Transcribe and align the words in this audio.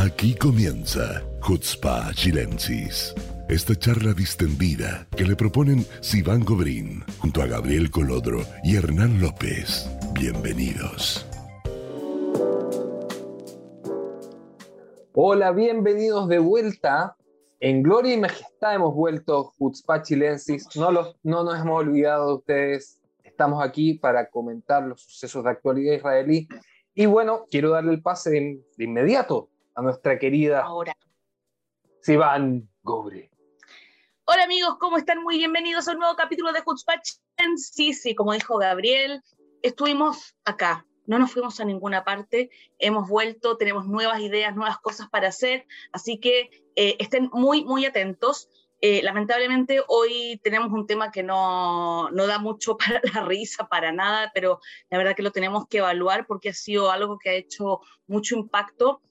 Aquí 0.00 0.36
comienza 0.36 1.24
Hutzpa 1.42 2.12
Chilensis. 2.14 3.12
Esta 3.48 3.74
charla 3.74 4.12
distendida 4.12 5.08
que 5.16 5.24
le 5.24 5.34
proponen 5.34 5.84
Sivan 6.00 6.44
Gobrín 6.44 7.02
junto 7.18 7.42
a 7.42 7.46
Gabriel 7.46 7.90
Colodro 7.90 8.42
y 8.62 8.76
Hernán 8.76 9.20
López. 9.20 9.90
Bienvenidos. 10.12 11.26
Hola, 15.14 15.50
bienvenidos 15.50 16.28
de 16.28 16.38
vuelta. 16.38 17.16
En 17.58 17.82
Gloria 17.82 18.14
y 18.14 18.20
Majestad 18.20 18.76
hemos 18.76 18.94
vuelto 18.94 19.52
Hutzpa 19.58 20.02
Chilensis. 20.02 20.68
No, 20.76 20.92
los, 20.92 21.16
no 21.24 21.42
nos 21.42 21.60
hemos 21.60 21.80
olvidado 21.80 22.28
de 22.28 22.34
ustedes. 22.34 23.02
Estamos 23.24 23.64
aquí 23.64 23.94
para 23.94 24.30
comentar 24.30 24.84
los 24.84 25.02
sucesos 25.02 25.42
de 25.42 25.50
actualidad 25.50 25.96
israelí. 25.96 26.46
Y 26.94 27.06
bueno, 27.06 27.46
quiero 27.50 27.70
darle 27.70 27.90
el 27.90 28.00
pase 28.00 28.30
de, 28.30 28.60
de 28.76 28.84
inmediato 28.84 29.48
a 29.78 29.82
nuestra 29.82 30.18
querida 30.18 30.62
Ahora. 30.62 30.96
Sivan 32.00 32.68
Gobre. 32.82 33.30
Hola 34.24 34.42
amigos, 34.42 34.76
¿cómo 34.80 34.96
están? 34.96 35.22
Muy 35.22 35.38
bienvenidos 35.38 35.86
a 35.86 35.92
un 35.92 36.00
nuevo 36.00 36.16
capítulo 36.16 36.52
de 36.52 36.62
Hutzpach. 36.66 37.08
Sí, 37.56 37.92
sí, 37.92 38.16
como 38.16 38.32
dijo 38.32 38.58
Gabriel, 38.58 39.22
estuvimos 39.62 40.34
acá, 40.44 40.84
no 41.06 41.20
nos 41.20 41.30
fuimos 41.30 41.60
a 41.60 41.64
ninguna 41.64 42.04
parte, 42.04 42.50
hemos 42.80 43.08
vuelto, 43.08 43.56
tenemos 43.56 43.86
nuevas 43.86 44.18
ideas, 44.18 44.56
nuevas 44.56 44.78
cosas 44.78 45.08
para 45.10 45.28
hacer, 45.28 45.64
así 45.92 46.18
que 46.18 46.50
eh, 46.74 46.96
estén 46.98 47.30
muy, 47.32 47.64
muy 47.64 47.86
atentos. 47.86 48.48
Eh, 48.80 49.00
lamentablemente 49.04 49.80
hoy 49.86 50.40
tenemos 50.42 50.72
un 50.72 50.88
tema 50.88 51.12
que 51.12 51.22
no, 51.22 52.10
no 52.10 52.26
da 52.26 52.40
mucho 52.40 52.76
para 52.78 53.00
la 53.14 53.24
risa, 53.24 53.68
para 53.68 53.92
nada, 53.92 54.32
pero 54.34 54.58
la 54.90 54.98
verdad 54.98 55.14
que 55.14 55.22
lo 55.22 55.30
tenemos 55.30 55.68
que 55.68 55.78
evaluar 55.78 56.26
porque 56.26 56.48
ha 56.48 56.54
sido 56.54 56.90
algo 56.90 57.16
que 57.16 57.30
ha 57.30 57.34
hecho 57.34 57.80
mucho 58.08 58.34
impacto 58.34 59.02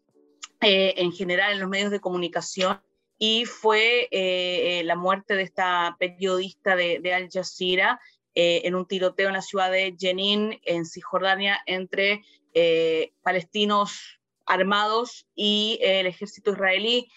eh, 0.62 0.94
en 0.98 1.12
general 1.12 1.54
en 1.54 1.60
los 1.60 1.70
medios 1.70 1.92
de 1.92 2.00
comunicación 2.00 2.82
y 3.20 3.46
fue 3.46 4.08
eh, 4.12 4.84
la 4.86 4.96
muerte 4.96 5.36
de 5.36 5.44
esta 5.44 5.96
periodista 6.00 6.76
de, 6.76 7.00
de 7.00 7.14
Al 7.14 7.30
Jazeera 7.32 8.00
eh, 8.36 8.62
en 8.66 8.76
un 8.76 8.86
tiroteo 8.86 9.28
en 9.28 9.34
la 9.34 9.42
ciudad 9.42 9.72
de 9.72 9.96
Jenin, 9.98 10.60
en 10.64 10.86
Cisjordania, 10.86 11.60
entre 11.66 12.24
eh, 12.54 13.12
palestinos 13.24 14.20
armados 14.46 15.26
y 15.36 15.80
el 15.82 16.06
ejército 16.06 16.52
israelí. 16.52 17.10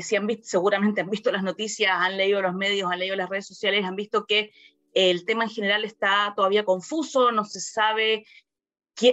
si 0.00 0.16
han 0.16 0.26
visto, 0.26 0.44
seguramente 0.46 1.02
han 1.02 1.10
visto 1.10 1.30
las 1.30 1.42
noticias, 1.42 1.92
han 1.92 2.16
leído 2.16 2.40
los 2.40 2.54
medios, 2.54 2.90
han 2.90 2.98
leído 2.98 3.14
las 3.14 3.28
redes 3.28 3.46
sociales, 3.46 3.84
han 3.84 3.96
visto 3.96 4.24
que 4.24 4.50
el 4.94 5.24
tema 5.26 5.44
en 5.44 5.50
general 5.50 5.84
está 5.84 6.32
todavía 6.34 6.64
confuso, 6.64 7.30
no 7.32 7.44
se 7.44 7.60
sabe 7.60 8.24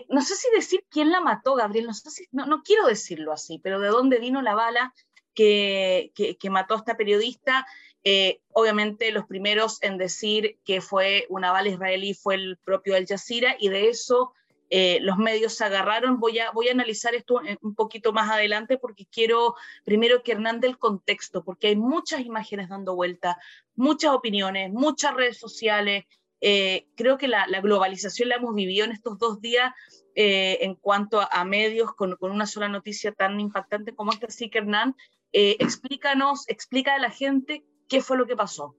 no 0.09 0.21
sé 0.21 0.35
si 0.35 0.47
decir 0.53 0.85
quién 0.89 1.11
la 1.11 1.21
mató, 1.21 1.55
Gabriel, 1.55 1.87
no, 1.87 1.93
sé 1.93 2.09
si, 2.11 2.27
no, 2.31 2.45
no 2.45 2.61
quiero 2.63 2.85
decirlo 2.85 3.33
así, 3.33 3.59
pero 3.59 3.79
de 3.79 3.89
dónde 3.89 4.19
vino 4.19 4.41
la 4.41 4.55
bala, 4.55 4.93
que, 5.33 6.11
que, 6.13 6.37
que, 6.37 6.49
mató 6.49 6.73
a 6.73 6.77
esta 6.77 6.97
periodista. 6.97 7.65
Eh, 8.03 8.41
obviamente 8.53 9.11
los 9.11 9.25
primeros 9.25 9.81
en 9.83 9.97
decir 9.97 10.59
que 10.65 10.81
fue 10.81 11.25
una 11.29 11.51
bala 11.51 11.69
israelí 11.69 12.15
fue 12.15 12.35
el 12.35 12.57
propio 12.57 12.95
Al 12.95 13.05
Jazeera 13.05 13.55
y 13.59 13.69
de 13.69 13.89
eso 13.89 14.33
eh, 14.73 14.99
los 15.01 15.17
medios 15.17 15.53
se 15.53 15.65
agarraron. 15.65 16.19
Voy 16.19 16.39
a, 16.39 16.49
voy 16.51 16.69
a 16.69 16.71
analizar 16.71 17.13
esto 17.13 17.41
un 17.61 17.75
poquito 17.75 18.13
más 18.13 18.31
adelante 18.31 18.77
porque 18.77 19.05
quiero 19.05 19.55
primero 19.83 20.23
que 20.23 20.31
Hernán 20.31 20.61
del 20.61 20.77
contexto, 20.77 21.43
porque 21.43 21.67
hay 21.67 21.75
muchas 21.75 22.21
imágenes 22.21 22.69
dando 22.69 22.95
vuelta, 22.95 23.37
muchas 23.75 24.13
opiniones, 24.13 24.71
muchas 24.71 25.13
redes 25.13 25.37
sociales. 25.37 26.05
Eh, 26.41 26.87
creo 26.95 27.17
que 27.17 27.27
la, 27.27 27.45
la, 27.47 27.61
globalización 27.61 28.29
la 28.29 28.35
hemos 28.35 28.55
vivido 28.55 28.85
en 28.85 28.91
estos 28.91 29.19
dos 29.19 29.39
días 29.41 29.73
eh, 30.15 30.57
en 30.61 30.75
cuanto 30.75 31.21
a, 31.21 31.25
a 31.25 31.45
medios 31.45 31.93
con, 31.93 32.15
con, 32.15 32.31
una 32.31 32.47
sola 32.47 32.67
noticia 32.67 33.11
tan 33.11 33.39
impactante 33.39 33.93
como 33.93 34.11
esta. 34.11 34.27
Así 34.27 34.49
que 34.49 34.57
Hernán, 34.57 34.95
eh, 35.33 35.55
explícanos, 35.59 36.47
explica 36.49 36.95
a 36.95 36.99
la 36.99 37.11
gente 37.11 37.63
qué 37.87 38.01
fue 38.01 38.17
lo 38.17 38.25
que 38.25 38.35
pasó. 38.35 38.75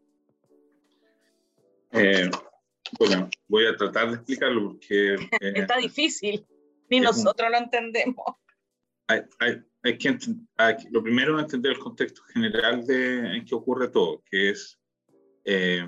Eh, 1.92 2.30
bueno, 2.98 3.30
voy 3.48 3.66
a 3.66 3.76
tratar 3.76 4.08
de 4.08 4.16
explicarlo 4.16 4.72
porque... 4.72 5.14
Eh, 5.14 5.52
Está 5.54 5.76
difícil, 5.76 6.46
ni 6.90 7.00
nosotros 7.00 7.46
un, 7.46 7.52
lo 7.52 7.58
entendemos. 7.58 8.26
Hay, 9.06 9.22
hay, 9.38 9.62
hay 9.82 9.98
que 9.98 10.18
hay, 10.56 10.76
lo 10.90 11.02
primero 11.02 11.38
es 11.38 11.44
entender 11.44 11.72
el 11.72 11.78
contexto 11.78 12.22
general 12.24 12.86
de, 12.86 13.36
en 13.36 13.44
que 13.44 13.54
ocurre 13.54 13.88
todo, 13.88 14.22
que 14.30 14.50
es 14.50 14.78
eh, 15.44 15.86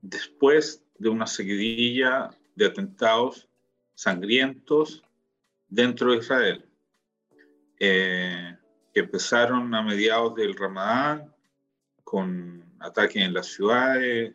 después 0.00 0.84
de 1.02 1.08
una 1.08 1.26
seguidilla 1.26 2.30
de 2.54 2.66
atentados 2.66 3.48
sangrientos 3.94 5.02
dentro 5.68 6.12
de 6.12 6.18
Israel. 6.18 6.68
Eh, 7.78 8.56
que 8.94 9.00
empezaron 9.00 9.74
a 9.74 9.82
mediados 9.82 10.34
del 10.36 10.54
Ramadán 10.54 11.34
con 12.04 12.64
ataques 12.78 13.22
en 13.22 13.34
las 13.34 13.46
ciudades, 13.46 14.34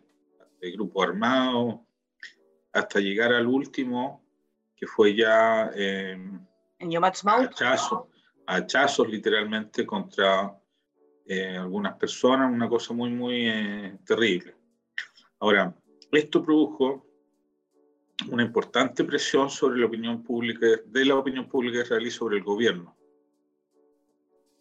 de 0.59 0.71
grupos 0.71 1.07
armados, 1.07 1.75
hasta 2.73 2.99
llegar 2.99 3.31
al 3.31 3.47
último, 3.47 4.25
que 4.75 4.87
fue 4.87 5.15
ya 5.15 5.71
eh, 5.75 6.17
Ha'atzmaut. 6.79 7.51
Hachazos, 7.51 8.07
hachazos 8.45 9.07
literalmente 9.07 9.85
contra 9.85 10.59
eh, 11.25 11.57
algunas 11.57 11.95
personas, 11.97 12.51
una 12.51 12.67
cosa 12.67 12.93
muy, 12.93 13.09
muy 13.11 13.47
eh, 13.47 13.97
terrible. 14.05 14.55
Ahora, 15.39 15.73
esto 16.11 16.43
produjo 16.43 17.05
una 18.29 18.43
importante 18.43 19.03
presión 19.03 19.49
sobre 19.49 19.79
la 19.79 19.85
opinión 19.85 20.23
pública, 20.23 20.65
de 20.85 21.05
la 21.05 21.15
opinión 21.15 21.47
pública 21.47 21.81
israelí 21.81 22.09
sobre 22.09 22.37
el 22.37 22.43
gobierno 22.43 22.97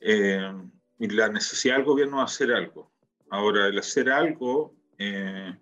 eh, 0.01 0.53
y 0.99 1.09
la 1.09 1.29
necesidad 1.29 1.77
del 1.77 1.85
gobierno 1.85 2.19
de 2.19 2.25
hacer 2.25 2.53
algo. 2.53 2.93
Ahora, 3.31 3.67
el 3.67 3.79
hacer 3.79 4.11
algo, 4.11 4.75
eh, 4.99 5.57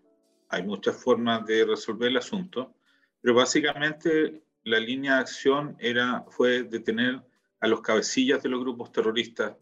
hay 0.48 0.62
muchas 0.62 0.96
formas 1.02 1.46
de 1.46 1.64
resolver 1.64 2.08
el 2.08 2.16
asunto, 2.16 2.74
pero 3.20 3.34
básicamente 3.34 4.42
la 4.64 4.78
línea 4.78 5.14
de 5.14 5.20
acción 5.20 5.76
era, 5.78 6.24
fue 6.30 6.64
detener 6.64 7.22
a 7.60 7.68
los 7.68 7.80
cabecillas 7.80 8.42
de 8.42 8.48
los 8.48 8.60
grupos 8.60 8.92
terroristas 8.92 9.56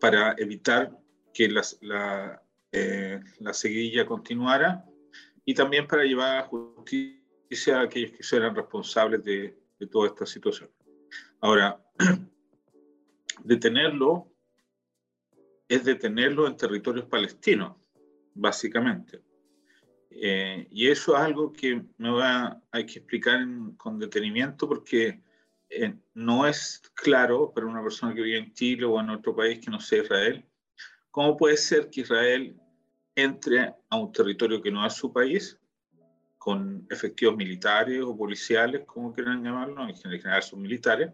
para 0.00 0.34
evitar 0.38 0.96
que 1.32 1.48
las, 1.48 1.78
la, 1.80 2.42
eh, 2.72 3.20
la 3.40 3.52
seguidilla 3.52 4.06
continuara 4.06 4.84
y 5.46 5.54
también 5.54 5.86
para 5.86 6.04
llevar 6.04 6.36
a 6.36 6.42
justicia 6.42 7.78
a 7.78 7.82
aquellos 7.82 8.10
que 8.10 8.36
eran 8.36 8.54
responsables 8.54 9.24
de, 9.24 9.56
de 9.78 9.86
toda 9.86 10.08
esta 10.08 10.26
situación. 10.26 10.68
Ahora, 11.40 11.80
detenerlo 13.44 14.30
es 15.68 15.84
detenerlo 15.84 16.46
en 16.46 16.56
territorios 16.56 17.06
palestinos, 17.06 17.76
básicamente. 18.34 19.22
Eh, 20.10 20.66
y 20.70 20.88
eso 20.88 21.14
es 21.14 21.22
algo 21.22 21.52
que 21.52 21.84
me 21.98 22.10
va, 22.10 22.60
hay 22.70 22.86
que 22.86 23.00
explicar 23.00 23.40
en, 23.40 23.76
con 23.76 23.98
detenimiento 23.98 24.68
porque 24.68 25.20
eh, 25.68 25.94
no 26.14 26.46
es 26.46 26.82
claro 26.94 27.52
para 27.52 27.66
una 27.66 27.82
persona 27.82 28.14
que 28.14 28.22
vive 28.22 28.38
en 28.38 28.52
Chile 28.52 28.84
o 28.84 28.98
en 29.00 29.10
otro 29.10 29.34
país 29.34 29.58
que 29.58 29.70
no 29.70 29.80
sea 29.80 30.02
Israel, 30.02 30.44
cómo 31.10 31.36
puede 31.36 31.56
ser 31.56 31.90
que 31.90 32.02
Israel 32.02 32.56
entre 33.16 33.74
a 33.88 33.96
un 33.96 34.12
territorio 34.12 34.62
que 34.62 34.70
no 34.70 34.86
es 34.86 34.92
su 34.92 35.12
país, 35.12 35.58
con 36.38 36.86
efectivos 36.90 37.36
militares 37.36 38.00
o 38.02 38.16
policiales, 38.16 38.84
como 38.86 39.12
quieran 39.12 39.42
llamarlo, 39.42 39.88
en 39.88 39.96
general 39.96 40.42
son 40.42 40.62
militares, 40.62 41.10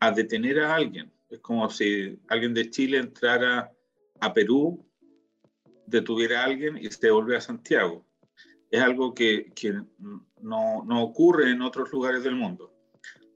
a 0.00 0.10
detener 0.10 0.58
a 0.60 0.74
alguien 0.74 1.12
es 1.32 1.40
como 1.40 1.68
si 1.70 2.20
alguien 2.28 2.52
de 2.52 2.68
Chile 2.68 2.98
entrara 2.98 3.72
a 4.20 4.34
Perú, 4.34 4.86
detuviera 5.86 6.42
a 6.42 6.44
alguien 6.44 6.76
y 6.76 6.90
se 6.90 7.06
devolviera 7.06 7.38
a 7.38 7.42
Santiago. 7.42 8.04
Es 8.70 8.82
algo 8.82 9.14
que, 9.14 9.50
no, 10.42 10.84
no, 10.84 11.02
ocurre 11.02 11.50
en 11.50 11.62
otros 11.62 11.90
lugares 11.90 12.22
del 12.22 12.34
mundo. 12.34 12.74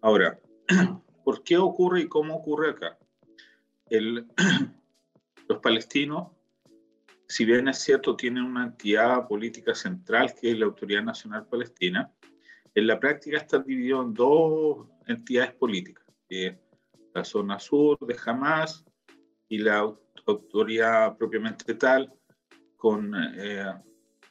Ahora, 0.03 0.39
¿por 1.25 1.43
qué 1.43 1.57
ocurre 1.57 2.03
y 2.03 2.09
cómo 2.09 2.37
ocurre 2.37 2.71
acá? 2.71 2.99
Los 5.49 5.59
palestinos, 5.63 6.33
si 7.29 7.45
bien 7.45 7.69
es 7.69 7.79
cierto, 7.79 8.17
tienen 8.17 8.45
una 8.45 8.65
entidad 8.65 9.27
política 9.27 9.75
central 9.75 10.35
que 10.41 10.53
es 10.53 10.59
la 10.59 10.67
Autoridad 10.67 11.03
Nacional 11.03 11.47
Palestina, 11.47 12.11
en 12.75 12.87
la 12.87 13.01
práctica 13.01 13.39
está 13.39 13.59
dividido 13.59 14.03
en 14.03 14.15
dos 14.15 14.87
entidades 15.07 15.55
políticas. 15.55 16.05
La 17.15 17.25
zona 17.25 17.59
sur 17.59 17.99
de 18.07 18.17
Hamas 18.27 18.85
y 19.49 19.59
la 19.59 19.91
autoridad 20.27 21.17
propiamente 21.17 21.75
tal 21.75 22.13
con, 22.77 23.15
eh, 23.15 23.73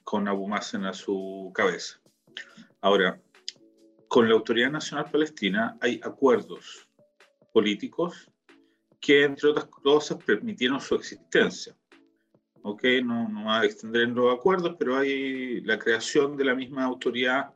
con 0.04 0.28
Abu 0.28 0.48
Mazen 0.48 0.86
a 0.86 0.94
su 0.94 1.52
cabeza. 1.56 2.00
Ahora, 2.82 3.20
con 4.08 4.30
la 4.30 4.36
Autoridad 4.36 4.72
Nacional 4.72 5.10
Palestina 5.12 5.78
hay 5.82 6.00
acuerdos 6.04 6.88
políticos 7.52 8.32
que, 9.00 9.24
entre 9.24 9.50
otras 9.50 9.66
cosas, 9.66 10.24
permitieron 10.24 10.80
su 10.80 10.96
existencia. 10.96 11.76
Ok, 12.68 12.84
no, 13.04 13.30
no 13.30 13.46
va 13.46 13.62
a 13.62 13.66
extender 13.66 14.02
en 14.02 14.16
los 14.16 14.34
acuerdos, 14.34 14.76
pero 14.80 14.98
hay 14.98 15.62
la 15.62 15.78
creación 15.78 16.36
de 16.36 16.46
la 16.46 16.56
misma 16.56 16.84
autoridad, 16.84 17.54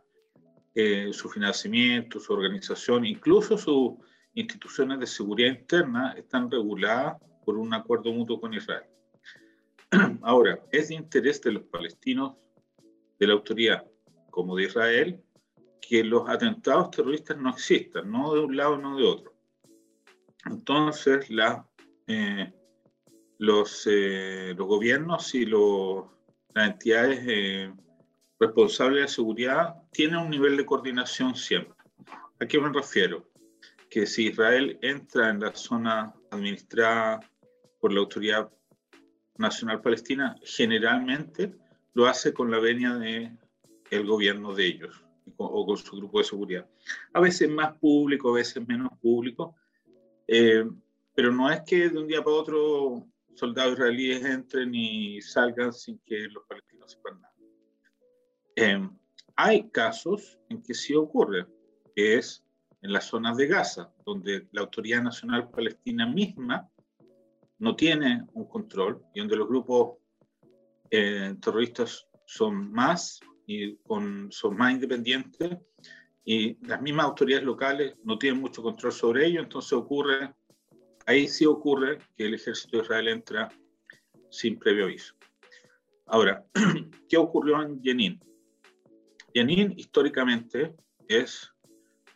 eh, 0.76 1.10
su 1.14 1.28
financiamiento, 1.30 2.20
su 2.20 2.32
organización, 2.32 3.06
incluso 3.06 3.58
su 3.58 4.00
instituciones 4.36 5.00
de 5.00 5.08
seguridad 5.08 5.50
interna 5.50 6.14
están 6.16 6.52
reguladas 6.52 7.20
por 7.44 7.58
un 7.58 7.74
acuerdo 7.74 8.14
mutuo 8.14 8.40
con 8.40 8.54
Israel. 8.54 8.84
Ahora, 10.22 10.60
es 10.72 10.90
de 10.90 10.94
interés 10.94 11.42
de 11.42 11.54
los 11.54 11.64
palestinos, 11.64 12.36
de 13.18 13.26
la 13.26 13.34
autoridad 13.34 13.88
como 14.30 14.56
de 14.56 14.66
Israel, 14.66 15.20
que 15.82 16.04
los 16.04 16.30
atentados 16.30 16.92
terroristas 16.92 17.36
no 17.36 17.50
existan, 17.50 18.12
no 18.12 18.36
de 18.36 18.42
un 18.42 18.56
lado, 18.56 18.78
no 18.78 18.96
de 18.96 19.06
otro. 19.06 19.34
Entonces, 20.46 21.32
la, 21.32 21.68
eh, 22.06 22.54
los, 23.40 23.88
eh, 23.90 24.54
los 24.56 24.68
gobiernos 24.68 25.34
y 25.34 25.46
las 25.46 26.06
entidades 26.56 27.22
eh, 27.26 27.74
responsables 28.38 29.02
de 29.04 29.08
seguridad 29.08 29.76
tienen 29.92 30.18
un 30.18 30.30
nivel 30.30 30.58
de 30.58 30.66
coordinación 30.66 31.36
siempre. 31.36 31.74
¿A 32.40 32.46
qué 32.46 32.60
me 32.60 32.72
refiero? 32.72 33.26
Que 33.90 34.06
si 34.06 34.28
Israel 34.28 34.78
entra 34.82 35.30
en 35.30 35.40
la 35.40 35.56
zona 35.56 36.14
administrada 36.30 37.22
por 37.80 37.94
la 37.94 38.02
Autoridad 38.02 38.52
Nacional 39.38 39.82
Palestina, 39.82 40.36
generalmente 40.44 41.56
lo 41.94 42.08
hace 42.08 42.34
con 42.34 42.52
la 42.52 42.60
venia 42.60 42.96
del 42.96 43.38
el 43.90 44.06
gobierno 44.06 44.54
de 44.54 44.68
ellos 44.68 45.04
o 45.38 45.66
con 45.66 45.78
su 45.78 45.96
grupo 45.96 46.20
de 46.20 46.26
seguridad. 46.26 46.70
A 47.14 47.22
veces 47.22 47.50
más 47.50 47.74
público, 47.78 48.30
a 48.30 48.36
veces 48.36 48.68
menos 48.68 48.92
público, 49.00 49.56
eh, 50.28 50.66
pero 51.16 51.32
no 51.32 51.50
es 51.50 51.62
que 51.62 51.90
de 51.90 51.98
un 51.98 52.08
día 52.08 52.22
para 52.22 52.36
otro 52.36 53.08
soldados 53.40 53.74
israelíes 53.74 54.26
entren 54.26 54.76
y 54.76 55.22
salgan 55.22 55.72
sin 55.72 56.00
que 56.00 56.28
los 56.28 56.44
palestinos 56.46 56.92
sepan 56.92 57.22
nada. 57.22 57.36
Eh, 58.56 58.90
hay 59.36 59.70
casos 59.70 60.38
en 60.50 60.62
que 60.62 60.74
sí 60.74 60.94
ocurre, 60.94 61.48
que 61.96 62.18
es 62.18 62.44
en 62.82 62.92
las 62.92 63.06
zonas 63.06 63.38
de 63.38 63.48
Gaza, 63.48 63.94
donde 64.06 64.48
la 64.52 64.62
Autoridad 64.62 65.02
Nacional 65.02 65.50
Palestina 65.50 66.06
misma 66.06 66.70
no 67.58 67.76
tiene 67.76 68.26
un 68.34 68.46
control 68.46 69.02
y 69.14 69.20
donde 69.20 69.38
los 69.38 69.48
grupos 69.48 69.98
eh, 70.92 71.36
terroristas 71.42 72.08
son 72.26 72.72
más 72.72 73.20
y 73.46 73.78
con, 73.78 74.32
son 74.32 74.58
más 74.58 74.74
independientes 74.74 75.58
y 76.26 76.58
las 76.68 76.82
mismas 76.82 77.06
autoridades 77.06 77.46
locales 77.46 77.96
no 78.04 78.18
tienen 78.18 78.42
mucho 78.42 78.62
control 78.62 78.92
sobre 78.92 79.26
ello, 79.26 79.42
entonces 79.42 79.74
ocurre, 79.74 80.34
ahí 81.10 81.28
sí 81.28 81.44
ocurre 81.48 81.98
que 82.16 82.28
el 82.28 82.36
ejército 82.36 82.78
de 82.78 82.84
Israel 82.84 83.08
entra 83.08 83.50
sin 84.30 84.60
previo 84.60 84.86
aviso. 84.86 85.16
Ahora, 86.06 86.46
¿qué 87.10 87.18
ocurrió 87.18 87.64
en 87.64 87.82
Jenin? 87.82 88.20
Jenin 89.34 89.74
históricamente 89.76 90.76
es 91.08 91.52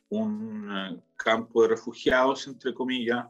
un 0.09 0.69
eh, 0.71 1.01
campo 1.15 1.63
de 1.63 1.69
refugiados, 1.69 2.47
entre 2.47 2.71
comillas, 2.71 3.25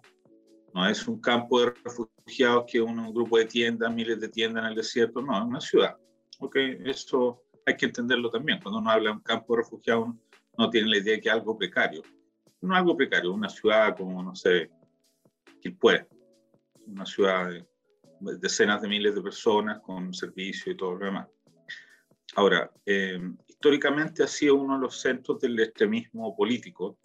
no 0.73 0.85
es 0.85 1.07
un 1.07 1.21
campo 1.21 1.61
de 1.61 1.73
refugiados 1.81 2.65
que 2.69 2.81
un, 2.81 3.13
grupo 3.13 3.37
de 3.37 3.45
tiendas, 3.45 3.93
miles 3.93 4.19
de 4.19 4.27
tiendas 4.27 4.65
en 4.65 4.69
el 4.71 4.75
desierto, 4.75 5.21
no, 5.21 5.37
es 5.37 5.45
una 5.45 5.61
ciudad. 5.61 5.95
Ok, 6.39 6.57
eso 6.83 7.41
hay 7.65 7.77
que 7.77 7.85
entenderlo 7.85 8.29
también. 8.29 8.59
Cuando 8.61 8.79
uno 8.79 8.91
habla 8.91 9.11
de 9.11 9.15
un 9.15 9.21
campo 9.21 9.55
de 9.55 9.61
refugiados, 9.61 10.09
no 10.57 10.69
tiene 10.69 10.89
la 10.89 10.97
idea 10.97 11.15
de 11.15 11.21
que 11.21 11.29
es 11.29 11.35
algo 11.35 11.57
precario. 11.57 12.01
No 12.59 12.75
algo 12.75 12.97
precario, 12.97 13.31
una 13.31 13.49
ciudad 13.49 13.95
como, 13.95 14.21
no 14.21 14.35
sé, 14.35 14.69
Quilpué, 15.63 16.05
una 16.87 17.05
ciudad 17.05 17.49
de 17.49 17.65
decenas 18.37 18.81
de 18.81 18.89
miles 18.89 19.15
de 19.15 19.21
personas 19.21 19.79
con 19.79 20.13
servicio 20.13 20.73
y 20.73 20.75
todo 20.75 20.95
lo 20.95 21.05
demás. 21.05 21.29
Ahora, 22.35 22.69
eh, 22.85 23.17
históricamente 23.47 24.23
ha 24.23 24.27
sido 24.27 24.55
uno 24.55 24.75
de 24.75 24.81
los 24.81 24.99
centros 24.99 25.39
del 25.39 25.57
extremismo 25.57 26.35
político 26.35 26.97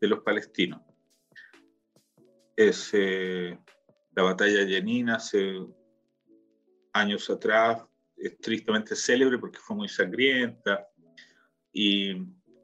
de 0.00 0.06
los 0.06 0.20
palestinos. 0.20 0.80
Es 2.54 2.90
eh, 2.92 3.58
la 4.14 4.22
batalla 4.22 4.64
Jenin 4.64 5.10
hace 5.10 5.58
años 6.92 7.28
atrás, 7.28 7.82
es 8.16 8.38
tristemente 8.38 8.94
célebre 8.94 9.38
porque 9.38 9.58
fue 9.58 9.74
muy 9.74 9.88
sangrienta. 9.88 10.86
Y 11.72 12.14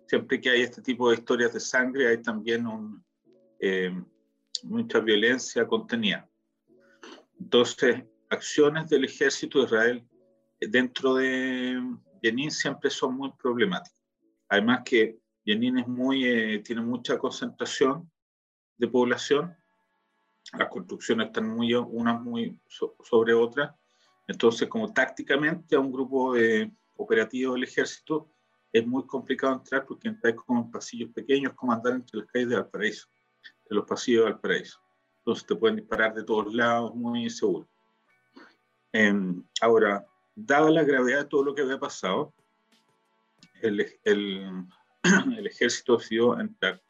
siempre 0.06 0.40
que 0.40 0.50
hay 0.50 0.62
este 0.62 0.80
tipo 0.80 1.10
de 1.10 1.16
historias 1.16 1.52
de 1.54 1.60
sangre 1.60 2.06
hay 2.06 2.22
también 2.22 2.68
un, 2.68 3.04
eh, 3.58 3.92
mucha 4.64 5.00
violencia 5.00 5.66
contenida. 5.66 6.28
Entonces, 7.38 8.04
acciones 8.30 8.88
del 8.88 9.04
ejército 9.04 9.58
de 9.58 9.64
Israel 9.64 10.08
dentro 10.60 11.14
de 11.14 11.80
Jenin 12.22 12.50
siempre 12.50 12.90
son 12.90 13.16
muy 13.16 13.30
problemáticas. 13.32 14.02
Además 14.48 14.82
que 14.84 15.18
Jenin 15.44 15.78
es 15.78 15.86
muy, 15.86 16.24
eh, 16.24 16.58
tiene 16.60 16.82
mucha 16.82 17.18
concentración 17.18 18.10
de 18.76 18.88
población 18.88 19.56
las 20.52 20.68
construcciones 20.68 21.28
están 21.28 21.48
muy 21.48 21.74
unas 21.74 22.20
muy 22.20 22.58
sobre 22.68 23.34
otras. 23.34 23.74
Entonces, 24.26 24.68
como 24.68 24.92
tácticamente 24.92 25.76
a 25.76 25.80
un 25.80 25.92
grupo 25.92 26.34
de 26.34 26.70
operativos 26.96 27.54
del 27.54 27.64
ejército 27.64 28.30
es 28.72 28.86
muy 28.86 29.06
complicado 29.06 29.54
entrar 29.54 29.84
porque 29.86 30.08
entrar 30.08 30.34
como 30.34 30.62
en 30.62 30.70
pasillos 30.70 31.10
pequeños, 31.12 31.52
como 31.54 31.72
andar 31.72 31.94
entre 31.94 32.18
las 32.20 32.26
calles 32.28 32.48
de 32.48 32.56
Valparaíso, 32.56 33.08
de 33.68 33.76
los 33.76 33.86
pasillos 33.86 34.24
de 34.24 34.30
Valparaíso. 34.32 34.80
Entonces 35.18 35.46
te 35.46 35.56
pueden 35.56 35.76
disparar 35.76 36.14
de 36.14 36.24
todos 36.24 36.52
lados, 36.54 36.94
muy 36.94 37.24
inseguro. 37.24 37.68
Em, 38.92 39.42
ahora, 39.60 40.06
dada 40.34 40.70
la 40.70 40.84
gravedad 40.84 41.20
de 41.20 41.28
todo 41.28 41.44
lo 41.44 41.54
que 41.54 41.62
había 41.62 41.78
pasado, 41.78 42.34
el, 43.62 43.86
el, 44.04 44.66
el 45.38 45.46
ejército 45.46 45.96
decidió 45.96 46.38
entrar 46.38 46.82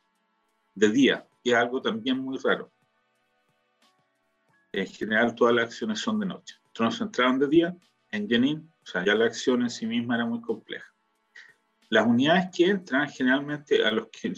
de 0.75 0.89
día, 0.89 1.29
y 1.43 1.51
es 1.53 1.57
algo 1.57 1.81
también 1.81 2.19
muy 2.19 2.39
raro 2.39 2.75
en 4.75 4.87
general 4.87 5.35
todas 5.35 5.55
las 5.55 5.67
acciones 5.67 6.01
son 6.01 6.19
de 6.21 6.27
noche. 6.27 6.57
Entonces 6.67 7.01
entraron 7.01 7.39
de 7.39 7.49
día 7.49 7.77
en 8.11 8.29
Jenin, 8.29 8.73
o 8.83 8.87
sea, 8.87 9.05
ya 9.05 9.15
la 9.15 9.27
acción 9.27 9.63
en 9.63 9.71
sí 9.71 9.87
misma 9.87 10.17
era 10.17 10.27
muy 10.27 10.41
compleja. 10.41 10.93
Las 11.91 12.07
unidades 12.07 12.49
que 12.55 12.67
entran 12.67 13.09
generalmente 13.09 13.85
a 13.85 13.91
los 13.91 14.09
que 14.09 14.29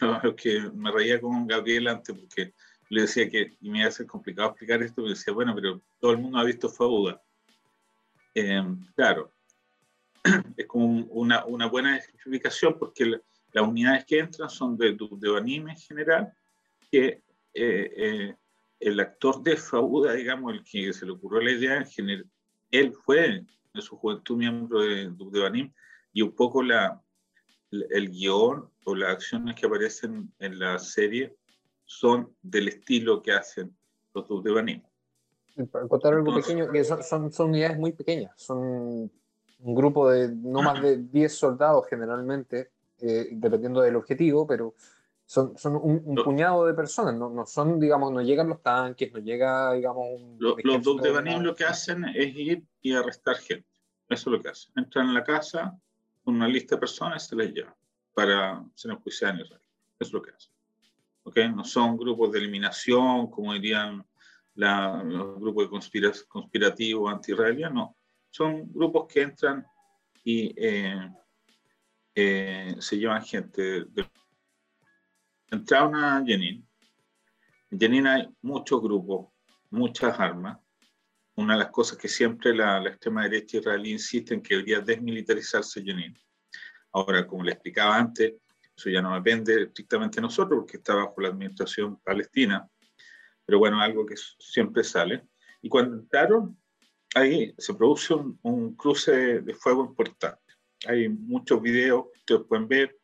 no, 0.00 0.20
los 0.22 0.34
que 0.34 0.60
me 0.74 0.90
reía 0.90 1.20
con 1.20 1.46
Gabriel 1.46 1.88
antes 1.88 2.16
porque 2.18 2.54
le 2.90 3.02
decía 3.02 3.28
que 3.28 3.56
y 3.60 3.70
me 3.70 3.80
iba 3.80 3.88
a 3.88 3.92
ser 3.92 4.06
complicado 4.06 4.50
explicar 4.50 4.82
esto, 4.82 4.96
porque 4.96 5.10
decía, 5.10 5.32
bueno, 5.32 5.54
pero 5.54 5.82
todo 6.00 6.12
el 6.12 6.18
mundo 6.18 6.38
ha 6.38 6.44
visto 6.44 6.68
Fauda. 6.68 7.20
Eh, 8.34 8.62
claro, 8.94 9.32
es 10.56 10.66
como 10.66 11.04
una, 11.06 11.44
una 11.44 11.66
buena 11.66 11.96
explicación 11.96 12.76
porque 12.78 13.20
las 13.52 13.68
unidades 13.68 14.04
que 14.04 14.18
entran 14.18 14.50
son 14.50 14.76
de, 14.76 14.96
de 14.96 15.36
anime 15.36 15.72
en 15.72 15.78
general, 15.78 16.32
que 16.90 17.22
eh, 17.54 17.92
eh, 17.96 18.36
el 18.80 19.00
actor 19.00 19.42
de 19.42 19.56
Fauda, 19.56 20.12
digamos, 20.12 20.52
el 20.52 20.64
que 20.64 20.92
se 20.92 21.06
le 21.06 21.12
ocurrió 21.12 21.40
la 21.40 21.52
idea, 21.52 21.86
él 22.70 22.92
fue 22.92 23.26
en 23.74 23.82
su 23.82 23.96
juventud 23.96 24.36
miembro 24.36 24.80
de 24.80 25.10
de 25.10 25.40
Banim 25.40 25.72
y 26.12 26.22
un 26.22 26.34
poco 26.34 26.62
la, 26.62 27.00
el 27.90 28.10
guion 28.10 28.70
o 28.84 28.94
las 28.94 29.12
acciones 29.12 29.54
que 29.54 29.66
aparecen 29.66 30.32
en 30.38 30.58
la 30.58 30.78
serie 30.78 31.36
son 31.84 32.34
del 32.42 32.68
estilo 32.68 33.22
que 33.22 33.32
hacen 33.32 33.76
los 34.14 34.44
de 34.44 34.52
Banim. 34.52 34.82
Para 35.70 35.86
contar 35.86 36.14
algo 36.14 36.34
pequeño, 36.34 36.70
que 36.70 36.82
son, 36.84 37.02
son, 37.02 37.32
son, 37.32 37.50
unidades 37.50 37.78
muy 37.78 37.92
pequeñas, 37.92 38.32
son 38.36 39.10
un 39.60 39.74
grupo 39.74 40.10
de 40.10 40.28
no 40.34 40.62
más 40.62 40.82
de 40.82 40.96
10 41.12 41.32
soldados 41.32 41.86
generalmente, 41.88 42.70
eh, 43.00 43.28
dependiendo 43.32 43.80
del 43.80 43.96
objetivo, 43.96 44.46
pero 44.46 44.74
son, 45.26 45.56
son 45.56 45.76
un, 45.76 46.14
puñado 46.16 46.66
de 46.66 46.74
personas, 46.74 47.14
no, 47.14 47.30
no, 47.30 47.46
son, 47.46 47.80
digamos, 47.80 48.12
no 48.12 48.20
llegan 48.20 48.48
los 48.48 48.62
tanques, 48.62 49.12
no 49.12 49.20
llega, 49.20 49.72
digamos, 49.72 50.06
un 50.10 50.36
Los, 50.38 50.56
los 50.62 51.02
de 51.02 51.10
Banim 51.10 51.42
lo 51.42 51.54
que 51.54 51.64
hacen 51.64 52.04
es 52.04 52.34
ir 52.34 52.64
y 52.82 52.94
arrestar 52.94 53.36
gente. 53.36 53.68
Eso 54.08 54.30
es 54.30 54.36
lo 54.36 54.42
que 54.42 54.50
hacen. 54.50 54.72
Entran 54.76 55.08
en 55.08 55.14
la 55.14 55.24
casa 55.24 55.80
una 56.24 56.48
lista 56.48 56.76
de 56.76 56.80
personas 56.80 57.26
se 57.26 57.36
les 57.36 57.52
llevan 57.52 57.74
para 58.12 58.64
ser 58.74 58.92
enjuiciados 58.92 59.38
en 59.38 59.44
Israel. 59.44 59.62
Es 59.98 60.12
lo 60.12 60.22
que 60.22 60.30
hacen. 60.30 60.52
¿Okay? 61.24 61.52
No 61.52 61.64
son 61.64 61.96
grupos 61.96 62.32
de 62.32 62.38
eliminación, 62.38 63.30
como 63.30 63.52
dirían 63.54 64.04
los 64.54 65.40
grupos 65.40 65.90
conspirativos 66.28 67.12
anti-israelíes, 67.12 67.72
no. 67.72 67.96
Son 68.30 68.72
grupos 68.72 69.06
que 69.12 69.22
entran 69.22 69.66
y 70.22 70.54
eh, 70.56 71.10
eh, 72.14 72.76
se 72.78 72.98
llevan 72.98 73.22
gente 73.22 73.84
de 73.84 74.06
entraron 75.54 75.94
a 75.96 76.22
Jenin. 76.24 76.66
En 77.70 77.80
Jenin 77.80 78.06
hay 78.06 78.28
muchos 78.42 78.80
grupos, 78.80 79.28
muchas 79.70 80.18
armas. 80.18 80.58
Una 81.36 81.54
de 81.54 81.60
las 81.60 81.70
cosas 81.70 81.98
que 81.98 82.08
siempre 82.08 82.54
la, 82.54 82.80
la 82.80 82.90
extrema 82.90 83.24
derecha 83.24 83.58
israelí 83.58 83.92
insiste 83.92 84.34
en 84.34 84.42
que 84.42 84.54
debería 84.54 84.80
desmilitarizarse 84.80 85.82
Jenin. 85.82 86.16
Ahora, 86.92 87.26
como 87.26 87.42
le 87.42 87.52
explicaba 87.52 87.96
antes, 87.96 88.34
eso 88.76 88.90
ya 88.90 89.02
no 89.02 89.14
depende 89.14 89.64
estrictamente 89.64 90.16
de 90.16 90.22
nosotros 90.22 90.60
porque 90.60 90.76
está 90.76 90.94
bajo 90.94 91.20
la 91.20 91.28
administración 91.28 92.00
palestina, 92.00 92.68
pero 93.44 93.58
bueno, 93.58 93.80
algo 93.80 94.06
que 94.06 94.14
siempre 94.16 94.84
sale. 94.84 95.26
Y 95.62 95.68
cuando 95.68 95.96
entraron, 95.96 96.56
ahí 97.14 97.54
se 97.58 97.74
produce 97.74 98.14
un, 98.14 98.38
un 98.42 98.74
cruce 98.74 99.40
de 99.40 99.54
fuego 99.54 99.84
importante. 99.84 100.40
Hay 100.86 101.08
muchos 101.08 101.60
videos 101.62 102.06
que 102.12 102.18
ustedes 102.18 102.48
pueden 102.48 102.68
ver, 102.68 102.98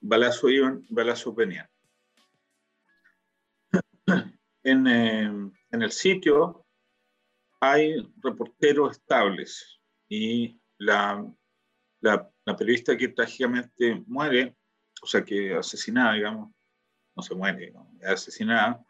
balazo 0.00 0.48
iban, 0.48 0.84
balazo 0.88 1.34
venían. 1.34 1.68
en, 4.62 4.86
en 4.86 5.82
el 5.82 5.90
sitio 5.90 6.65
hay 7.60 7.96
reporteros 8.22 8.92
estables 8.92 9.80
y 10.08 10.60
la, 10.78 11.26
la, 12.00 12.30
periodista 12.56 12.96
que 12.96 13.08
trágicamente 13.08 14.02
muere, 14.06 14.56
o 15.02 15.06
sea, 15.06 15.24
que 15.24 15.54
asesinada, 15.54 16.14
digamos, 16.14 16.54
no 17.14 17.22
se 17.22 17.34
muere, 17.34 17.72
es 18.00 18.08
asesinada, 18.08 18.84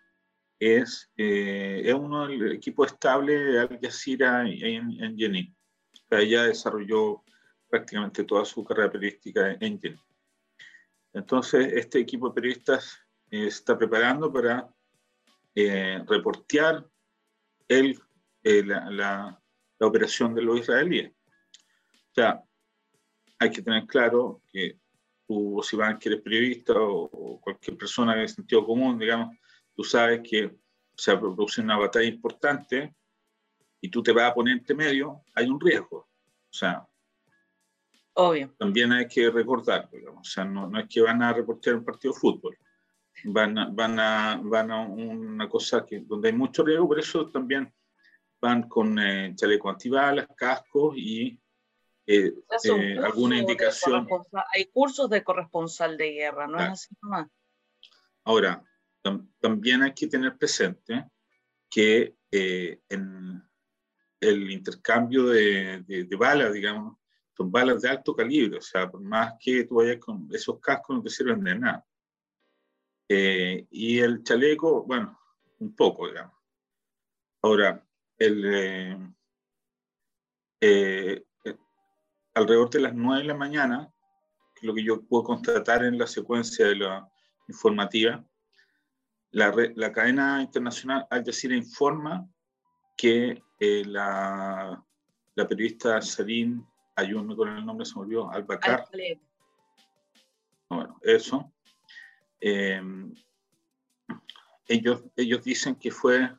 es, 0.58 1.10
eh, 1.16 1.82
es 1.84 1.94
uno 1.94 2.26
del 2.26 2.52
equipo 2.52 2.84
estable 2.84 3.32
de 3.32 3.60
Al 3.60 3.78
Jazeera 3.80 4.48
en, 4.48 5.02
en 5.02 5.16
Jenin. 5.16 5.56
ella 6.10 6.44
desarrolló 6.44 7.22
prácticamente 7.68 8.24
toda 8.24 8.44
su 8.44 8.64
carrera 8.64 8.90
periodística 8.90 9.52
en 9.60 9.80
Jenin. 9.80 10.00
Entonces, 11.12 11.72
este 11.72 11.98
equipo 11.98 12.28
de 12.28 12.34
periodistas 12.34 12.98
eh, 13.30 13.46
está 13.46 13.76
preparando 13.78 14.32
para 14.32 14.68
eh, 15.54 16.02
reportear 16.06 16.86
el 17.68 17.98
eh, 18.46 18.62
la, 18.64 18.88
la, 18.90 19.42
operación 19.80 20.32
de 20.36 20.42
los 20.42 20.60
israelíes. 20.60 21.10
O 21.10 22.14
sea, 22.14 22.40
hay 23.40 23.50
que 23.50 23.60
tener 23.60 23.84
claro 23.86 24.40
que 24.48 24.78
tú, 25.26 25.60
si 25.64 25.76
van 25.76 25.98
que 25.98 26.10
eres 26.10 26.22
periodista 26.22 26.74
o, 26.76 27.40
cualquier 27.40 27.76
persona 27.76 28.14
de 28.14 28.28
sentido 28.28 28.64
común, 28.64 29.00
digamos, 29.00 29.36
tú 29.74 29.82
sabes 29.82 30.20
que 30.22 30.56
se 30.96 31.16
produce 31.16 31.60
una 31.60 31.76
batalla 31.76 32.06
importante 32.06 32.94
y 33.80 33.88
tú 33.88 34.00
te 34.00 34.12
vas 34.12 34.30
a 34.30 34.34
poner 34.34 34.58
entre 34.58 34.76
medio, 34.76 35.24
hay 35.34 35.48
un 35.48 35.60
riesgo. 35.60 35.98
O 35.98 36.52
sea, 36.52 36.86
Obvio. 38.14 38.54
también 38.56 38.92
hay 38.92 39.08
que 39.08 39.28
recordar, 39.28 39.90
digamos, 39.90 40.20
o 40.20 40.30
sea, 40.30 40.44
no, 40.44 40.68
no 40.68 40.78
es 40.78 40.88
que 40.88 41.02
van 41.02 41.20
a 41.20 41.32
reportear 41.32 41.74
un 41.74 41.84
partido 41.84 42.14
de 42.14 42.20
fútbol, 42.20 42.56
van 43.24 43.58
a, 43.58 43.68
van 43.70 43.98
a, 43.98 44.40
van 44.40 44.70
a 44.70 44.86
una 44.86 45.48
cosa 45.48 45.84
que, 45.84 45.98
donde 45.98 46.28
hay 46.28 46.34
mucho 46.34 46.64
riesgo, 46.64 46.86
por 46.86 47.00
eso 47.00 47.28
también 47.28 47.74
van 48.40 48.68
con 48.68 48.98
eh, 48.98 49.34
chaleco 49.34 49.70
antibalas, 49.70 50.28
cascos 50.36 50.96
y 50.96 51.38
eh, 52.06 52.32
eh, 52.64 52.98
alguna 52.98 53.38
indicación. 53.38 54.06
Hay 54.54 54.66
cursos 54.66 55.10
de 55.10 55.24
corresponsal 55.24 55.96
de 55.96 56.12
guerra, 56.12 56.46
¿no 56.46 56.58
es 56.58 56.68
así 56.68 56.94
nomás? 57.02 57.28
Ahora, 58.24 58.62
también 59.40 59.82
hay 59.82 59.94
que 59.94 60.06
tener 60.08 60.36
presente 60.36 61.06
que 61.70 62.16
en 62.30 63.42
el 64.20 64.50
intercambio 64.50 65.28
de, 65.28 65.84
de, 65.86 66.16
balas, 66.16 66.52
digamos, 66.52 66.98
son 67.36 67.50
balas 67.50 67.82
de 67.82 67.88
alto 67.88 68.14
calibre, 68.14 68.58
o 68.58 68.62
sea, 68.62 68.90
por 68.90 69.00
más 69.00 69.34
que 69.40 69.64
tú 69.64 69.76
vayas 69.76 69.98
con 69.98 70.28
esos 70.32 70.58
cascos 70.60 70.96
no 70.96 71.02
te 71.02 71.10
sirven 71.10 71.42
de 71.44 71.54
nada. 71.58 71.86
y 73.08 73.98
el 73.98 74.22
chaleco, 74.24 74.82
bueno, 74.82 75.18
un 75.60 75.74
poco, 75.74 76.08
digamos. 76.08 76.34
Ahora, 77.42 77.85
el, 78.18 78.44
eh, 80.60 81.24
eh, 81.44 81.56
alrededor 82.34 82.70
de 82.70 82.80
las 82.80 82.94
9 82.94 83.22
de 83.22 83.28
la 83.28 83.34
mañana, 83.34 83.92
lo 84.62 84.74
que 84.74 84.84
yo 84.84 85.02
puedo 85.02 85.24
constatar 85.24 85.84
en 85.84 85.98
la 85.98 86.06
secuencia 86.06 86.66
de 86.66 86.76
la 86.76 87.08
informativa, 87.48 88.24
la, 89.30 89.54
la 89.74 89.92
cadena 89.92 90.40
internacional 90.40 91.06
Al 91.10 91.24
Jazeera 91.24 91.56
informa 91.56 92.26
que 92.96 93.42
eh, 93.60 93.84
la, 93.84 94.82
la, 95.34 95.48
periodista 95.48 96.00
Sarin, 96.00 96.66
ayúdame 96.94 97.36
con 97.36 97.48
el 97.48 97.66
nombre, 97.66 97.84
se 97.84 97.94
me 97.96 98.02
olvidó, 98.02 98.30
Al-Bakar. 98.30 98.88
bueno, 100.70 100.98
eso. 101.02 101.52
ellos, 104.68 105.04
ellos 105.16 105.44
dicen 105.44 105.74
que 105.76 105.90
fue 105.90 106.30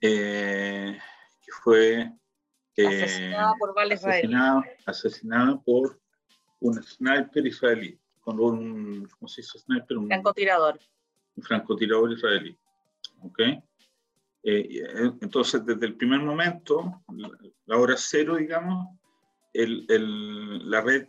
eh, 0.00 0.98
que 1.40 1.52
fue 1.62 2.12
eh, 2.76 2.86
asesinada 2.86 3.54
por 3.58 3.74
asesinada, 4.86 5.60
por 5.60 6.00
un 6.60 6.82
sniper 6.82 7.46
israelí, 7.46 7.98
con 8.20 8.40
un, 8.40 9.08
¿cómo 9.08 9.28
se 9.28 9.42
dice 9.42 9.58
sniper? 9.58 9.98
Un 9.98 10.06
francotirador. 10.08 10.80
Un 11.36 11.42
francotirador 11.42 12.12
israelí. 12.12 12.58
¿Ok? 13.22 13.40
Eh, 14.42 15.12
entonces, 15.20 15.64
desde 15.64 15.86
el 15.86 15.96
primer 15.96 16.20
momento, 16.20 17.02
la, 17.66 17.76
hora 17.76 17.94
cero, 17.96 18.36
digamos, 18.36 18.88
el, 19.52 19.84
el, 19.88 20.70
la 20.70 20.80
red 20.80 21.08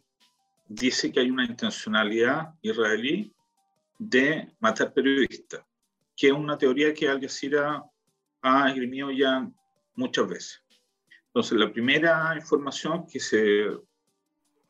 dice 0.67 1.11
que 1.11 1.19
hay 1.19 1.29
una 1.29 1.45
intencionalidad 1.45 2.53
israelí 2.61 3.33
de 3.97 4.51
matar 4.59 4.93
periodistas, 4.93 5.63
que 6.15 6.27
es 6.27 6.33
una 6.33 6.57
teoría 6.57 6.93
que 6.93 7.07
Al 7.07 7.21
Jazeera 7.21 7.83
ha 8.41 8.69
esgrimido 8.69 9.11
ya 9.11 9.49
muchas 9.95 10.27
veces. 10.27 10.63
Entonces, 11.27 11.57
la 11.57 11.71
primera 11.71 12.35
información 12.35 13.05
que 13.07 13.19
se, 13.19 13.65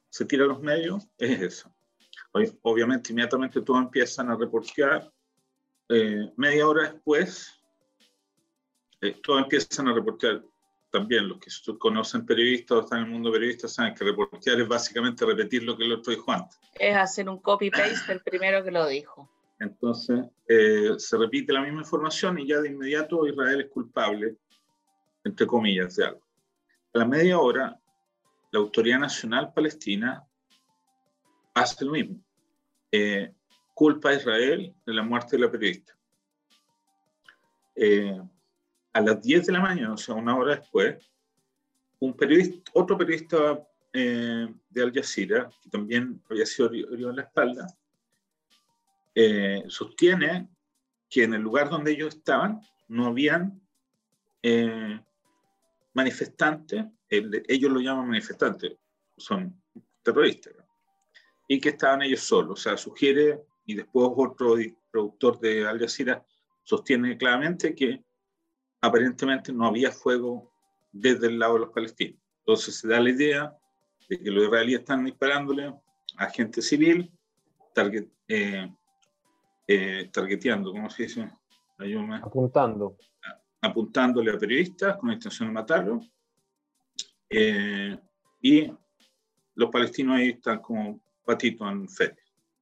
se 0.10 0.26
tira 0.26 0.46
a 0.46 0.48
los 0.48 0.62
medios 0.62 1.08
es 1.18 1.42
esa. 1.42 1.76
Obviamente, 2.62 3.12
inmediatamente 3.12 3.62
todos 3.62 3.82
empiezan 3.82 4.30
a 4.30 4.36
reportear. 4.36 5.12
Eh, 5.90 6.32
media 6.38 6.68
hora 6.68 6.92
después, 6.92 7.60
eh, 9.02 9.20
todos 9.24 9.42
empiezan 9.42 9.88
a 9.88 9.94
reportear 9.94 10.44
también. 10.92 11.28
Los 11.28 11.40
que 11.40 11.78
conocen 11.78 12.26
periodistas 12.26 12.78
o 12.78 12.82
están 12.82 13.00
en 13.00 13.06
el 13.06 13.12
mundo 13.12 13.32
periodista 13.32 13.68
saben 13.68 13.96
que 13.96 14.06
reportear 14.06 14.62
es 14.62 14.68
básicamente 14.68 15.26
repetir 15.26 15.64
lo 15.64 15.76
que 15.76 15.86
el 15.86 15.94
otro 15.94 16.14
dijo 16.14 16.32
antes. 16.32 16.60
Es 16.80 16.96
hacer 16.96 17.28
un 17.28 17.40
copy-paste 17.40 18.08
del 18.08 18.22
primero 18.22 18.64
que 18.64 18.72
lo 18.72 18.88
dijo. 18.88 19.30
Entonces, 19.62 20.26
eh, 20.48 20.96
se 20.98 21.18
repite 21.18 21.54
la 21.54 21.62
misma 21.62 21.82
información 21.82 22.40
y 22.40 22.48
ya 22.48 22.60
de 22.60 22.70
inmediato 22.70 23.28
Israel 23.28 23.62
es 23.62 23.70
culpable, 23.70 24.36
entre 25.24 25.46
comillas, 25.46 25.96
de 25.96 26.06
algo. 26.06 26.26
A 26.96 26.98
la 26.98 27.06
media 27.06 27.38
hora, 27.38 27.80
la 28.52 28.60
Autoridad 28.60 28.98
Nacional 28.98 29.54
Palestina 29.54 30.28
hace 31.54 31.86
lo 31.86 31.92
mismo. 31.92 32.20
Eh, 32.92 33.32
culpa 33.76 34.10
a 34.10 34.16
Israel 34.16 34.74
de 34.84 34.94
la 34.96 35.04
muerte 35.04 35.38
de 35.38 35.44
la 35.44 35.52
periodista. 35.52 35.96
Eh, 37.76 38.20
a 38.94 39.02
las 39.02 39.22
10 39.22 39.46
de 39.46 39.54
la 39.54 39.60
mañana, 39.60 39.94
o 39.94 39.98
sea, 39.98 40.16
una 40.16 40.36
hora 40.36 40.56
después, 40.56 41.08
un 42.00 42.18
otro 42.74 42.98
periodista 42.98 43.64
de 43.94 44.82
Al 44.82 44.92
Jazeera, 44.92 45.52
que 45.62 45.70
también 45.70 46.20
había 46.30 46.48
sido 46.48 46.72
herido 46.72 47.12
en 47.12 47.18
la 47.18 47.24
espalda, 47.24 47.68
eh, 49.24 49.64
sostiene 49.68 50.50
que 51.10 51.24
en 51.24 51.36
el 51.36 51.42
lugar 51.42 51.70
donde 51.70 51.92
ellos 51.92 52.16
estaban 52.16 52.60
no 52.88 53.06
habían 53.06 53.62
eh, 54.42 55.00
manifestantes, 55.94 56.86
ellos 57.08 57.72
lo 57.72 57.80
llaman 57.80 58.08
manifestantes, 58.08 58.78
son 59.18 59.62
terroristas, 60.02 60.54
y 61.48 61.60
que 61.60 61.70
estaban 61.70 62.02
ellos 62.02 62.22
solos. 62.22 62.60
O 62.60 62.64
sea, 62.64 62.78
sugiere, 62.78 63.44
y 63.66 63.76
después 63.76 64.10
otro 64.16 64.56
productor 64.90 65.40
de 65.40 65.68
Al 65.68 65.80
Jazeera 65.80 66.26
sostiene 66.64 67.18
claramente 67.18 67.76
que 67.76 68.04
aparentemente 68.82 69.54
no 69.54 69.68
había 69.68 69.92
fuego 69.92 70.52
desde 70.92 71.28
el 71.28 71.38
lado 71.38 71.54
de 71.54 71.60
los 71.60 71.70
palestinos. 71.70 72.20
Entonces 72.40 72.76
se 72.76 72.88
da 72.88 73.00
la 73.00 73.12
idea 73.12 73.58
de 74.10 74.20
que 74.20 74.32
los 74.32 74.46
israelíes 74.46 74.80
están 74.80 75.06
disparándole 75.06 75.74
a 76.18 76.30
gente 76.30 76.62
civil, 76.62 77.12
target, 77.74 78.08
eh, 78.28 78.74
eh, 79.68 80.10
targeteando, 80.12 80.72
¿cómo 80.72 80.90
se 80.90 81.04
dice? 81.04 81.30
Apuntando. 82.22 82.98
Apuntándole 83.62 84.32
a 84.32 84.38
periodistas 84.38 84.98
con 84.98 85.10
la 85.10 85.16
intención 85.16 85.50
de 85.50 85.54
matarlo. 85.54 86.02
Eh, 87.30 87.98
y 88.42 88.72
los 89.56 89.70
palestinos 89.70 90.18
ahí 90.18 90.30
están 90.30 90.60
como 90.60 91.00
patitos 91.26 91.72
en 91.72 91.88
fe. 91.88 92.16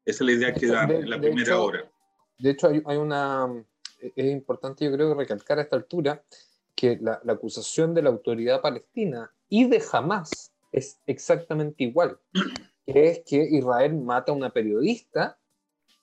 Esa 0.05 0.23
es 0.23 0.27
la 0.27 0.31
idea 0.31 0.53
que 0.53 0.67
dan 0.67 0.91
en 0.91 1.09
la 1.09 1.19
primera 1.19 1.59
hora. 1.59 1.89
De 2.37 2.51
hecho, 2.51 2.67
hay, 2.67 2.97
una. 2.97 3.47
Es 4.01 4.25
importante, 4.25 4.85
yo 4.85 4.91
creo, 4.91 5.13
recalcar 5.13 5.59
a 5.59 5.63
esta 5.63 5.75
altura 5.75 6.23
que 6.75 6.97
la, 7.01 7.19
la 7.23 7.33
acusación 7.33 7.93
de 7.93 8.01
la 8.01 8.09
autoridad 8.09 8.61
palestina 8.61 9.31
y 9.49 9.67
de 9.67 9.83
Hamas 9.91 10.53
es 10.71 10.99
exactamente 11.05 11.83
igual. 11.83 12.17
Que 12.85 13.09
es 13.09 13.21
que 13.25 13.43
Israel 13.43 13.95
mata 13.95 14.31
a 14.31 14.35
una 14.35 14.51
periodista 14.51 15.38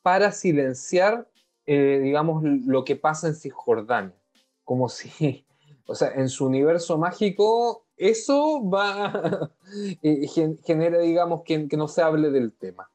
para 0.07 0.31
silenciar, 0.31 1.29
eh, 1.67 1.99
digamos, 2.01 2.41
lo 2.45 2.85
que 2.85 2.95
pasa 2.95 3.27
en 3.27 3.35
Cisjordania. 3.35 4.15
Como 4.63 4.89
si, 4.89 5.45
o 5.85 5.97
sea, 5.97 6.13
en 6.15 6.29
su 6.29 6.47
universo 6.47 6.97
mágico, 6.97 7.89
eso 7.97 8.63
va, 8.71 9.51
eh, 10.03 10.29
genera, 10.65 11.01
digamos, 11.01 11.43
que, 11.45 11.67
que, 11.67 11.77
no 11.77 11.89
se 11.89 12.03
hable 12.03 12.31
del 12.31 12.53
tema. 12.53 12.89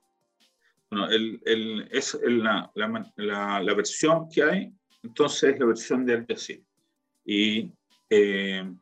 Bueno, 0.89 1.09
el, 1.09 1.41
el, 1.43 1.89
es 1.91 2.17
la, 2.23 2.71
la, 2.75 3.61
la, 3.61 3.73
versión 3.73 4.29
que 4.29 4.43
hay, 4.43 4.73
entonces 5.03 5.51
es 5.51 5.59
la 5.59 5.65
versión 5.65 6.05
de 6.05 6.13
Al 6.13 6.25
Jazeera. 6.25 6.63
Y 7.25 7.73
eh, 8.09 8.73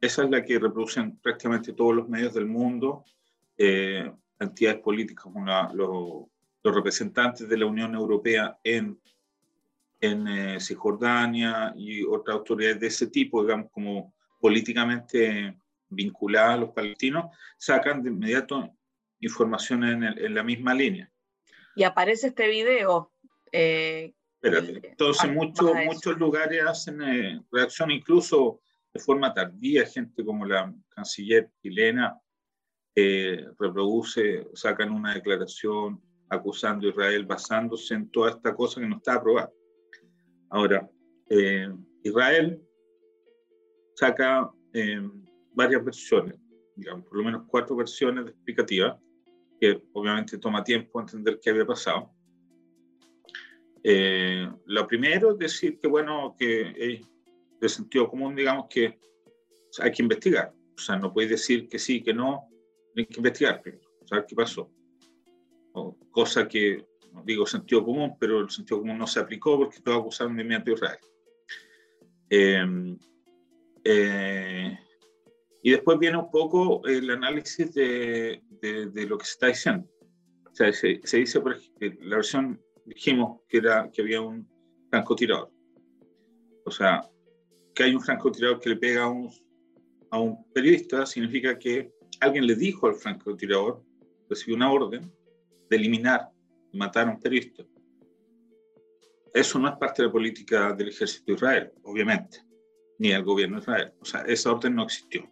esa 0.00 0.24
es 0.24 0.30
la 0.30 0.42
que 0.42 0.58
reproducen 0.58 1.18
prácticamente 1.18 1.74
todos 1.74 1.94
los 1.94 2.08
medios 2.08 2.32
del 2.32 2.46
mundo, 2.46 3.04
entidades 3.58 4.80
políticas 4.80 5.24
como 5.24 5.44
los 5.74 6.35
los 6.66 6.74
representantes 6.74 7.48
de 7.48 7.56
la 7.56 7.66
Unión 7.66 7.94
Europea 7.94 8.58
en, 8.64 9.00
en 10.00 10.26
eh, 10.26 10.60
Cisjordania 10.60 11.72
y 11.76 12.02
otras 12.02 12.38
autoridades 12.38 12.80
de 12.80 12.88
ese 12.88 13.06
tipo, 13.06 13.42
digamos, 13.42 13.70
como 13.70 14.12
políticamente 14.40 15.56
vinculadas 15.88 16.54
a 16.54 16.56
los 16.56 16.70
palestinos, 16.70 17.26
sacan 17.56 18.02
de 18.02 18.10
inmediato 18.10 18.76
información 19.20 19.84
en, 19.84 20.02
en 20.02 20.34
la 20.34 20.42
misma 20.42 20.74
línea. 20.74 21.10
Y 21.76 21.84
aparece 21.84 22.28
este 22.28 22.48
video. 22.48 23.12
Eh, 23.52 24.12
entonces 24.42 25.32
muchos, 25.32 25.72
muchos 25.84 26.18
lugares 26.18 26.64
hacen 26.64 27.00
eh, 27.02 27.42
reacción 27.50 27.90
incluso 27.90 28.60
de 28.92 29.00
forma 29.00 29.32
tardía, 29.32 29.86
gente 29.86 30.24
como 30.24 30.44
la 30.44 30.74
canciller 30.88 31.48
chilena 31.62 32.20
eh, 32.94 33.46
reproduce, 33.58 34.48
sacan 34.54 34.90
una 34.90 35.14
declaración 35.14 36.02
acusando 36.28 36.86
a 36.86 36.90
Israel 36.90 37.26
basándose 37.26 37.94
en 37.94 38.10
toda 38.10 38.30
esta 38.30 38.54
cosa 38.54 38.80
que 38.80 38.86
no 38.86 38.96
está 38.96 39.14
aprobada. 39.14 39.50
Ahora, 40.50 40.88
eh, 41.28 41.68
Israel 42.02 42.60
saca 43.94 44.50
eh, 44.72 45.00
varias 45.52 45.84
versiones, 45.84 46.38
digamos, 46.74 47.06
por 47.06 47.18
lo 47.18 47.24
menos 47.24 47.42
cuatro 47.48 47.76
versiones 47.76 48.26
explicativas, 48.26 48.96
que 49.60 49.82
obviamente 49.92 50.38
toma 50.38 50.62
tiempo 50.62 51.00
entender 51.00 51.40
qué 51.42 51.50
había 51.50 51.66
pasado. 51.66 52.10
Eh, 53.82 54.48
lo 54.66 54.86
primero 54.86 55.32
es 55.32 55.38
decir 55.38 55.78
que, 55.78 55.88
bueno, 55.88 56.34
que 56.38 57.04
de 57.60 57.68
sentido 57.68 58.08
común, 58.08 58.34
digamos, 58.34 58.66
que 58.68 58.98
hay 59.80 59.90
que 59.90 60.02
investigar. 60.02 60.52
O 60.76 60.78
sea, 60.78 60.96
no 60.96 61.12
puedes 61.12 61.30
decir 61.30 61.68
que 61.68 61.78
sí, 61.78 62.02
que 62.02 62.12
no, 62.12 62.48
hay 62.96 63.06
que 63.06 63.18
investigar 63.18 63.62
primero, 63.62 63.88
saber 64.04 64.26
qué 64.28 64.34
pasó. 64.34 64.70
Cosa 66.10 66.48
que 66.48 66.86
digo 67.24 67.46
sentido 67.46 67.84
común, 67.84 68.16
pero 68.18 68.40
el 68.40 68.50
sentido 68.50 68.80
común 68.80 68.98
no 68.98 69.06
se 69.06 69.20
aplicó 69.20 69.58
porque 69.58 69.80
todos 69.80 69.98
acusaron 70.00 70.36
de 70.36 70.42
enemigo 70.42 70.74
Israel. 70.74 70.98
Em, 72.28 72.98
eh, 73.84 74.78
y 75.62 75.70
después 75.70 75.98
viene 75.98 76.18
un 76.18 76.30
poco 76.30 76.86
el 76.86 77.10
análisis 77.10 77.72
de, 77.74 78.40
de, 78.60 79.06
lo 79.06 79.18
que 79.18 79.24
se 79.24 79.32
está 79.32 79.46
diciendo. 79.48 79.88
O 80.50 80.54
sea, 80.54 80.72
se, 80.72 81.00
se, 81.04 81.18
dice, 81.18 81.40
por 81.40 81.52
ejemplo, 81.52 81.90
la 82.02 82.16
versión 82.16 82.60
dijimos 82.84 83.40
que, 83.48 83.58
era, 83.58 83.90
que 83.90 84.02
había 84.02 84.20
un 84.20 84.48
francotirador. 84.90 85.50
O 86.64 86.70
sea, 86.70 87.02
que 87.74 87.84
hay 87.84 87.94
un 87.94 88.00
francotirador 88.00 88.60
que 88.60 88.70
le 88.70 88.76
pega 88.76 89.04
a 89.04 89.08
un, 89.08 89.30
a 90.10 90.18
un 90.18 90.50
periodista 90.52 91.04
significa 91.04 91.58
que 91.58 91.92
alguien 92.20 92.46
le 92.46 92.54
dijo 92.54 92.86
al 92.86 92.94
francotirador, 92.94 93.82
recibió 94.28 94.56
una 94.56 94.72
orden 94.72 95.12
de 95.68 95.76
eliminar 95.76 96.30
matar 96.72 97.08
a 97.08 97.10
un 97.10 97.20
periodista. 97.20 97.64
Eso 99.32 99.58
no 99.58 99.68
es 99.68 99.76
parte 99.76 100.02
de 100.02 100.08
la 100.08 100.12
política 100.12 100.72
del 100.72 100.88
ejército 100.88 101.24
de 101.26 101.32
Israel, 101.34 101.72
obviamente, 101.82 102.40
ni 102.98 103.10
del 103.10 103.22
gobierno 103.22 103.56
de 103.56 103.62
Israel. 103.62 103.92
O 104.00 104.04
sea, 104.04 104.22
esa 104.22 104.52
orden 104.52 104.74
no 104.74 104.84
existió. 104.84 105.30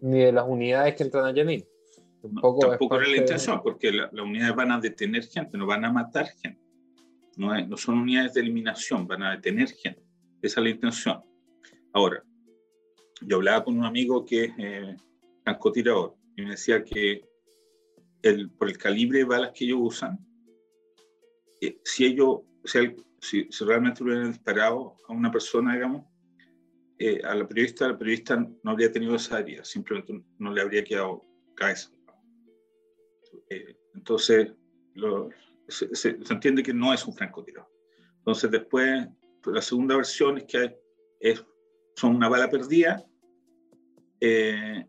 Ni 0.00 0.20
de 0.20 0.32
las 0.32 0.46
unidades 0.46 0.94
que 0.94 1.04
entran 1.04 1.24
a 1.24 1.32
Yamin. 1.32 1.64
Tampoco, 2.20 2.96
era 2.96 3.08
la 3.08 3.16
intención, 3.16 3.60
porque 3.62 3.90
las 3.90 4.12
unidades 4.12 4.54
van 4.54 4.70
a 4.70 4.80
detener 4.80 5.24
gente, 5.24 5.58
no 5.58 5.66
van 5.66 5.84
a 5.84 5.92
matar 5.92 6.26
gente. 6.26 6.60
No, 7.36 7.58
no, 7.66 7.76
son 7.76 7.98
unidades 7.98 8.34
de 8.34 8.42
eliminación, 8.42 9.06
van 9.06 9.22
a 9.22 9.32
detener 9.32 9.68
gente. 9.68 10.02
Esa 10.40 10.60
es 10.60 10.64
la 10.64 10.70
intención. 10.70 11.22
Ahora, 11.92 12.22
yo 13.22 13.36
hablaba 13.36 13.64
con 13.64 13.78
un 13.78 13.84
amigo 13.84 14.24
que 14.24 14.44
es 14.44 14.52
eh, 14.58 14.96
francotirador 15.42 16.16
y 16.36 16.42
me 16.42 16.50
decía 16.50 16.84
que 16.84 17.22
el, 18.22 18.50
por 18.50 18.68
el 18.68 18.78
calibre 18.78 19.18
de 19.18 19.24
balas 19.24 19.52
que 19.52 19.64
ellos 19.64 19.78
usan, 19.80 20.18
eh, 21.60 21.78
si 21.84 22.06
ellos, 22.06 22.40
si, 22.64 23.46
si, 23.50 23.64
realmente 23.64 24.02
hubieran 24.02 24.32
disparado 24.32 24.96
a 25.08 25.12
una 25.12 25.30
persona, 25.30 25.74
digamos, 25.74 26.04
eh, 26.98 27.20
a 27.24 27.34
la 27.34 27.46
periodista, 27.46 27.88
la 27.88 27.98
periodista 27.98 28.36
no 28.36 28.70
habría 28.70 28.90
tenido 28.90 29.14
esa 29.14 29.40
herida, 29.40 29.64
simplemente 29.64 30.22
no 30.38 30.52
le 30.52 30.60
habría 30.60 30.84
quedado 30.84 31.24
cabeza. 31.54 31.90
Eh, 33.48 33.76
entonces, 33.94 34.52
se, 35.68 36.16
entiende 36.30 36.62
que 36.62 36.74
no 36.74 36.92
es 36.92 37.06
un 37.06 37.14
francotirador. 37.14 37.70
Entonces, 38.18 38.50
después, 38.50 39.08
la 39.46 39.62
segunda 39.62 39.96
versión 39.96 40.38
es 40.38 40.44
que 40.44 40.58
hay, 40.58 40.74
es, 41.20 41.44
son 41.96 42.16
una 42.16 42.28
bala 42.28 42.48
perdida 42.48 43.04
que 44.20 44.86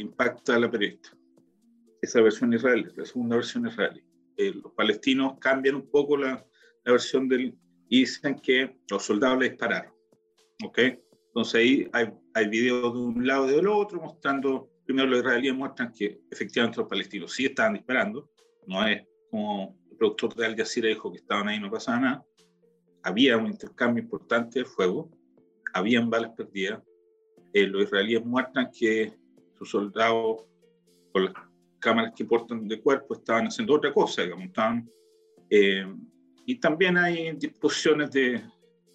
impacta 0.00 0.56
a 0.56 0.58
la 0.58 0.70
periodista. 0.70 1.16
Esa 2.02 2.20
versión 2.20 2.52
israelí, 2.52 2.88
la 2.96 3.06
segunda 3.06 3.36
versión 3.36 3.66
israelí. 3.66 4.04
Eh, 4.36 4.52
los 4.62 4.72
palestinos 4.72 5.38
cambian 5.38 5.76
un 5.76 5.90
poco 5.90 6.16
la, 6.16 6.44
la, 6.84 6.92
versión 6.92 7.28
del 7.28 7.56
y 7.88 8.00
dicen 8.00 8.38
que 8.40 8.76
los 8.90 9.04
soldados 9.04 9.38
le 9.38 9.50
dispararon. 9.50 9.92
¿Ok? 10.64 10.78
Entonces 11.28 11.54
ahí 11.54 11.88
hay, 11.92 12.12
hay 12.34 12.48
videos 12.48 12.92
de 12.92 12.98
un 12.98 13.26
lado 13.26 13.48
y 13.48 13.54
del 13.54 13.68
otro 13.68 14.00
mostrando, 14.00 14.70
primero 14.84 15.08
los 15.08 15.20
israelíes 15.20 15.54
muestran 15.54 15.92
que 15.92 16.20
efectivamente 16.30 16.78
los 16.78 16.88
palestinos 16.88 17.32
sí 17.32 17.46
estaban 17.46 17.74
disparando, 17.74 18.30
no 18.66 18.86
es 18.86 19.02
como 19.30 19.78
el 19.90 19.96
productor 19.96 20.34
de 20.34 20.46
Al 20.46 20.56
Jazeera 20.56 20.88
dijo 20.88 21.10
que 21.10 21.18
estaban 21.18 21.48
ahí 21.48 21.58
no 21.58 21.70
pasaba 21.70 22.00
nada, 22.00 22.26
había 23.02 23.36
un 23.36 23.46
intercambio 23.46 24.02
importante 24.02 24.58
de 24.58 24.64
fuego, 24.64 25.10
habían 25.72 26.10
balas 26.10 26.32
perdidas, 26.36 26.82
eh, 27.54 27.66
los 27.66 27.84
israelíes 27.84 28.24
muestran 28.24 28.70
que 28.70 29.12
sus 29.56 29.70
soldados, 29.70 30.44
cámaras 31.82 32.12
que 32.16 32.24
portan 32.24 32.68
de 32.68 32.80
cuerpo 32.80 33.14
estaban 33.14 33.46
haciendo 33.46 33.74
otra 33.74 33.92
cosa, 33.92 34.22
digamos, 34.22 34.46
estaban, 34.46 34.88
eh, 35.50 35.84
y 36.46 36.60
también 36.60 36.96
hay 36.96 37.32
disposiciones 37.36 38.10
de 38.12 38.42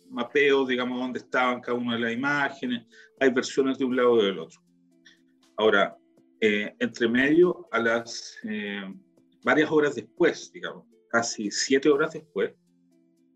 mapeo, 0.09 0.65
digamos, 0.65 0.97
dónde 0.97 1.19
estaban 1.19 1.59
cada 1.59 1.77
una 1.77 1.95
de 1.95 2.01
las 2.01 2.13
imágenes, 2.13 2.85
hay 3.19 3.29
versiones 3.29 3.77
de 3.77 3.85
un 3.85 3.95
lado 3.95 4.21
y 4.21 4.25
del 4.25 4.39
otro. 4.39 4.61
Ahora, 5.57 5.97
eh, 6.39 6.73
entre 6.79 7.09
medio, 7.09 7.67
a 7.71 7.79
las 7.79 8.37
eh, 8.43 8.83
varias 9.43 9.69
horas 9.69 9.95
después, 9.95 10.49
digamos, 10.53 10.85
casi 11.09 11.51
siete 11.51 11.89
horas 11.89 12.13
después, 12.13 12.53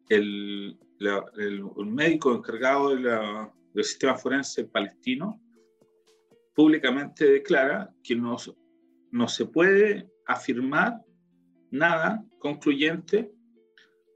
el, 0.07 0.77
el, 1.37 1.63
médico 1.85 2.33
encargado 2.33 2.95
de 2.95 3.01
la, 3.01 3.53
del 3.73 3.83
sistema 3.83 4.15
forense 4.15 4.65
palestino 4.65 5.41
públicamente 6.53 7.25
declara 7.25 7.89
que 8.03 8.15
nos 8.15 8.53
no 9.11 9.27
se 9.27 9.45
puede 9.45 10.09
afirmar 10.25 11.01
nada 11.69 12.23
concluyente 12.39 13.31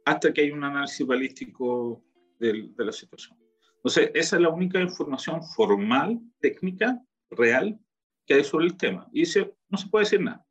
hasta 0.05 0.34
que 0.34 0.41
hay 0.41 0.51
un 0.51 0.63
análisis 0.63 1.05
balístico 1.05 2.03
de, 2.39 2.69
la 2.77 2.91
situación. 2.91 3.38
Entonces, 3.77 4.12
esa 4.13 4.36
es 4.36 4.41
la 4.41 4.49
única 4.49 4.79
información 4.79 5.41
formal, 5.55 6.19
técnica, 6.39 7.01
real 7.29 7.79
que 8.25 8.36
hay 8.36 8.43
sobre 8.43 8.65
el 8.65 8.77
tema. 8.77 9.08
Y 9.12 9.21
dice, 9.21 9.53
no 9.69 9.77
se 9.77 9.88
puede 9.88 10.05
decir 10.05 10.21
nada. 10.21 10.45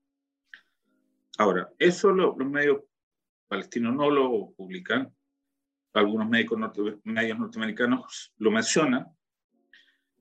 Ahora, 1.39 1.73
eso 1.79 2.13
los 2.13 2.37
medios 2.37 2.83
palestinos 3.49 3.95
no 3.95 4.11
lo 4.11 4.53
publican, 4.57 5.13
algunos 5.93 6.29
médicos 6.29 6.59
medios 7.05 7.39
norteamericanos 7.39 8.33
lo 8.39 8.51
mencionan, 8.51 9.07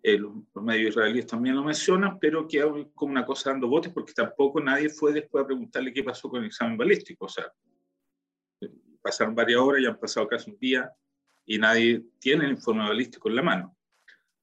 eh, 0.06 0.18
los, 0.18 0.34
medios 0.56 0.90
israelíes 0.90 1.28
también 1.28 1.56
lo 1.56 1.64
mencionan, 1.64 2.20
pero 2.20 2.46
que 2.46 2.62
hay 2.62 2.92
como 2.94 3.14
una 3.14 3.26
cosa 3.26 3.52
dando 3.52 3.70
botes 3.70 3.94
porque 3.94 4.12
tampoco 4.12 4.60
nadie 4.60 4.90
fue 4.90 5.14
después 5.14 5.44
a 5.44 5.48
preguntarle 5.48 5.94
qué 5.94 6.04
pasó 6.04 6.30
con 6.30 6.42
el 6.42 6.48
examen 6.48 6.78
balístico. 6.78 7.24
O 7.26 7.30
sea, 7.30 7.50
pasaron 9.02 9.34
varias 9.34 9.62
horas, 9.62 9.82
ya 9.82 9.90
han 9.90 10.00
pasado 10.00 10.28
casi 10.28 10.52
un 10.52 10.60
día 10.60 10.92
y 11.46 11.58
nadie 11.58 12.04
tiene 12.20 12.44
el 12.44 12.52
informe 12.52 12.86
balístico 12.86 13.30
en 13.30 13.36
la 13.38 13.44
mano. 13.44 13.78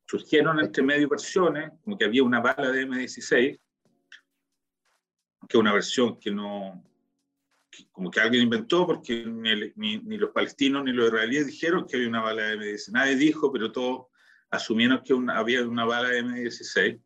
Surgieron 0.06 0.58
entre 0.60 0.82
medio 0.82 1.10
versiones, 1.10 1.70
como 1.84 1.98
que 1.98 2.06
había 2.06 2.22
una 2.22 2.40
bala 2.40 2.72
de 2.72 2.88
M16, 2.88 3.60
que 5.46 5.46
es 5.46 5.54
una 5.54 5.74
versión 5.74 6.18
que 6.18 6.30
no, 6.30 6.82
como 7.92 8.10
que 8.10 8.20
alguien 8.20 8.44
inventó, 8.44 8.86
porque 8.86 9.26
ni, 9.26 9.72
ni, 9.76 9.98
ni, 9.98 10.16
los 10.16 10.30
palestinos 10.30 10.84
ni 10.84 10.92
los 10.92 11.08
israelíes 11.08 11.46
dijeron 11.46 11.86
que 11.86 11.96
había 11.96 12.08
una 12.08 12.22
bala 12.22 12.44
de 12.44 12.56
M16. 12.56 12.92
Nadie 12.92 13.16
dijo, 13.16 13.52
pero 13.52 13.70
todos 13.70 14.09
asumieron 14.50 15.02
que 15.02 15.14
había 15.32 15.66
una 15.66 15.84
bala 15.84 16.10
M16. 16.10 17.00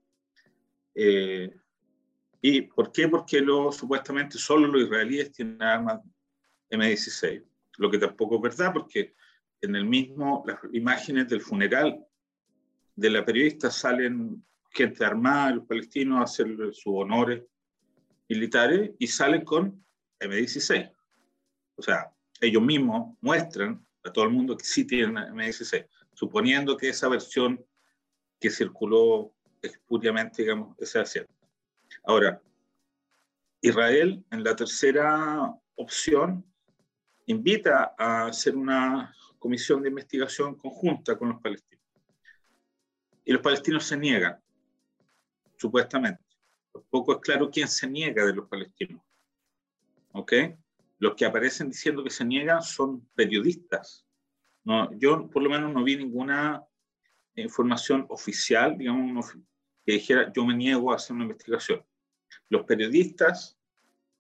Eh, 0.95 1.55
¿Y 2.41 2.63
por 2.63 2.93
qué? 2.93 3.09
Porque 3.09 3.45
supuestamente 3.73 4.39
solo 4.39 4.67
los 4.67 4.83
israelíes 4.83 5.33
tienen 5.33 5.63
armas 5.63 6.01
M16, 6.71 7.45
lo 7.79 7.91
que 7.91 7.99
tampoco 7.99 8.37
es 8.37 8.43
verdad, 8.43 8.73
porque 8.73 9.15
en 9.61 9.77
el 9.77 9.85
mismo, 9.85 10.45
las 10.47 10.59
imágenes 10.73 11.29
del 11.29 11.41
funeral 11.41 12.05
de 12.97 13.11
la 13.11 13.25
periodista 13.25 13.71
salen 13.71 14.45
gente 14.71 15.05
armada, 15.05 15.53
los 15.53 15.67
palestinos, 15.67 16.21
a 16.21 16.25
hacer 16.25 16.55
sus 16.73 16.87
honores 16.87 17.43
militares 18.29 18.91
y 18.99 19.07
salen 19.07 19.45
con 19.45 19.85
M16. 20.21 20.93
O 21.77 21.83
sea, 21.83 22.13
ellos 22.41 22.63
mismos 22.63 23.17
muestran 23.21 23.85
a 24.03 24.13
todo 24.13 24.25
el 24.25 24.31
mundo 24.31 24.57
que 24.57 24.65
sí 24.65 24.85
tienen 24.85 25.17
M16 25.17 25.87
suponiendo 26.15 26.77
que 26.77 26.89
esa 26.89 27.09
versión 27.09 27.65
que 28.41 28.51
circuló 28.51 29.35
espuriamente, 29.61 30.43
digamos, 30.43 30.77
sea 30.79 31.05
cierta. 31.05 31.35
Ahora, 32.05 32.41
Israel, 33.61 34.25
en 34.31 34.45
la 34.45 34.55
tercera 34.55 35.53
opción, 35.77 36.45
invita 37.27 37.95
a 37.97 38.27
hacer 38.27 38.57
una 38.57 39.15
comisión 39.39 39.83
de 39.83 39.89
investigación 39.89 40.55
conjunta 40.57 41.17
con 41.17 41.31
los 41.31 41.41
palestinos. 41.41 41.85
Y 43.25 43.33
los 43.33 43.43
palestinos 43.43 43.85
se 43.85 43.97
niegan, 43.97 44.39
supuestamente. 45.57 46.23
Poco 46.91 47.13
es 47.13 47.19
claro 47.21 47.51
quién 47.51 47.69
se 47.69 47.87
niega 47.87 48.27
de 48.27 48.35
los 48.35 48.49
palestinos. 48.49 49.03
¿Ok? 50.13 50.33
Los 50.99 51.15
que 51.15 51.25
aparecen 51.25 51.71
diciendo 51.71 52.05
que 52.05 52.11
se 52.11 52.25
niegan 52.25 52.63
son 52.63 53.09
periodistas. 53.15 54.04
No, 54.65 54.91
yo 54.99 55.29
por 55.29 55.43
lo 55.43 55.51
menos 55.51 55.73
no 55.73 55.85
vi 55.85 55.97
ninguna 55.97 56.65
información 57.37 58.07
oficial, 58.09 58.79
digamos, 58.79 59.33
que 59.85 59.93
dijera 59.93 60.33
yo 60.33 60.45
me 60.45 60.55
niego 60.55 60.93
a 60.93 60.97
hacer 60.97 61.15
una 61.15 61.25
investigación. 61.25 61.85
Los 62.49 62.65
periodistas 62.65 63.59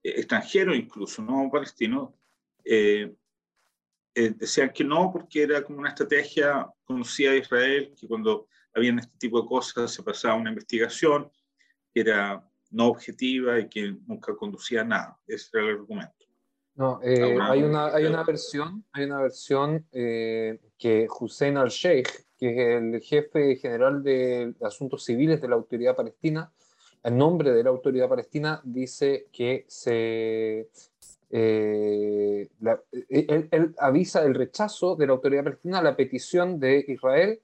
eh, 0.02 0.14
extranjeros 0.16 0.76
incluso, 0.76 1.22
no 1.22 1.48
palestinos, 1.50 2.10
eh, 2.64 3.14
eh, 4.14 4.30
decían 4.36 4.70
que 4.72 4.84
no 4.84 5.10
porque 5.12 5.42
era 5.42 5.62
como 5.62 5.80
una 5.80 5.88
estrategia 5.88 6.70
conocida 6.84 7.32
de 7.32 7.38
Israel, 7.38 7.94
que 7.98 8.06
cuando 8.06 8.46
había 8.74 8.94
este 8.94 9.18
tipo 9.18 9.40
de 9.40 9.48
cosas 9.48 9.92
se 9.92 10.02
pasaba 10.02 10.34
una 10.34 10.50
investigación 10.50 11.30
que 11.92 12.00
era 12.00 12.48
no 12.70 12.88
objetiva 12.88 13.58
y 13.60 13.68
que 13.68 13.96
nunca 14.06 14.34
conducía 14.36 14.82
a 14.82 14.84
nada. 14.84 15.20
Ese 15.26 15.48
era 15.54 15.66
el 15.66 15.76
argumento. 15.76 16.23
No, 16.76 17.00
hay, 17.02 17.62
una, 17.62 17.86
hay 17.94 18.04
una 18.04 18.24
versión, 18.24 18.84
hay 18.92 19.04
una 19.04 19.20
versión 19.20 19.86
que 19.92 21.06
Hussein 21.20 21.56
al-Sheikh, 21.56 22.08
que 22.36 22.50
es 22.50 22.82
el 22.82 23.00
jefe 23.00 23.56
general 23.56 24.02
de 24.02 24.54
asuntos 24.60 25.04
civiles 25.04 25.40
de 25.40 25.48
la 25.48 25.54
autoridad 25.54 25.94
palestina, 25.94 26.50
en 27.04 27.18
nombre 27.18 27.52
de 27.52 27.62
la 27.62 27.70
autoridad 27.70 28.08
palestina, 28.08 28.60
dice 28.64 29.28
que 29.30 29.66
se, 29.68 30.68
eh, 31.30 32.48
eh, 33.10 33.48
él, 33.50 33.74
avisa 33.78 34.24
el 34.24 34.34
rechazo 34.34 34.96
de 34.96 35.06
la 35.06 35.12
autoridad 35.12 35.44
palestina 35.44 35.80
a 35.80 35.82
la 35.82 35.96
petición 35.96 36.58
de 36.58 36.84
Israel 36.88 37.40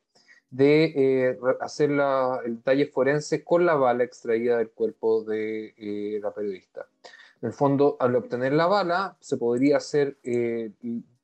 de 0.49 0.85
eh, 0.97 1.39
hacer 1.61 1.91
el 1.91 2.57
detalle 2.57 2.87
forense 2.87 3.45
con 3.45 3.67
la 3.67 3.75
bala 3.75 4.05
extraída 4.05 4.59
del 4.59 4.71
cuerpo 4.71 5.25
de 5.25 6.21
la 6.23 6.33
periodista. 6.33 6.87
En 7.43 7.49
el 7.49 7.53
fondo, 7.53 7.97
al 8.01 8.17
obtener 8.17 8.53
la 8.53 8.67
bala, 8.67 9.17
se 9.21 9.37
podría 9.37 9.79
hacer 9.79 10.19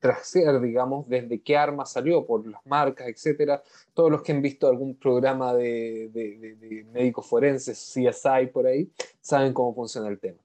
trasear, 0.07 0.61
digamos, 0.61 1.09
desde 1.09 1.40
qué 1.40 1.57
arma 1.57 1.85
salió, 1.85 2.24
por 2.26 2.46
las 2.46 2.64
marcas, 2.64 3.09
etcétera. 3.09 3.62
Todos 3.94 4.11
los 4.11 4.22
que 4.22 4.33
han 4.33 4.42
visto 4.42 4.68
algún 4.68 4.96
programa 4.96 5.55
de, 5.55 6.11
de, 6.12 6.87
médicos 6.92 7.26
forenses, 7.26 7.79
CSI 7.79 8.46
por 8.52 8.66
ahí, 8.66 8.90
saben 9.20 9.52
cómo 9.52 9.74
funciona 9.74 10.09
el 10.09 10.18
tema. 10.18 10.38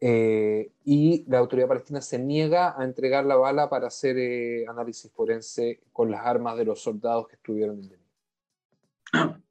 Eh, 0.00 0.70
y 0.84 1.24
la 1.28 1.38
autoridad 1.38 1.68
palestina 1.68 2.00
se 2.00 2.18
niega 2.18 2.80
a 2.80 2.84
entregar 2.84 3.24
la 3.24 3.34
bala 3.36 3.68
para 3.68 3.88
hacer 3.88 4.16
eh, 4.16 4.64
análisis 4.68 5.10
forense 5.10 5.80
con 5.92 6.10
las 6.10 6.24
armas 6.24 6.56
de 6.56 6.64
los 6.64 6.80
soldados 6.80 7.26
que 7.28 7.34
estuvieron 7.34 7.78
en 7.78 7.90
Yemen. 7.90 9.42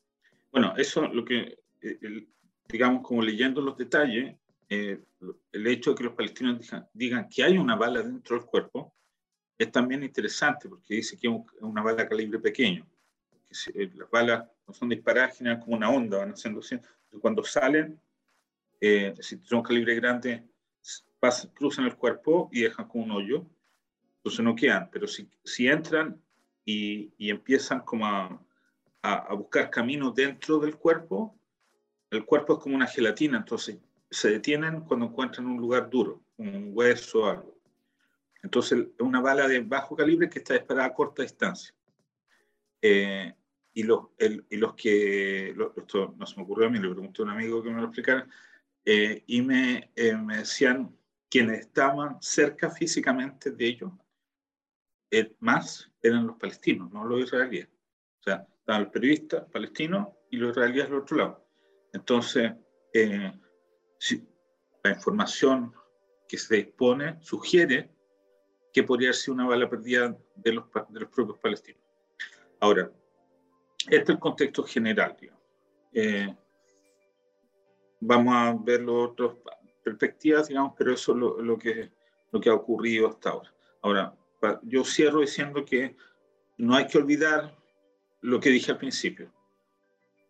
Bueno, 0.52 0.74
eso 0.78 1.02
lo 1.02 1.26
que, 1.26 1.60
eh, 1.82 2.28
digamos, 2.68 3.02
como 3.06 3.22
leyendo 3.22 3.62
los 3.62 3.78
detalles, 3.78 4.36
el 4.70 5.68
hecho 5.68 5.92
de 5.92 5.96
que 5.96 6.04
los 6.04 6.14
palestinos 6.14 6.60
digan, 6.60 6.88
digan, 6.94 7.30
que 7.30 7.44
hay 7.44 7.58
una 7.58 7.76
bala 7.76 8.02
dentro 8.02 8.38
del 8.38 8.46
cuerpo, 8.46 8.94
es 9.58 9.72
también 9.72 10.04
interesante 10.04 10.70
porque 10.70 10.96
dice 10.96 11.18
que 11.18 11.28
es 11.28 11.62
una 11.62 11.82
bala 11.82 12.08
calibre 12.08 12.40
pequeño. 12.40 12.86
Que 13.32 13.84
eh, 13.84 13.92
las 13.96 14.10
balas 14.10 14.48
no 14.68 14.74
son 14.74 14.90
disparadas, 14.90 15.38
generan 15.38 15.60
como 15.60 15.78
una 15.78 15.90
onda, 15.90 16.20
van 16.20 16.32
haciendo 16.32 16.60
así. 16.60 16.78
Cuando 17.22 17.44
salen, 17.44 18.00
eh, 18.80 19.14
si 19.20 19.38
son 19.40 19.64
calibre 19.64 19.96
grande, 19.96 20.44
pasan, 21.20 21.52
cruzan 21.52 21.86
el 21.86 21.96
cuerpo 21.96 22.50
y 22.52 22.62
dejan 22.62 22.88
como 22.88 23.06
un 23.06 23.12
hoyo. 23.12 23.46
Entonces 24.18 24.44
no 24.44 24.56
quedan. 24.56 24.90
Pero 24.92 25.08
si, 25.08 25.30
si 25.44 25.68
entran 25.68 26.22
y, 26.66 27.14
y 27.18 27.30
empiezan 27.30 27.82
como 27.82 28.06
a, 28.06 28.40
a, 29.02 29.34
buscar 29.34 29.70
caminos 29.70 30.14
dentro 30.14 30.60
del 30.60 30.76
cuerpo, 30.76 31.40
el 32.12 32.26
cuerpo 32.26 32.54
es 32.54 32.60
como 32.60 32.76
una 32.76 32.88
gelatina, 32.88 33.38
entonces 33.38 33.78
se 34.10 34.32
detienen 34.32 34.82
cuando 34.82 35.08
encuentran 35.08 35.48
un 35.48 35.58
lugar 35.58 35.90
duro, 35.90 36.22
un 36.38 36.72
hueso 36.74 37.24
o 37.24 37.26
algo. 37.30 37.58
Entonces, 38.44 38.80
es 38.80 39.02
una 39.02 39.20
bala 39.20 39.48
de 39.48 39.60
bajo 39.60 39.96
calibre 39.96 40.30
que 40.30 40.40
está 40.40 40.54
disparada 40.54 40.88
a 40.88 40.94
corta 40.94 41.24
distancia. 41.24 41.74
Eh, 42.82 43.34
y, 43.74 43.84
los, 43.84 44.08
y 44.50 44.58
los 44.58 44.74
que, 44.76 45.56
esto 45.76 46.16
no 46.18 46.26
se 46.26 46.38
me 46.38 46.44
ocurrió 46.44 46.68
a 46.68 46.70
mí, 46.70 46.80
le 46.80 46.90
pregunté 46.90 47.22
a 47.22 47.26
un 47.26 47.32
amigo 47.32 47.62
que 47.62 47.70
me 47.70 47.82
lo 47.82 47.88
explicara, 47.88 48.28
eh, 48.86 49.24
y 49.28 49.42
me, 49.42 49.92
eh, 49.96 50.16
me, 50.16 50.38
decían 50.38 50.96
quienes 51.30 51.60
estaban 51.60 52.18
cerca 52.22 52.70
físicamente 52.70 53.52
de 53.52 53.68
ellos, 53.68 53.92
más 55.40 55.92
eran 56.02 56.28
los 56.28 56.38
palestinos, 56.38 56.92
no 56.92 57.04
los 57.06 57.22
israelíes. 57.22 57.68
O 58.20 58.24
sea, 58.24 58.48
estaban 58.60 58.84
los 58.84 58.92
periodistas 58.92 59.46
palestinos 59.52 60.10
y 60.30 60.38
los 60.38 60.52
israelíes 60.52 60.86
del 60.86 61.00
otro 61.00 61.18
lado. 61.18 61.48
Entonces, 61.94 62.54
si, 62.94 63.47
la 64.84 64.92
información 64.92 65.74
que 66.28 66.38
se 66.38 66.56
dispone 66.56 67.18
sugiere 67.22 67.90
que 68.74 68.84
podría 68.84 69.14
ser 69.14 69.34
una 69.34 69.48
bala 69.48 69.70
perdida 69.70 70.16
de 70.36 70.54
los, 70.54 70.66
de 70.90 71.00
los 71.00 71.10
propios 71.10 71.40
palestinos. 71.40 71.82
Ahora, 72.60 72.92
este 73.80 73.98
es 73.98 74.10
el 74.10 74.20
contexto 74.20 74.64
general. 74.64 75.16
Eh, 75.94 76.36
vamos 78.00 78.36
a 78.36 78.56
ver 78.60 78.82
las 78.82 78.96
otras 78.96 79.32
perspectivas, 79.84 80.48
digamos, 80.48 80.74
pero 80.78 80.94
eso 80.94 81.14
es 81.14 81.18
lo, 81.18 81.42
lo, 81.42 81.58
que, 81.58 81.92
lo 82.32 82.40
que 82.40 82.50
ha 82.50 82.54
ocurrido 82.54 83.08
hasta 83.08 83.30
ahora. 83.30 83.54
Ahora, 83.82 84.16
yo 84.64 84.84
cierro 84.84 85.22
diciendo 85.22 85.64
que 85.66 85.96
no 86.58 86.76
hay 86.76 86.88
que 86.88 86.98
olvidar 86.98 87.56
lo 88.22 88.40
que 88.40 88.50
dije 88.50 88.72
al 88.72 88.78
principio. 88.78 89.32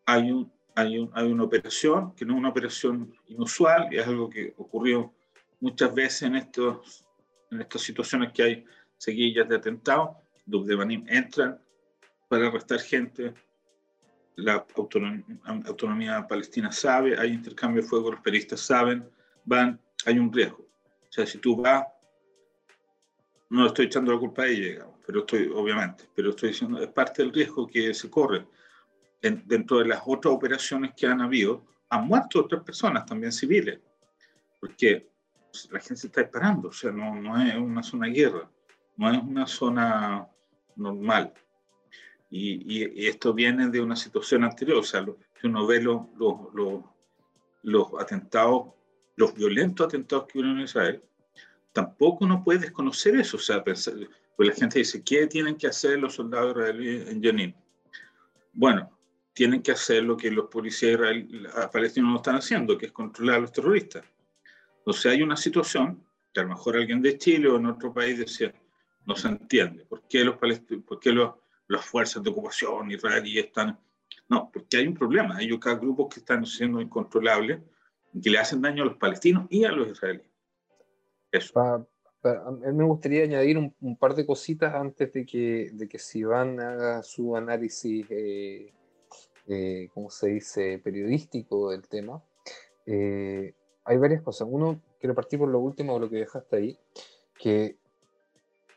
Hay, 0.05 0.31
un, 0.31 0.51
hay, 0.77 0.99
un, 0.99 1.09
hay 1.13 1.31
una 1.31 1.43
operación 1.43 2.13
que 2.13 2.23
no 2.23 2.33
es 2.33 2.39
una 2.39 2.49
operación 2.49 3.11
inusual, 3.25 3.87
es 3.91 4.05
algo 4.05 4.29
que 4.29 4.53
ocurrió 4.57 5.11
muchas 5.59 5.93
veces 5.93 6.21
en 6.23 6.35
estos 6.35 7.03
en 7.51 7.61
estas 7.61 7.81
situaciones 7.81 8.31
que 8.31 8.43
hay 8.43 8.65
seguillas 8.97 9.47
de 9.47 9.55
atentados, 9.55 10.17
Dubdevanim 10.45 11.05
entran 11.07 11.59
para 12.27 12.47
arrestar 12.47 12.79
gente, 12.79 13.33
la 14.35 14.65
autonomía, 14.75 15.23
autonomía, 15.65 16.27
palestina 16.27 16.71
sabe, 16.71 17.17
hay 17.17 17.31
intercambio 17.31 17.81
de 17.81 17.87
fuego, 17.87 18.11
los 18.11 18.21
periodistas 18.21 18.59
saben, 18.59 19.09
van, 19.45 19.79
hay 20.05 20.19
un 20.19 20.31
riesgo. 20.31 20.67
O 21.09 21.11
sea, 21.11 21.25
si 21.25 21.37
tú 21.39 21.55
vas, 21.55 21.85
no 23.49 23.65
estoy 23.65 23.85
echando 23.85 24.11
la 24.13 24.19
culpa 24.19 24.43
a 24.43 24.47
ella, 24.47 24.85
pero 25.05 25.21
estoy, 25.21 25.49
obviamente, 25.53 26.03
pero 26.13 26.31
estoy 26.31 26.49
diciendo, 26.49 26.79
es 26.79 26.89
parte 26.89 27.23
del 27.23 27.33
riesgo 27.33 27.65
que 27.65 27.93
se 27.93 28.09
corre. 28.09 28.45
Dentro 29.21 29.79
de 29.79 29.85
las 29.85 30.01
otras 30.05 30.33
operaciones 30.33 30.93
que 30.95 31.07
han 31.07 31.21
habido, 31.21 31.65
han 31.89 32.07
muerto 32.07 32.41
otras 32.41 32.63
personas, 32.63 33.05
también 33.05 33.31
civiles, 33.31 33.79
porque 34.59 35.09
la 35.71 35.79
gente 35.79 35.97
se 35.97 36.07
está 36.07 36.21
disparando, 36.21 36.69
o 36.69 36.73
sea, 36.73 36.91
no, 36.91 37.15
no 37.15 37.41
es 37.41 37.55
una 37.55 37.83
zona 37.83 38.07
de 38.07 38.13
guerra, 38.13 38.49
no 38.97 39.11
es 39.11 39.23
una 39.23 39.47
zona 39.47 40.27
normal. 40.75 41.33
Y, 42.29 42.79
y, 42.79 43.07
esto 43.07 43.33
viene 43.33 43.69
de 43.69 43.81
una 43.81 43.95
situación 43.95 44.43
anterior, 44.43 44.79
o 44.79 44.83
sea, 44.83 45.05
si 45.39 45.47
uno 45.47 45.65
ve 45.65 45.81
los, 45.81 46.01
los, 47.63 47.87
atentados, 47.99 48.73
los 49.15 49.33
violentos 49.33 49.87
atentados 49.87 50.27
que 50.27 50.39
hubo 50.39 50.47
en 50.47 50.59
Israel, 50.59 51.01
tampoco 51.71 52.25
uno 52.25 52.43
puede 52.43 52.59
desconocer 52.59 53.15
eso, 53.15 53.37
o 53.37 53.39
sea, 53.39 53.63
pensar, 53.63 53.93
pues 54.35 54.49
la 54.49 54.55
gente 54.55 54.79
dice, 54.79 55.01
¿qué 55.03 55.25
tienen 55.27 55.55
que 55.55 55.67
hacer 55.67 55.99
los 55.99 56.15
soldados 56.15 56.51
israelíes 56.51 57.07
en 57.07 57.23
Jenin? 57.23 57.55
Bueno, 58.51 58.96
tienen 59.37 59.61
que 59.61 59.71
hacer 59.71 60.01
lo 60.01 60.17
que 60.17 60.31
los 60.31 60.47
policías 60.47 60.99
palestinos 61.71 62.09
no 62.09 62.15
están 62.15 62.37
haciendo, 62.37 62.75
que 62.75 62.87
es 62.87 62.91
controlar 62.91 63.35
a 63.35 63.41
los 63.41 63.51
terroristas. 63.51 64.03
Entonces 64.79 65.11
hay 65.11 65.21
una 65.21 65.37
situación 65.37 66.03
que 66.33 66.39
a 66.39 66.43
lo 66.43 66.49
mejor 66.49 66.75
alguien 66.75 67.03
de 67.03 67.19
Chile 67.19 67.47
o 67.47 67.57
en 67.57 67.67
otro 67.67 67.93
país 67.93 68.17
decía, 68.17 68.51
no 69.05 69.15
se 69.15 69.27
entiende, 69.27 69.85
¿por 69.85 70.07
qué, 70.07 70.23
los 70.23 70.37
por 70.37 70.99
qué 70.99 71.11
los, 71.11 71.35
las 71.67 71.85
fuerzas 71.85 72.23
de 72.23 72.31
ocupación 72.31 72.89
israelíes 72.89 73.45
están... 73.45 73.79
No, 74.27 74.49
porque 74.51 74.77
hay 74.77 74.87
un 74.87 74.95
problema, 74.95 75.37
hay 75.37 75.53
acá 75.53 75.75
grupos 75.75 76.15
que 76.15 76.21
están 76.21 76.43
siendo 76.43 76.81
incontrolables 76.81 77.59
que 78.19 78.31
le 78.31 78.39
hacen 78.39 78.59
daño 78.59 78.81
a 78.81 78.87
los 78.87 78.97
palestinos 78.97 79.45
y 79.51 79.65
a 79.65 79.71
los 79.71 79.91
israelíes. 79.91 80.31
Eso. 81.31 81.59
a 81.59 81.77
mí 82.51 82.73
me 82.73 82.85
gustaría 82.85 83.23
añadir 83.23 83.59
un, 83.59 83.97
par 83.97 84.15
de 84.15 84.25
cositas 84.25 84.73
antes 84.73 85.13
de 85.13 85.27
que, 85.27 85.69
de 85.73 85.87
que 85.87 85.99
Sivan 85.99 86.59
haga 86.59 87.03
su 87.03 87.35
análisis, 87.35 88.07
eh, 88.09 88.73
eh, 89.47 89.89
¿cómo 89.93 90.09
se 90.09 90.27
dice?, 90.27 90.79
periodístico 90.79 91.71
del 91.71 91.87
tema. 91.87 92.21
Eh, 92.85 93.53
hay 93.83 93.97
varias 93.97 94.21
cosas. 94.21 94.47
Uno, 94.49 94.81
quiero 94.99 95.15
partir 95.15 95.39
por 95.39 95.49
lo 95.49 95.59
último, 95.59 95.99
lo 95.99 96.09
que 96.09 96.17
dejaste 96.17 96.55
ahí, 96.55 96.79
que 97.39 97.77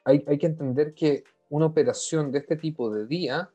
hay, 0.04 0.24
hay 0.26 0.38
que 0.38 0.46
entender 0.46 0.94
que 0.94 1.24
una 1.48 1.66
operación 1.66 2.30
de 2.30 2.38
este 2.38 2.56
tipo 2.56 2.90
de 2.90 3.06
día 3.06 3.50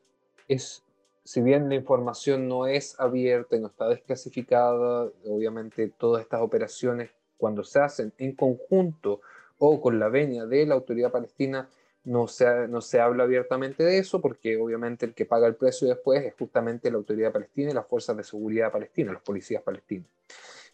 es, 0.48 0.84
si 1.24 1.40
bien 1.40 1.68
la 1.68 1.74
información 1.74 2.48
no 2.48 2.66
es 2.66 2.98
abierta 3.00 3.56
y 3.56 3.60
no 3.60 3.68
está 3.68 3.88
desclasificada, 3.88 5.10
obviamente 5.24 5.92
todas 5.98 6.22
estas 6.22 6.42
operaciones 6.42 7.10
cuando 7.38 7.64
se 7.64 7.80
hacen 7.80 8.12
en 8.18 8.34
conjunto 8.34 9.20
o 9.58 9.80
con 9.80 9.98
la 9.98 10.08
venia 10.08 10.44
de 10.46 10.66
la 10.66 10.74
autoridad 10.74 11.10
palestina, 11.10 11.68
no 12.06 12.28
se, 12.28 12.68
no 12.68 12.80
se 12.80 13.00
habla 13.00 13.24
abiertamente 13.24 13.82
de 13.82 13.98
eso 13.98 14.20
porque 14.20 14.56
obviamente 14.56 15.04
el 15.04 15.12
que 15.12 15.26
paga 15.26 15.48
el 15.48 15.56
precio 15.56 15.88
después 15.88 16.24
es 16.24 16.34
justamente 16.38 16.88
la 16.88 16.98
autoridad 16.98 17.32
palestina 17.32 17.70
y 17.70 17.74
las 17.74 17.86
fuerzas 17.86 18.16
de 18.16 18.22
seguridad 18.22 18.70
palestinas, 18.70 19.14
los 19.14 19.22
policías 19.22 19.60
palestinos. 19.62 20.08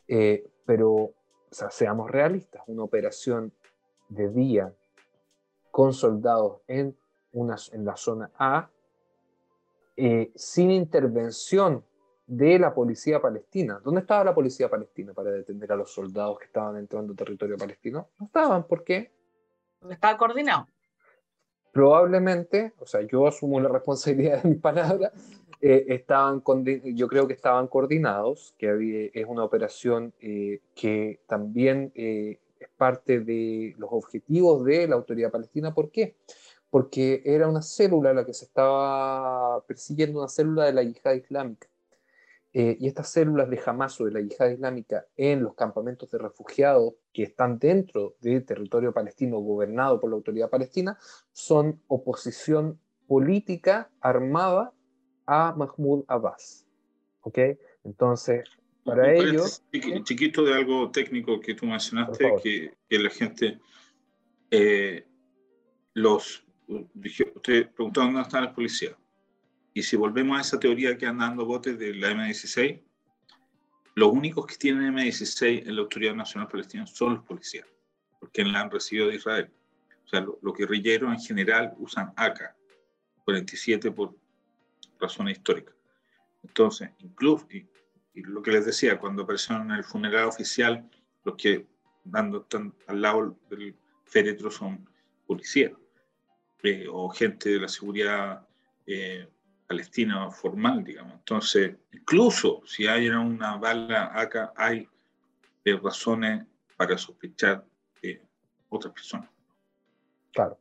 Eh, 0.07 0.47
pero, 0.67 1.15
seamos 1.51 2.11
realistas, 2.11 2.63
una 2.67 2.83
operación 2.83 3.51
de 4.11 4.29
día 4.29 4.75
con 5.71 5.95
soldados 5.95 6.61
en, 6.69 6.95
una, 7.33 7.57
en 7.73 7.85
la 7.87 7.97
zona 7.97 8.31
A, 8.39 8.69
eh, 9.97 10.33
sin 10.35 10.71
intervención 10.71 11.83
de 12.27 12.59
la 12.59 12.75
policía 12.75 13.23
palestina. 13.23 13.81
¿Dónde 13.83 14.03
estaba 14.03 14.23
la 14.23 14.35
policía 14.35 14.69
palestina 14.69 15.15
para 15.15 15.31
detener 15.31 15.73
a 15.73 15.77
los 15.77 15.91
soldados 15.91 16.39
que 16.39 16.45
estaban 16.45 16.77
entrando 16.77 17.15
a 17.15 17.17
territorio 17.17 17.57
palestino? 17.57 18.11
No 18.21 18.27
estaban, 18.27 18.65
¿por 18.65 18.85
qué? 18.85 19.11
Estaba 19.89 20.19
coordinado. 20.19 20.69
Probablemente, 21.73 22.75
o 22.79 22.87
sea, 22.87 23.01
yo 23.01 23.27
asumo 23.27 23.59
la 23.59 23.71
responsabilidad 23.71 24.43
de 24.43 24.51
mi 24.51 24.57
palabra, 24.57 25.11
eh, 25.63 25.87
estaban 25.89 26.43
yo 26.85 27.09
creo 27.09 27.27
que 27.27 27.33
estaban 27.33 27.67
coordinados, 27.67 28.55
que 28.59 29.11
es 29.15 29.27
una 29.27 29.45
operación 29.45 30.13
eh, 30.21 30.61
que 30.75 31.21
también 31.27 31.93
eh, 31.95 32.41
es 32.61 32.69
parte 32.77 33.21
de 33.21 33.75
los 33.79 33.89
objetivos 33.93 34.65
de 34.65 34.87
la 34.87 34.97
autoridad 34.97 35.31
palestina. 35.31 35.73
¿Por 35.73 35.91
qué? 35.91 36.17
Porque 36.69 37.23
era 37.25 37.49
una 37.49 37.63
célula 37.63 38.13
la 38.13 38.27
que 38.27 38.35
se 38.35 38.45
estaba 38.45 39.65
persiguiendo, 39.67 40.19
una 40.19 40.29
célula 40.29 40.67
de 40.67 40.73
la 40.75 40.83
yihad 40.83 41.15
islámica. 41.15 41.72
Y 42.55 42.87
estas 42.87 43.11
células 43.11 43.49
de 43.49 43.61
Hamas 43.65 43.99
o 44.01 44.05
de 44.05 44.13
la 44.13 44.21
yihad 44.21 44.51
islámica 44.51 45.07
en 45.17 45.43
los 45.43 45.55
campamentos 45.55 46.11
de 46.11 46.19
refugiados 46.19 46.95
que 47.13 47.23
están 47.23 47.59
dentro 47.59 48.17
del 48.21 48.45
territorio 48.45 48.93
palestino 48.93 49.39
gobernado 49.39 49.99
por 49.99 50.11
la 50.11 50.17
autoridad 50.17 50.51
palestina 50.51 50.99
son 51.33 51.81
oposición 51.89 52.79
política 53.07 53.91
armada 54.01 54.73
a 55.27 55.55
Mahmoud 55.57 56.05
Abbas. 56.09 56.67
¿Ok? 57.23 57.39
Entonces, 57.85 58.49
para 58.85 59.13
ellos... 59.15 59.63
Chiquito 60.05 60.45
de 60.45 60.55
algo 60.55 60.91
técnico 60.91 61.41
que 61.41 61.55
tú 61.55 61.67
mencionaste, 61.67 62.33
que, 62.43 62.75
que, 62.89 62.99
la 62.99 63.11
gente... 63.11 63.59
Eh, 64.51 65.07
los... 65.95 66.45
Usted 66.67 67.71
preguntó 67.71 68.01
dónde 68.01 68.21
están 68.21 68.45
las 68.45 68.55
policías. 68.55 68.95
Y 69.75 69.83
si 69.83 69.97
volvemos 69.97 70.39
a 70.39 70.43
esa 70.43 70.61
teoría 70.61 70.97
que 70.97 71.07
andan 71.07 71.31
dando 71.31 71.47
botes 71.47 71.79
de 71.79 71.95
la 71.95 72.11
M16, 72.13 72.83
los 73.95 74.11
únicos 74.11 74.47
que 74.47 74.57
tienen 74.57 74.95
M16 74.95 75.67
en 75.67 75.77
la 75.77 75.83
Autoridad 75.83 76.15
Nacional 76.15 76.49
Palestina 76.49 76.87
son 76.87 77.15
los 77.15 77.25
policías, 77.25 77.67
porque 78.21 78.45
la 78.45 78.61
han 78.61 78.71
recibido 78.71 79.09
de 79.09 79.17
Israel. 79.17 79.51
O 80.05 80.09
sea, 80.09 80.21
los 80.21 80.55
guerrilleros 80.57 81.13
en 81.13 81.21
general 81.21 81.75
usan 81.79 82.13
AK 82.17 82.55
47 83.25 83.91
por 83.93 84.15
razones 84.99 85.39
históricas. 85.39 85.75
Entonces, 86.43 86.91
incluso, 86.99 87.47
y, 87.51 87.67
lo 88.15 88.43
que 88.43 88.51
les 88.51 88.67
decía, 88.67 88.99
cuando 88.99 89.23
aparecieron 89.23 89.71
en 89.71 89.79
el 89.79 89.85
funeral 89.85 90.27
oficial, 90.27 90.89
los 91.25 91.37
que 91.37 91.67
dando, 92.05 92.43
están 92.43 92.75
al 92.89 93.01
lado 93.01 93.39
del 93.49 93.75
féretro 94.05 94.51
son 94.51 94.87
policías 95.27 95.73
eh, 96.63 96.87
o 96.91 97.09
gente 97.09 97.49
de 97.49 97.61
la 97.61 97.69
seguridad 97.69 98.47
eh, 98.87 99.29
palestina 99.73 100.31
formal, 100.31 100.85
digamos. 100.85 101.15
Entonces, 101.15 101.75
incluso 101.93 102.61
si 102.67 102.87
hay 102.87 103.09
una 103.09 103.57
bala 103.57 104.11
acá, 104.13 104.53
hay 104.55 104.87
razones 105.83 106.45
para 106.77 106.99
sospechar 106.99 107.65
de 108.03 108.21
otras 108.69 108.93
personas. 108.93 109.31
Claro. 110.31 110.59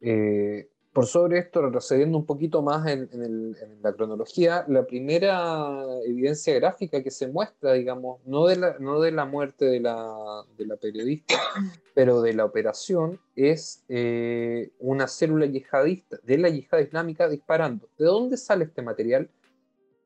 Eh, 0.00 0.68
por 0.96 1.04
sobre 1.04 1.40
esto, 1.40 1.60
retrocediendo 1.60 2.16
un 2.16 2.24
poquito 2.24 2.62
más 2.62 2.86
en, 2.86 3.54
la 3.82 3.92
cronología, 3.92 4.64
la 4.66 4.86
primera 4.86 5.84
evidencia 6.06 6.54
gráfica 6.54 7.02
que 7.02 7.10
se 7.10 7.28
muestra, 7.28 7.74
digamos, 7.74 8.20
no 8.24 8.46
de 8.46 8.56
la, 8.56 8.78
no 8.78 8.98
de 9.02 9.12
la 9.12 9.26
muerte 9.26 9.66
de 9.66 9.80
la, 9.80 10.42
periodista, 10.80 11.34
pero 11.94 12.22
de 12.22 12.32
la 12.32 12.46
operación, 12.46 13.20
es 13.34 13.84
eh, 13.90 14.70
una 14.78 15.06
célula 15.06 15.44
yihadista 15.44 16.16
de 16.22 16.38
la 16.38 16.48
yihad 16.48 16.78
islámica 16.78 17.28
disparando. 17.28 17.90
¿De 17.98 18.06
dónde 18.06 18.38
sale 18.38 18.64
este 18.64 18.80
material? 18.80 19.28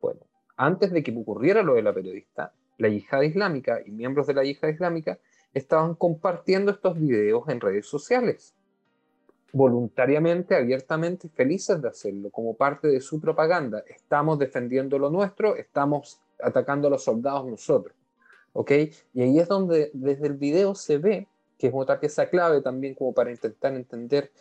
Bueno, 0.00 0.22
antes 0.56 0.90
de 0.90 1.04
que 1.04 1.16
ocurriera 1.16 1.62
lo 1.62 1.74
de 1.74 1.82
la 1.82 1.94
periodista, 1.94 2.52
la 2.78 2.88
yihad 2.88 3.22
islámica 3.22 3.80
y 3.86 3.92
miembros 3.92 4.26
de 4.26 4.34
la 4.34 4.42
yihad 4.42 4.70
islámica 4.70 5.20
estaban 5.54 5.94
compartiendo 5.94 6.72
estos 6.72 6.98
videos 6.98 7.48
en 7.48 7.60
redes 7.60 7.86
sociales 7.86 8.56
voluntariamente, 9.52 10.54
abiertamente, 10.54 11.28
felices 11.28 11.80
de 11.80 11.88
hacerlo, 11.88 12.30
como 12.30 12.54
parte 12.54 12.88
de 12.88 13.00
su 13.00 13.20
propaganda. 13.20 13.82
Estamos 13.86 14.38
defendiendo 14.38 14.98
lo 14.98 15.10
nuestro, 15.10 15.56
estamos 15.56 16.20
atacando 16.42 16.88
a 16.88 16.90
los 16.90 17.04
soldados 17.04 17.46
nosotros. 17.46 17.94
¿Ok? 18.52 18.72
Y 19.14 19.22
ahí 19.22 19.38
es 19.38 19.48
donde 19.48 19.90
desde 19.92 20.26
el 20.26 20.34
video 20.34 20.74
se 20.74 20.98
ve, 20.98 21.28
que 21.58 21.68
es 21.68 21.72
otra 21.74 22.00
pieza 22.00 22.28
clave 22.28 22.62
también 22.62 22.94
como 22.94 23.12
para 23.12 23.30
intentar 23.30 23.74
entender 23.74 24.32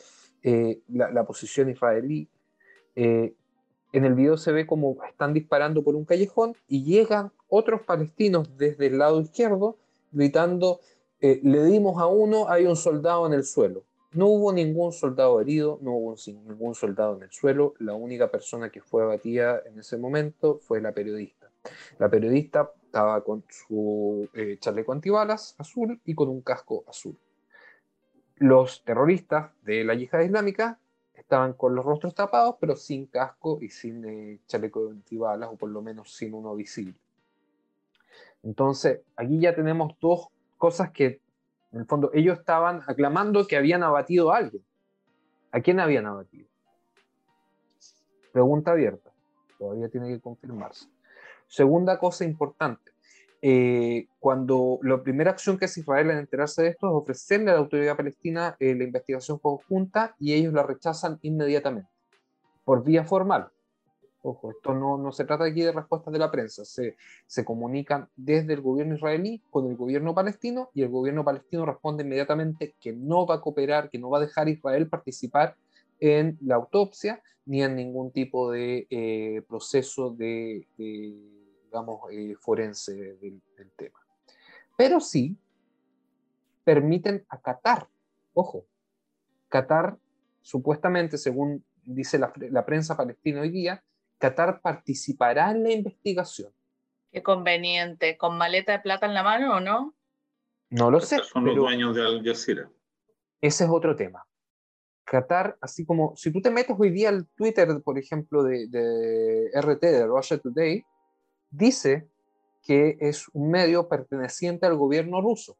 eh, 0.41 0.79
la, 0.87 1.25
posición 1.25 1.69
israelí. 1.69 2.27
Eh, 2.95 3.33
en 3.91 4.05
el 4.05 4.13
video 4.13 4.37
se 4.37 4.51
ve 4.51 4.65
como 4.65 4.97
están 5.07 5.33
disparando 5.33 5.83
por 5.83 5.95
un 5.95 6.05
callejón 6.05 6.55
y 6.67 6.83
llegan 6.83 7.31
otros 7.47 7.81
palestinos 7.81 8.57
desde 8.57 8.87
el 8.87 8.99
lado 8.99 9.19
izquierdo 9.21 9.77
gritando, 10.11 10.79
eh, 11.21 11.39
le 11.43 11.63
dimos 11.65 12.01
a 12.01 12.07
uno, 12.07 12.49
hay 12.49 12.65
un 12.65 12.75
soldado 12.75 13.27
en 13.27 13.33
el 13.33 13.43
suelo. 13.43 13.83
No 14.11 14.25
hubo 14.25 14.51
ningún 14.51 14.91
soldado 14.91 15.39
herido, 15.39 15.77
no 15.81 15.91
hubo 15.91 16.15
ningún 16.25 16.73
soldado 16.73 17.15
en 17.17 17.23
el 17.23 17.31
suelo. 17.31 17.75
La 17.77 17.93
única 17.93 18.31
persona 18.31 18.71
que 18.71 18.81
fue 18.81 19.03
abatida 19.03 19.61
en 19.65 19.79
ese 19.79 19.97
momento 19.97 20.59
fue 20.59 20.81
la 20.81 20.91
periodista. 20.91 21.51
La 21.99 22.09
periodista 22.09 22.71
estaba 22.83 23.23
con 23.23 23.43
su 23.49 24.27
eh, 24.33 24.57
chaleco 24.59 24.93
antibalas 24.93 25.55
azul 25.59 25.99
y 26.05 26.15
con 26.15 26.27
un 26.29 26.41
casco 26.41 26.83
azul. 26.87 27.15
Los 28.37 28.83
terroristas 28.83 29.51
de 29.63 29.83
la 29.83 29.93
yihad 29.93 30.21
islámica 30.21 30.79
estaban 31.13 31.53
con 31.53 31.75
los 31.75 31.85
rostros 31.85 32.15
tapados, 32.15 32.55
pero 32.59 32.75
sin 32.75 33.05
casco 33.05 33.59
y 33.61 33.69
sin 33.69 34.03
eh, 34.05 34.39
chaleco 34.47 34.89
antibalas, 34.89 35.49
o 35.51 35.55
por 35.55 35.69
lo 35.69 35.83
menos 35.83 36.15
sin 36.15 36.33
uno 36.33 36.55
visible. 36.55 36.95
Entonces, 38.41 39.01
aquí 39.15 39.39
ya 39.39 39.53
tenemos 39.53 39.93
dos 39.99 40.29
cosas 40.57 40.89
que 40.91 41.21
en 41.71 41.81
el 41.81 41.85
fondo, 41.85 42.09
ellos 42.13 42.39
estaban 42.39 42.81
aclamando 42.87 43.45
que 43.45 43.57
habían 43.57 43.83
abatido 43.83 44.31
a 44.31 44.37
alguien. 44.37 44.63
¿A 45.51 45.61
quién 45.61 45.79
habían 45.79 46.05
abatido? 46.05 46.47
Pregunta 48.31 48.71
abierta. 48.71 49.11
Todavía 49.57 49.89
tiene 49.89 50.09
que 50.09 50.19
confirmarse. 50.19 50.87
Segunda 51.47 51.99
cosa 51.99 52.25
importante. 52.25 52.91
Eh, 53.41 54.07
cuando 54.19 54.79
la 54.81 55.01
primera 55.01 55.31
acción 55.31 55.57
que 55.57 55.65
hace 55.65 55.79
Israel 55.79 56.09
en 56.09 56.17
enterarse 56.17 56.61
de 56.61 56.69
esto 56.69 56.87
es 56.87 56.93
ofrecerle 56.93 57.51
a 57.51 57.53
la 57.53 57.59
autoridad 57.59 57.95
palestina 57.95 58.55
eh, 58.59 58.75
la 58.75 58.83
investigación 58.83 59.39
conjunta 59.39 60.15
y 60.19 60.33
ellos 60.33 60.53
la 60.53 60.63
rechazan 60.63 61.19
inmediatamente, 61.21 61.89
por 62.65 62.83
vía 62.83 63.05
formal. 63.05 63.49
Ojo, 64.21 64.51
esto 64.51 64.73
no, 64.73 64.97
no, 64.97 65.13
se 65.13 65.23
trata 65.23 65.45
aquí 65.45 65.61
de 65.61 65.71
respuestas 65.71 66.11
de 66.11 66.19
la 66.19 66.29
prensa, 66.29 66.65
se, 66.65 66.97
se, 67.25 67.45
comunican 67.45 68.09
desde 68.17 68.53
el 68.53 68.59
gobierno 68.59 68.95
israelí 68.95 69.41
con 69.49 69.65
el 69.69 69.77
gobierno 69.77 70.13
palestino 70.13 70.71
y 70.73 70.81
el 70.81 70.89
gobierno 70.89 71.23
palestino 71.23 71.65
responde 71.65 72.03
inmediatamente 72.03 72.75
que 72.81 72.91
no 72.91 73.25
va 73.25 73.35
a 73.35 73.41
cooperar, 73.41 73.89
que 73.89 73.97
no 73.97 74.09
va 74.09 74.17
a 74.17 74.21
dejar 74.21 74.47
a 74.47 74.49
Israel 74.49 74.89
participar 74.89 75.55
en 76.01 76.37
la 76.41 76.55
autopsia 76.55 77.23
ni 77.45 77.63
en 77.63 77.77
ningún 77.77 78.11
tipo 78.11 78.51
de 78.51 78.87
eh, 78.89 79.41
proceso 79.47 80.11
de, 80.11 80.67
digamos, 80.77 82.01
eh, 82.11 82.35
forense 82.39 83.15
del, 83.15 83.41
tema. 83.77 83.99
Pero 84.77 84.99
sí 84.99 85.37
permiten 86.65 87.25
a 87.29 87.39
Qatar, 87.39 87.87
ojo, 88.33 88.65
Qatar 89.47 89.97
supuestamente, 90.41 91.17
según 91.17 91.63
dice 91.85 92.19
la, 92.19 92.33
la 92.51 92.65
prensa 92.65 92.97
palestina 92.97 93.41
hoy 93.41 93.49
día, 93.49 93.81
Qatar 94.19 94.61
participará 94.61 95.51
en 95.51 95.63
la 95.63 95.71
investigación. 95.71 96.53
Qué 97.11 97.23
conveniente. 97.23 98.17
¿Con 98.17 98.37
maleta 98.37 98.73
de 98.73 98.79
plata 98.79 99.07
en 99.07 99.13
la 99.13 99.23
mano 99.23 99.55
o 99.55 99.59
no? 99.59 99.95
No 100.69 100.91
lo 100.91 100.99
sé. 100.99 101.19
Son 101.23 101.45
los 101.45 101.55
dueños 101.55 101.95
de 101.95 102.03
Al 102.03 102.23
Jazeera. 102.23 102.69
Ese 103.41 103.63
es 103.63 103.69
otro 103.69 103.95
tema. 103.95 104.25
Qatar, 105.05 105.57
así 105.61 105.85
como 105.85 106.15
si 106.15 106.31
tú 106.31 106.41
te 106.41 106.51
metes 106.51 106.75
hoy 106.77 106.91
día 106.91 107.09
al 107.09 107.27
Twitter, 107.29 107.81
por 107.83 107.97
ejemplo, 107.97 108.43
de, 108.43 109.49
RT, 109.55 109.81
de 109.81 110.05
Russia 110.05 110.37
Today, 110.37 110.85
dice 111.49 112.07
que 112.61 112.97
es 112.99 113.27
un 113.33 113.49
medio 113.49 113.87
perteneciente 113.87 114.67
al 114.67 114.75
gobierno 114.75 115.21
ruso. 115.21 115.57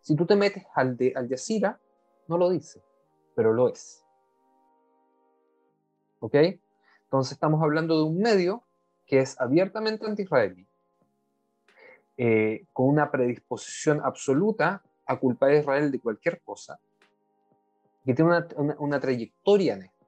Si 0.00 0.14
tú 0.14 0.26
te 0.26 0.36
metes 0.36 0.64
al 0.74 0.96
de 0.96 1.12
Al 1.16 1.28
Jazeera, 1.28 1.80
no 2.28 2.38
lo 2.38 2.50
dice, 2.50 2.80
pero 3.34 3.52
lo 3.52 3.68
es. 3.68 4.04
¿Ok? 6.20 6.36
Entonces 7.08 7.32
estamos 7.32 7.62
hablando 7.62 7.96
de 7.96 8.02
un 8.02 8.18
medio 8.18 8.62
que 9.06 9.20
es 9.20 9.40
abiertamente 9.40 10.04
anti-israelí, 10.04 10.66
eh, 12.18 12.66
con 12.74 12.90
una 12.90 13.10
predisposición 13.10 14.02
absoluta 14.04 14.82
a 15.06 15.18
culpar 15.18 15.52
a 15.52 15.56
Israel 15.56 15.90
de 15.90 16.00
cualquier 16.00 16.42
cosa, 16.42 16.78
que 18.04 18.12
tiene 18.12 18.30
una, 18.30 18.76
una, 18.78 19.00
trayectoria 19.00 19.72
en 19.72 19.84
esto. 19.84 20.06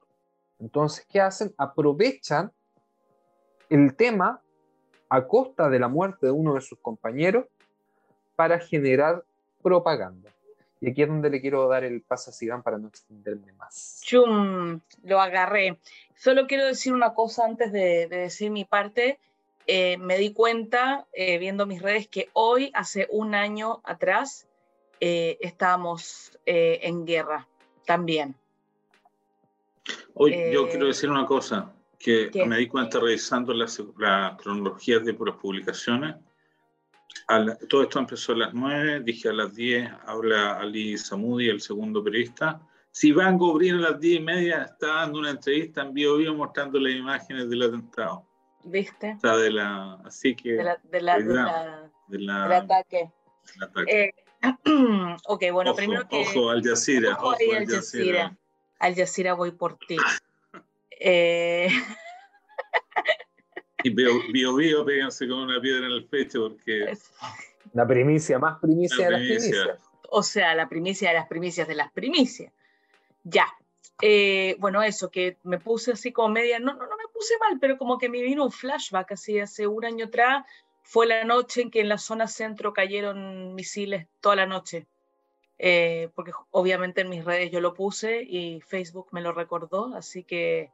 Entonces, 0.58 1.06
¿qué 1.10 1.22
hacen? 1.22 1.54
Aprovechan 1.56 2.52
el 3.70 3.96
tema 3.96 4.42
a 5.08 5.26
costa 5.26 5.70
de 5.70 5.78
la 5.78 5.88
muerte 5.88 6.26
de 6.26 6.32
uno 6.32 6.52
de 6.52 6.60
sus 6.60 6.78
compañeros 6.80 7.46
para 8.36 8.58
generar 8.58 9.24
propaganda. 9.62 10.30
Y 10.82 10.90
aquí 10.90 11.02
es 11.02 11.08
donde 11.08 11.30
le 11.30 11.40
quiero 11.40 11.68
dar 11.68 11.84
el 11.84 12.02
paso 12.02 12.30
a 12.30 12.32
Sigan 12.32 12.62
para 12.62 12.78
no 12.78 12.88
extenderme 12.88 13.52
más. 13.52 14.00
Chum, 14.02 14.80
lo 15.02 15.20
agarré. 15.20 15.78
Solo 16.20 16.46
quiero 16.46 16.66
decir 16.66 16.92
una 16.92 17.14
cosa 17.14 17.46
antes 17.46 17.72
de, 17.72 18.06
decir 18.06 18.50
mi 18.50 18.66
parte. 18.66 19.18
Eh, 19.66 19.96
me 19.96 20.18
di 20.18 20.34
cuenta, 20.34 21.06
eh, 21.14 21.38
viendo 21.38 21.64
mis 21.64 21.80
redes, 21.80 22.08
que 22.08 22.28
hoy, 22.34 22.70
hace 22.74 23.08
un 23.10 23.34
año 23.34 23.80
atrás, 23.84 24.46
eh, 25.00 25.38
estábamos 25.40 26.38
en 26.44 27.06
guerra 27.06 27.48
también. 27.86 28.34
Hoy 30.12 30.52
yo 30.52 30.68
quiero 30.68 30.88
decir 30.88 31.08
una 31.08 31.24
cosa, 31.24 31.72
que 31.98 32.30
me 32.46 32.58
di 32.58 32.66
cuenta 32.66 33.00
revisando 33.00 33.54
las, 33.54 33.82
las 33.96 34.36
cronologías 34.36 35.02
de 35.04 35.16
las 35.18 35.36
publicaciones 35.36 36.16
todo 37.68 37.82
esto 37.82 37.98
empezó 37.98 38.32
a 38.32 38.36
las 38.36 38.54
9, 38.54 39.00
dije 39.00 39.28
a 39.28 39.32
las 39.32 39.54
10 39.54 39.90
habla 40.06 40.58
Ali 40.58 40.98
Samudi, 40.98 41.48
el 41.48 41.60
segundo 41.60 42.02
periodista. 42.02 42.60
Si 42.92 43.12
Van 43.12 43.38
Gobrín 43.38 43.76
a 43.76 43.90
las 43.90 44.00
10 44.00 44.20
y 44.20 44.22
media 44.22 44.62
está 44.62 44.94
dando 44.96 45.20
una 45.20 45.30
entrevista 45.30 45.82
en 45.82 45.94
vivo 45.94 46.16
vivo 46.16 46.34
mostrando 46.34 46.78
las 46.80 46.92
imágenes 46.92 47.48
del 47.48 47.62
atentado. 47.62 48.26
¿Viste? 48.64 49.14
O 49.16 49.20
sea, 49.20 49.36
de 49.36 49.50
la, 49.50 49.94
así 50.04 50.34
que... 50.34 50.52
De 50.52 50.64
la, 50.64 50.80
de 50.82 51.00
la, 51.00 51.18
de 51.18 52.18
la, 52.18 52.42
del 52.42 52.52
ataque. 52.52 53.10
Eh, 53.86 54.12
ok, 55.26 55.44
bueno, 55.52 55.74
primero 55.74 56.06
que... 56.08 56.20
Ojo, 56.20 56.50
Al 56.50 56.62
Jazeera. 56.62 57.16
Ojo, 57.20 57.34
Al 57.56 57.66
Jazeera. 57.66 58.36
Al 58.78 58.94
Jazeera 58.94 59.34
voy 59.34 59.52
por 59.52 59.78
ti. 59.78 59.96
eh... 61.00 61.68
Y 63.82 63.90
Bio 63.90 64.54
Bio, 64.54 64.84
péganse 64.84 65.26
con 65.26 65.38
una 65.38 65.60
piedra 65.60 65.86
en 65.86 65.92
el 65.92 66.04
pecho 66.06 66.48
porque... 66.48 66.96
La 67.72 67.86
primicia, 67.86 68.38
más 68.38 68.58
primicia, 68.58 69.04
de 69.04 69.10
las 69.12 69.20
primicias. 69.20 69.68
O 70.08 70.24
sea, 70.24 70.56
la 70.56 70.68
primicia 70.68 71.10
de 71.10 71.14
las 71.14 71.28
primicias 71.28 71.68
de 71.68 71.74
las 71.76 71.92
primicias. 71.92 72.52
Ya. 73.24 73.46
Eh, 74.02 74.56
bueno, 74.58 74.82
eso, 74.82 75.10
que 75.10 75.36
me 75.42 75.58
puse 75.58 75.92
así 75.92 76.12
como 76.12 76.30
media, 76.30 76.58
no, 76.58 76.72
no, 76.72 76.80
me 76.80 77.08
puse 77.12 77.34
mal, 77.38 77.58
pero 77.60 77.76
como 77.76 77.98
que 77.98 78.08
me 78.08 78.22
vino 78.22 78.44
un 78.44 78.52
flashback 78.52 79.12
así 79.12 79.38
hace 79.38 79.66
un 79.66 79.84
año 79.84 80.06
atrás. 80.06 80.44
Fue 80.82 81.06
la 81.06 81.24
noche 81.24 81.62
en 81.62 81.70
que 81.70 81.80
en 81.80 81.88
la 81.88 81.98
zona 81.98 82.26
centro 82.26 82.72
cayeron 82.72 83.54
misiles 83.54 84.06
toda 84.20 84.36
la 84.36 84.46
noche. 84.46 84.86
Eh, 85.58 86.08
porque 86.14 86.32
obviamente 86.52 87.02
en 87.02 87.10
mis 87.10 87.22
redes 87.22 87.50
yo 87.50 87.60
lo 87.60 87.74
puse 87.74 88.22
y 88.22 88.62
Facebook 88.62 89.08
me 89.12 89.20
lo 89.20 89.32
recordó, 89.32 89.94
así 89.94 90.24
que 90.24 90.70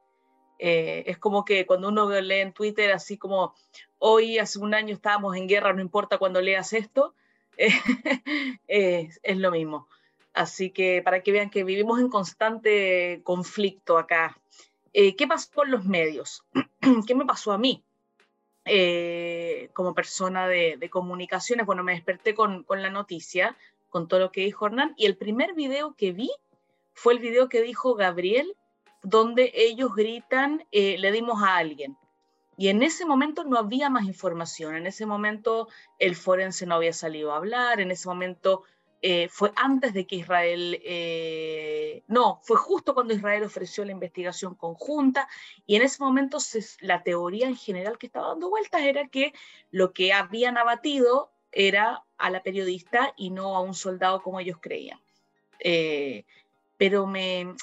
eh, 0.59 1.05
es 1.07 1.19
como 1.19 1.45
que 1.45 1.67
cuando 1.67 1.89
uno 1.89 2.09
lee 2.21 2.37
en 2.37 2.53
Twitter, 2.53 2.93
así 2.93 3.19
como 3.19 3.55
hoy, 3.99 4.39
hace 4.39 4.59
un 4.59 4.75
año 4.75 4.95
estábamos 4.95 5.37
en 5.37 5.49
guerra, 5.49 5.73
no 5.73 5.83
importa 5.83 6.19
cuando 6.19 6.41
leas 6.41 6.73
esto, 6.73 7.15
es, 8.69 9.21
lo 9.25 9.51
mismo. 9.51 9.89
Así 10.37 10.71
que 10.71 11.01
para 11.03 11.23
que 11.23 11.33
vean 11.33 11.49
que 11.49 11.65
vivimos 11.65 11.99
en 11.99 12.11
constante 12.11 13.23
conflicto 13.25 13.97
acá. 13.97 14.39
Eh, 14.93 15.17
¿Qué 15.17 15.27
pasó 15.27 15.51
con 15.55 15.71
los 15.71 15.87
medios? 15.87 16.45
¿Qué 17.07 17.15
me 17.15 17.25
pasó 17.25 17.53
a 17.53 17.59
mí? 17.59 17.83
Eh, 18.67 19.71
como 19.73 19.95
persona 19.95 20.47
de, 20.47 20.77
de, 20.77 20.91
comunicaciones, 20.91 21.65
bueno, 21.65 21.83
me 21.83 21.93
desperté 21.93 22.35
con, 22.35 22.67
la 22.69 22.91
noticia, 22.91 23.57
con 23.89 24.09
todo 24.09 24.21
lo 24.21 24.31
que 24.31 24.43
dijo 24.43 24.67
Hernán, 24.67 24.93
y 24.99 25.07
el 25.07 25.17
primer 25.17 25.55
video 25.55 25.95
que 25.95 26.13
vi 26.13 26.31
fue 26.93 27.15
el 27.15 27.21
video 27.21 27.49
que 27.49 27.63
dijo 27.63 27.95
Gabriel 27.95 28.55
donde 29.03 29.53
ellos 29.55 29.95
gritan, 29.95 30.67
eh, 30.71 30.99
le 30.99 31.13
dimos 31.13 31.43
a 31.43 31.57
alguien. 31.57 31.97
Y 32.59 32.69
en 32.69 32.83
ese 32.83 33.07
momento 33.07 33.45
no 33.45 33.57
había 33.57 33.89
más 33.89 34.05
información, 34.05 34.77
en 34.77 34.87
ese 34.87 35.07
momento 35.07 35.69
el 35.99 36.15
forense 36.15 36.67
no 36.67 36.75
había 36.75 36.93
salido 36.93 37.33
a 37.33 37.37
hablar, 37.37 37.81
en 37.81 37.91
ese 37.91 38.07
momento 38.07 38.65
eh, 39.03 39.29
fue 39.31 39.53
antes 39.57 39.93
de 39.95 40.07
que 40.07 40.17
Israel, 40.17 40.81
eh, 40.85 42.03
no, 42.09 42.41
fue 42.43 42.57
justo 42.57 42.95
cuando 42.95 43.15
Israel 43.15 43.45
ofreció 43.45 43.85
la 43.85 43.93
investigación 43.93 44.55
conjunta 44.55 45.29
y 45.67 45.77
en 45.77 45.83
ese 45.83 46.03
momento 46.03 46.39
la 46.81 47.03
teoría 47.03 47.47
en 47.47 47.57
general 47.57 47.99
que 47.99 48.07
estaba 48.07 48.29
dando 48.29 48.49
vueltas 48.49 48.83
era 48.83 49.09
que 49.09 49.33
lo 49.71 49.93
que 49.93 50.13
habían 50.13 50.59
abatido 50.59 51.31
era 51.53 52.05
a 52.19 52.31
la 52.31 52.43
periodista 52.43 53.13
y 53.17 53.31
no 53.31 53.57
a 53.57 53.61
un 53.61 53.75
soldado 53.75 54.23
como 54.23 54.41
ellos 54.41 54.59
creían. 54.61 55.01
pero 56.79 57.07
me, 57.07 57.55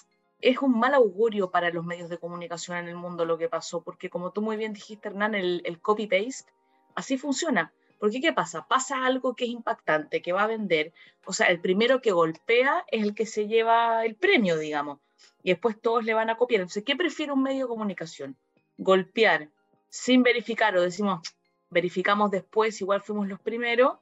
es 0.44 0.62
un 0.62 0.78
mal 0.78 0.94
augurio 0.94 1.50
para 1.52 1.70
los 1.70 1.86
medios 1.86 2.10
de 2.10 2.18
comunicación 2.18 2.78
en 2.78 2.90
el 2.90 2.98
mundo 2.98 3.24
lo 3.24 3.38
que 3.38 3.48
pasó, 3.48 3.82
porque 3.82 4.10
como 4.10 4.32
tú 4.32 4.42
muy 4.42 4.58
bien 4.58 4.74
dijiste, 4.74 5.08
Hernán, 5.08 5.36
el, 5.36 5.80
copy-paste, 5.82 6.52
así 6.96 7.18
funciona. 7.18 7.72
Porque 8.04 8.20
¿qué 8.20 8.34
pasa? 8.34 8.68
Pasa 8.68 9.06
algo 9.06 9.34
que 9.34 9.46
es 9.46 9.52
impactante, 9.52 10.22
que 10.22 10.34
va 10.34 10.44
a 10.44 10.48
vender. 10.48 10.92
O 11.26 11.32
sea, 11.32 11.48
el 11.48 11.62
primero 11.62 12.02
que 12.02 12.12
golpea 12.12 12.84
es 12.92 13.02
el 13.02 13.16
que 13.16 13.26
se 13.26 13.48
lleva 13.48 14.06
el 14.06 14.16
premio, 14.16 14.58
digamos. 14.58 15.00
Y 15.42 15.52
después 15.52 15.80
todos 15.80 16.04
le 16.04 16.14
van 16.14 16.30
a 16.30 16.36
copiar. 16.36 16.60
Entonces, 16.60 16.84
¿qué 16.84 16.98
prefiere 16.98 17.32
un 17.32 17.42
medio 17.42 17.64
de 17.64 17.70
comunicación? 17.70 18.36
Golpear 18.78 19.48
sin 19.88 20.22
verificar 20.22 20.76
o 20.76 20.82
decimos, 20.82 21.22
verificamos 21.70 22.30
después, 22.30 22.82
igual 22.82 23.00
fuimos 23.00 23.30
los 23.30 23.40
primeros. 23.40 23.94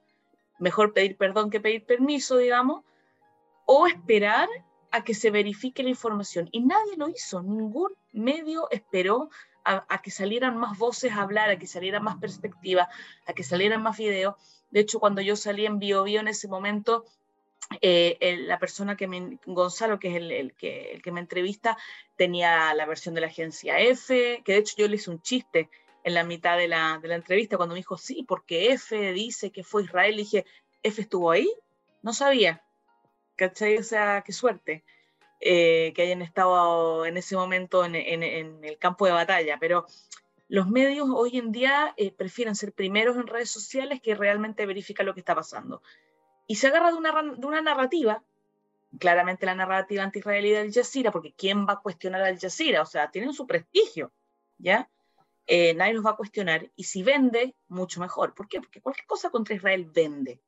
Mejor 0.57 0.93
pedir 0.93 1.15
perdón 1.15 1.51
que 1.51 1.59
pedir 1.59 1.85
permiso, 1.85 2.37
digamos. 2.37 2.83
O 3.67 3.85
esperar 3.85 4.49
a 4.89 5.03
que 5.03 5.13
se 5.13 5.29
verifique 5.29 5.83
la 5.83 5.89
información. 5.89 6.49
Y 6.51 6.61
nadie 6.61 6.97
lo 6.97 7.07
hizo, 7.07 7.43
ningún 7.43 7.93
medio 8.13 8.67
esperó 8.71 9.29
a, 9.63 10.01
que 10.01 10.11
salieran 10.11 10.57
más 10.57 10.77
voces 10.77 11.11
a 11.13 11.21
hablar, 11.21 11.49
a 11.49 11.59
que 11.59 11.67
saliera 11.67 11.99
más 11.99 12.17
perspectiva, 12.17 12.89
a 13.25 13.33
que 13.33 13.43
salieran 13.43 13.81
más 13.81 13.97
videos. 13.97 14.35
De 14.71 14.79
hecho, 14.79 14.99
cuando 14.99 15.21
yo 15.21 15.35
salí 15.35 15.65
en 15.65 15.79
Bio, 15.79 16.03
Bio 16.03 16.19
en 16.19 16.27
ese 16.27 16.47
momento, 16.47 17.05
eh, 17.81 18.17
la 18.47 18.59
persona 18.59 18.97
que 18.97 19.07
me, 19.07 19.39
Gonzalo, 19.45 19.99
que 19.99 20.09
es 20.09 20.15
el, 20.15 20.53
que, 20.53 21.11
me 21.11 21.19
entrevista, 21.19 21.77
tenía 22.15 22.73
la 22.73 22.85
versión 22.85 23.15
de 23.15 23.21
la 23.21 23.27
agencia 23.27 23.79
F, 23.79 24.41
que 24.43 24.53
de 24.53 24.59
hecho 24.59 24.75
yo 24.77 24.87
le 24.87 24.95
hice 24.95 25.11
un 25.11 25.21
chiste 25.21 25.69
en 26.03 26.13
la 26.13 26.23
mitad 26.23 26.57
de 26.57 26.67
la, 26.67 26.99
entrevista 27.03 27.57
cuando 27.57 27.73
me 27.73 27.79
dijo, 27.79 27.97
sí, 27.97 28.25
porque 28.27 28.71
F 28.73 29.13
dice 29.13 29.51
que 29.51 29.63
fue 29.63 29.83
Israel, 29.83 30.15
y 30.15 30.23
dije, 30.23 30.45
¿F 30.83 31.01
estuvo 31.01 31.31
ahí? 31.31 31.49
No 32.01 32.13
sabía. 32.13 32.63
qué 33.37 34.31
suerte 34.31 34.83
eh, 35.43 35.91
que 35.95 36.03
hayan 36.03 36.21
estado 36.21 37.03
en 37.07 37.17
ese 37.17 37.35
momento 37.35 37.83
en, 37.83 37.95
el 37.95 38.77
campo 38.77 39.07
de 39.07 39.11
batalla, 39.11 39.57
pero 39.59 39.87
los 40.47 40.69
medios 40.69 41.09
hoy 41.11 41.39
en 41.39 41.51
día 41.51 41.95
eh, 41.97 42.11
prefieren 42.11 42.55
ser 42.55 42.73
primeros 42.73 43.17
en 43.17 43.25
redes 43.25 43.49
sociales 43.49 44.01
que 44.01 44.13
realmente 44.13 44.67
verificar 44.67 45.03
lo 45.03 45.15
que 45.15 45.21
está 45.21 45.33
pasando. 45.33 45.81
Y 46.45 46.57
se 46.57 46.67
agarra 46.67 46.91
de 46.91 46.97
una, 46.97 47.61
narrativa, 47.61 48.23
claramente 48.99 49.47
la 49.47 49.55
narrativa 49.55 50.03
anti-israelí 50.03 50.51
del 50.51 50.71
Jazeera, 50.71 51.11
porque 51.11 51.33
¿quién 51.33 51.65
va 51.65 51.73
a 51.73 51.81
cuestionar 51.81 52.21
al 52.21 52.39
Jazeera? 52.39 52.83
O 52.83 52.85
sea, 52.85 53.09
tienen 53.09 53.33
su 53.33 53.47
prestigio, 53.47 54.11
¿ya? 54.59 54.91
Eh, 55.47 55.73
nadie 55.73 55.95
los 55.95 56.05
va 56.05 56.11
a 56.11 56.17
cuestionar. 56.17 56.69
Y 56.75 56.83
si 56.83 57.01
vende, 57.01 57.55
mucho 57.67 57.99
mejor. 57.99 58.35
¿Por 58.35 58.47
qué? 58.47 58.59
Porque 58.59 58.79
cualquier 58.79 59.07
cosa 59.07 59.31
contra 59.31 59.55
Israel 59.55 59.89
vende. 59.91 60.39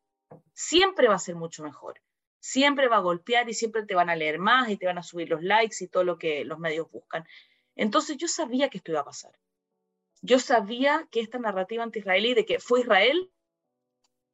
Siempre 0.54 1.08
va 1.08 1.16
a 1.16 1.20
ser 1.20 1.34
mucho 1.34 1.64
mejor 1.64 2.00
siempre 2.44 2.90
va 2.90 2.98
a 2.98 3.00
golpear 3.00 3.50
y 3.50 3.54
siempre 3.54 3.86
te 3.86 3.96
van 3.96 4.10
a 4.10 4.18
leer 4.18 4.38
más 4.38 4.68
y 4.68 4.76
te 4.76 4.86
van 4.86 4.98
a 4.98 5.04
subir 5.04 5.30
los 5.30 5.42
likes 5.42 5.78
y 5.80 5.88
todo 5.88 6.04
lo 6.04 6.18
que 6.18 6.44
los 6.44 6.60
medios 6.60 6.92
buscan. 6.92 7.26
Entonces 7.74 8.18
yo 8.18 8.28
sabía 8.28 8.70
que 8.70 8.80
esto 8.80 8.92
iba 8.92 9.00
a 9.00 9.06
pasar. 9.06 9.32
Yo 10.22 10.40
sabía 10.40 11.08
que 11.10 11.22
esta 11.22 11.40
narrativa 11.40 11.84
anti-israelí 11.84 12.34
de 12.34 12.46
que 12.46 12.60
fue 12.60 12.82
Israel 12.82 13.32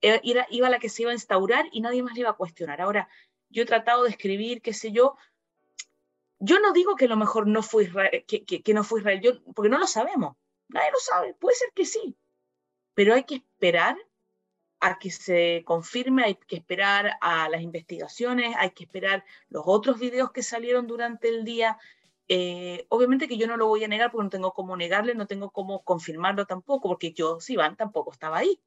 eh, 0.01 0.19
iba 0.23 0.67
a 0.67 0.69
la 0.71 0.79
que 0.79 0.89
se 0.89 1.03
iba 1.03 1.11
a 1.11 1.13
instaurar 1.13 1.67
y 1.71 1.81
nadie 1.81 2.01
más 2.01 2.15
le 2.15 2.21
iba 2.21 2.31
a 2.31 2.35
cuestionar. 2.35 2.81
Ahora, 2.81 3.07
yo 3.49 3.61
he 3.61 3.67
tratado 3.67 4.05
de 4.05 4.09
escribir, 4.09 4.63
qué 4.63 4.73
sé 4.73 4.91
yo, 4.91 5.15
yo 6.39 6.59
no 6.59 6.73
digo 6.73 6.95
que 6.95 7.07
lo 7.07 7.15
mejor 7.15 7.45
no 7.45 7.61
fue 7.61 7.83
Israel, 7.83 8.25
que, 8.25 8.43
que 8.43 8.73
no 8.73 8.83
fue 8.83 9.01
Israel, 9.01 9.21
yo, 9.21 9.43
porque 9.53 9.69
no 9.69 9.77
lo 9.77 9.85
sabemos, 9.85 10.35
nadie 10.67 10.89
lo 10.91 10.99
sabe, 10.99 11.35
puede 11.35 11.57
ser 11.57 11.71
que 11.75 11.85
sí, 11.85 12.17
pero 12.95 13.13
hay 13.13 13.25
que 13.25 13.35
esperar 13.35 13.97
a 14.79 14.97
que 14.97 15.11
se 15.11 15.63
confirme, 15.65 16.23
hay 16.23 16.35
que 16.35 16.55
esperar 16.55 17.17
a 17.21 17.49
las 17.49 17.61
investigaciones, 17.61 18.55
hay 18.57 18.71
que 18.71 18.85
esperar 18.85 19.25
los 19.49 19.63
otros 19.65 19.99
videos 19.99 20.31
que 20.31 20.43
salieron 20.43 20.87
durante 20.87 21.29
el 21.29 21.43
día. 21.43 21.77
Eh, 22.27 22.85
obviamente 22.89 23.27
que 23.27 23.37
yo 23.37 23.47
no 23.47 23.57
lo 23.57 23.67
voy 23.67 23.83
a 23.83 23.87
negar 23.87 24.11
porque 24.11 24.23
no 24.23 24.29
tengo 24.29 24.53
cómo 24.53 24.77
negarle, 24.77 25.15
no 25.15 25.27
tengo 25.27 25.51
cómo 25.51 25.83
confirmarlo 25.83 26.45
tampoco, 26.45 26.89
porque 26.89 27.11
yo, 27.11 27.39
si 27.41 27.55
van, 27.55 27.75
tampoco 27.75 28.11
estaba 28.11 28.37
ahí. 28.37 28.59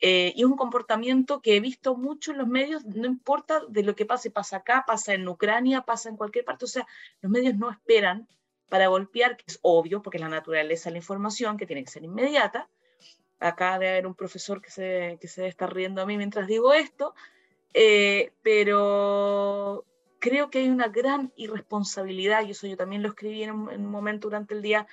Eh, 0.00 0.32
y 0.36 0.40
es 0.40 0.46
un 0.46 0.56
comportamiento 0.56 1.40
que 1.40 1.56
he 1.56 1.60
visto 1.60 1.96
mucho 1.96 2.32
en 2.32 2.38
los 2.38 2.48
medios, 2.48 2.84
no 2.84 3.06
importa 3.06 3.62
de 3.68 3.82
lo 3.82 3.94
que 3.94 4.04
pase, 4.04 4.30
pasa 4.30 4.58
acá, 4.58 4.84
pasa 4.86 5.14
en 5.14 5.26
Ucrania, 5.26 5.82
pasa 5.82 6.10
en 6.10 6.16
cualquier 6.16 6.44
parte, 6.44 6.66
o 6.66 6.68
sea, 6.68 6.86
los 7.22 7.32
medios 7.32 7.56
no 7.56 7.70
esperan 7.70 8.28
para 8.68 8.88
golpear, 8.88 9.36
que 9.36 9.44
es 9.46 9.58
obvio, 9.62 10.02
porque 10.02 10.18
es 10.18 10.22
la 10.22 10.28
naturaleza 10.28 10.90
de 10.90 10.94
la 10.94 10.98
información, 10.98 11.56
que 11.56 11.66
tiene 11.66 11.84
que 11.84 11.90
ser 11.90 12.04
inmediata, 12.04 12.68
acá 13.40 13.78
de 13.78 13.88
haber 13.88 14.06
un 14.06 14.14
profesor 14.14 14.60
que 14.60 14.70
se, 14.70 15.18
que 15.20 15.28
se 15.28 15.46
está 15.46 15.66
riendo 15.66 16.02
a 16.02 16.06
mí 16.06 16.16
mientras 16.16 16.46
digo 16.46 16.72
esto, 16.72 17.14
Eh, 17.78 18.32
pero 18.42 19.84
creo 20.18 20.48
que 20.48 20.60
hay 20.60 20.70
una 20.70 20.88
gran 20.88 21.32
irresponsabilidad, 21.36 22.46
y 22.46 22.52
eso 22.52 22.66
yo 22.66 22.76
también 22.76 23.02
lo 23.02 23.10
escribí 23.10 23.42
en 23.42 23.50
un, 23.50 23.86
momento 23.86 24.28
durante 24.28 24.54
el 24.54 24.62
día, 24.62 24.86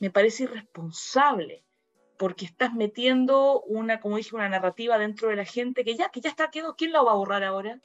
me 0.00 0.10
parece 0.10 0.44
irresponsable, 0.44 1.64
porque 2.18 2.44
estás 2.44 2.74
metiendo 2.74 3.62
una, 3.62 4.00
como 4.00 4.18
dije, 4.18 4.36
una 4.36 4.50
narrativa 4.50 4.98
dentro 4.98 5.28
de 5.28 5.36
la 5.36 5.46
gente 5.46 5.82
que 5.82 5.96
ya, 5.96 6.10
que 6.10 6.20
ya 6.20 6.28
está, 6.28 6.50
¿quién 6.50 6.92
la 6.92 7.02
va 7.02 7.12
a 7.12 7.16
borrar 7.16 7.42
ahora? 7.42 7.80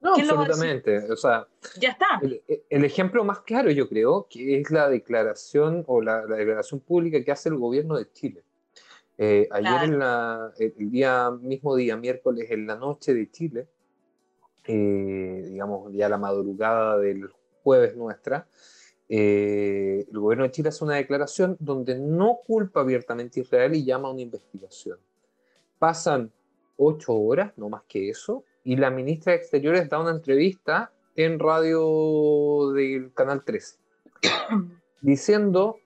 No, 0.00 0.14
absolutamente. 0.14 1.10
O 1.10 1.16
sea, 1.16 1.46
ya 1.80 1.90
está. 1.90 2.20
El, 2.22 2.84
ejemplo 2.84 3.24
más 3.24 3.40
claro, 3.40 3.70
yo 3.70 3.88
creo, 3.88 4.26
que 4.30 4.60
es 4.60 4.70
la 4.70 4.88
declaración 4.88 5.84
o 5.86 6.00
la, 6.00 6.26
declaración 6.26 6.80
pública 6.80 7.22
que 7.24 7.32
hace 7.32 7.48
el 7.48 7.56
gobierno 7.56 7.96
de 7.96 8.10
Chile. 8.12 8.44
Eh, 9.18 9.48
ayer, 9.50 9.84
en 9.84 9.98
la, 9.98 10.52
el 10.58 10.90
día 10.90 11.30
mismo 11.30 11.74
día, 11.74 11.96
miércoles, 11.96 12.50
en 12.50 12.66
la 12.66 12.76
noche 12.76 13.14
de 13.14 13.30
Chile, 13.30 13.66
eh, 14.66 15.46
digamos, 15.50 15.92
ya 15.92 16.08
la 16.08 16.18
madrugada 16.18 16.98
del 16.98 17.30
jueves 17.62 17.96
nuestra, 17.96 18.46
eh, 19.08 20.04
el 20.10 20.18
gobierno 20.18 20.44
de 20.44 20.50
Chile 20.50 20.70
hace 20.70 20.84
una 20.84 20.96
declaración 20.96 21.56
donde 21.60 21.98
no 21.98 22.40
culpa 22.46 22.80
abiertamente 22.80 23.40
a 23.40 23.42
Israel 23.44 23.74
y 23.74 23.84
llama 23.84 24.08
a 24.08 24.10
una 24.10 24.22
investigación. 24.22 24.98
Pasan 25.78 26.32
ocho 26.76 27.14
horas, 27.14 27.52
no 27.56 27.68
más 27.68 27.82
que 27.88 28.10
eso, 28.10 28.44
y 28.64 28.76
la 28.76 28.90
ministra 28.90 29.32
de 29.32 29.38
Exteriores 29.38 29.88
da 29.88 30.00
una 30.00 30.10
entrevista 30.10 30.92
en 31.14 31.38
radio 31.38 32.72
del 32.72 33.12
Canal 33.14 33.44
13, 33.44 33.78
diciendo, 35.00 35.76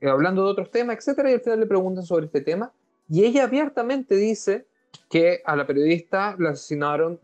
eh, 0.00 0.08
hablando 0.08 0.44
de 0.44 0.50
otros 0.50 0.70
temas, 0.70 0.96
etcétera, 0.96 1.30
y 1.30 1.34
al 1.34 1.40
final 1.40 1.60
le 1.60 1.66
preguntan 1.66 2.04
sobre 2.04 2.26
este 2.26 2.40
tema, 2.40 2.72
y 3.10 3.24
ella 3.24 3.44
abiertamente 3.44 4.14
dice 4.14 4.66
que 5.08 5.42
a 5.44 5.56
la 5.56 5.66
periodista 5.66 6.36
le 6.38 6.50
asesinaron, 6.50 7.18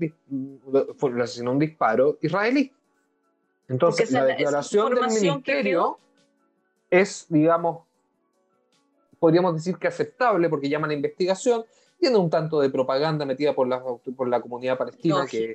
asesinó 1.23 1.53
un 1.53 1.59
disparo 1.61 2.19
israelí. 2.21 2.73
Entonces, 3.69 4.11
la 4.11 4.25
declaración 4.25 4.95
del 4.95 5.07
ministerio 5.07 5.99
es, 6.91 7.27
digamos, 7.29 7.85
podríamos 9.21 9.55
decir 9.55 9.77
que 9.77 9.87
aceptable 9.87 10.49
porque 10.49 10.69
llama 10.69 10.87
a 10.87 10.89
la 10.89 10.95
investigación, 10.95 11.65
tiene 11.99 12.17
un 12.17 12.29
tanto 12.29 12.61
de 12.61 12.69
propaganda 12.69 13.25
metida 13.25 13.55
por 13.55 13.69
la, 13.69 13.83
por 13.83 14.29
la 14.29 14.41
comunidad 14.41 14.77
palestina 14.77 15.25
que 15.27 15.55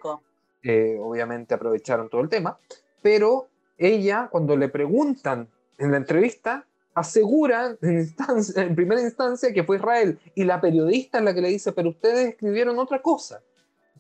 eh, 0.64 0.98
obviamente 1.00 1.54
aprovecharon 1.54 2.10
todo 2.10 2.22
el 2.22 2.30
tema, 2.30 2.58
pero 3.02 3.48
ella 3.78 4.30
cuando 4.32 4.56
le 4.56 4.70
preguntan 4.70 5.48
en 5.78 5.92
la 5.92 5.98
entrevista 5.98 6.66
asegura 6.94 7.78
en, 7.82 8.16
en 8.56 8.76
primera 8.76 9.02
instancia 9.02 9.54
que 9.54 9.64
fue 9.64 9.78
Israel 9.78 10.20
y 10.36 10.44
la 10.44 10.60
periodista 10.60 11.20
es 11.20 11.24
la 11.24 11.34
que 11.34 11.42
le 11.42 11.50
dice, 11.50 11.72
pero 11.72 11.90
ustedes 11.90 12.30
escribieron 12.30 12.80
otra 12.80 13.02
cosa, 13.02 13.42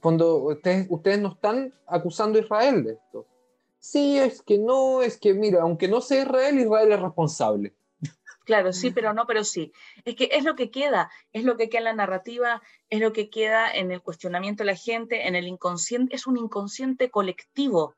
cuando 0.01 0.37
ustedes, 0.37 0.87
ustedes 0.89 1.19
no 1.19 1.33
están 1.33 1.73
acusando 1.87 2.39
a 2.39 2.41
Israel 2.41 2.83
de 2.83 2.93
esto. 2.93 3.27
Sí, 3.79 4.19
es 4.19 4.41
que 4.41 4.57
no, 4.57 5.01
es 5.01 5.17
que 5.17 5.33
mira, 5.33 5.61
aunque 5.61 5.87
no 5.87 6.01
sea 6.01 6.23
Israel, 6.23 6.59
Israel 6.59 6.91
es 6.91 6.99
responsable. 6.99 7.75
Claro, 8.43 8.73
sí, 8.73 8.91
pero 8.91 9.13
no, 9.13 9.27
pero 9.27 9.43
sí. 9.43 9.71
Es 10.03 10.15
que 10.15 10.29
es 10.31 10.43
lo 10.43 10.55
que 10.55 10.71
queda, 10.71 11.11
es 11.31 11.43
lo 11.43 11.57
que 11.57 11.69
queda 11.69 11.79
en 11.79 11.85
la 11.85 11.93
narrativa, 11.93 12.61
es 12.89 12.99
lo 12.99 13.13
que 13.13 13.29
queda 13.29 13.71
en 13.71 13.91
el 13.91 14.01
cuestionamiento 14.01 14.63
de 14.63 14.71
la 14.71 14.75
gente, 14.75 15.27
en 15.27 15.35
el 15.35 15.47
inconsciente, 15.47 16.15
es 16.15 16.27
un 16.27 16.37
inconsciente 16.37 17.09
colectivo. 17.09 17.95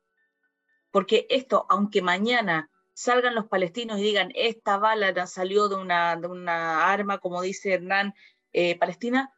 Porque 0.92 1.26
esto, 1.30 1.66
aunque 1.70 2.02
mañana 2.02 2.70
salgan 2.94 3.36
los 3.36 3.48
palestinos 3.48 4.00
y 4.00 4.04
digan, 4.04 4.32
esta 4.36 4.78
bala 4.78 5.26
salió 5.28 5.68
de 5.68 5.76
una, 5.76 6.16
de 6.16 6.28
una 6.28 6.92
arma, 6.92 7.18
como 7.18 7.42
dice 7.42 7.74
Hernán, 7.74 8.14
eh, 8.52 8.78
palestina, 8.78 9.32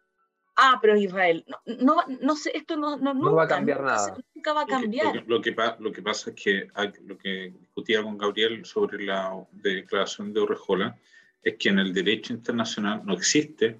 ah, 0.56 0.80
pero 0.82 0.96
es 0.96 1.04
Israel. 1.04 1.46
No, 1.66 1.98
no, 2.22 2.36
sé, 2.36 2.52
esto 2.56 2.78
no, 2.78 2.98
no, 2.98 3.36
va 3.36 3.44
a 3.44 3.48
cambiar 3.48 3.82
nada. 3.82 4.18
Nunca 4.34 4.54
va 4.54 4.62
a 4.62 4.66
cambiar. 4.66 5.16
Lo 5.28 5.42
que, 5.42 5.56
lo 5.80 5.92
que, 5.92 6.02
pasa 6.02 6.32
es 6.32 6.36
que 6.36 6.68
lo 7.06 7.18
que 7.18 7.54
discutía 7.60 8.04
con 8.04 8.18
Gabriel 8.18 8.66
sobre 8.66 9.04
la 9.04 9.46
declaración 9.52 10.34
de 10.34 10.42
Orrejola 10.42 10.98
es 11.42 11.56
que 11.58 11.70
en 11.70 11.80
el 11.80 11.94
derecho 11.94 12.34
internacional 12.34 13.02
no 13.06 13.14
existe 13.14 13.80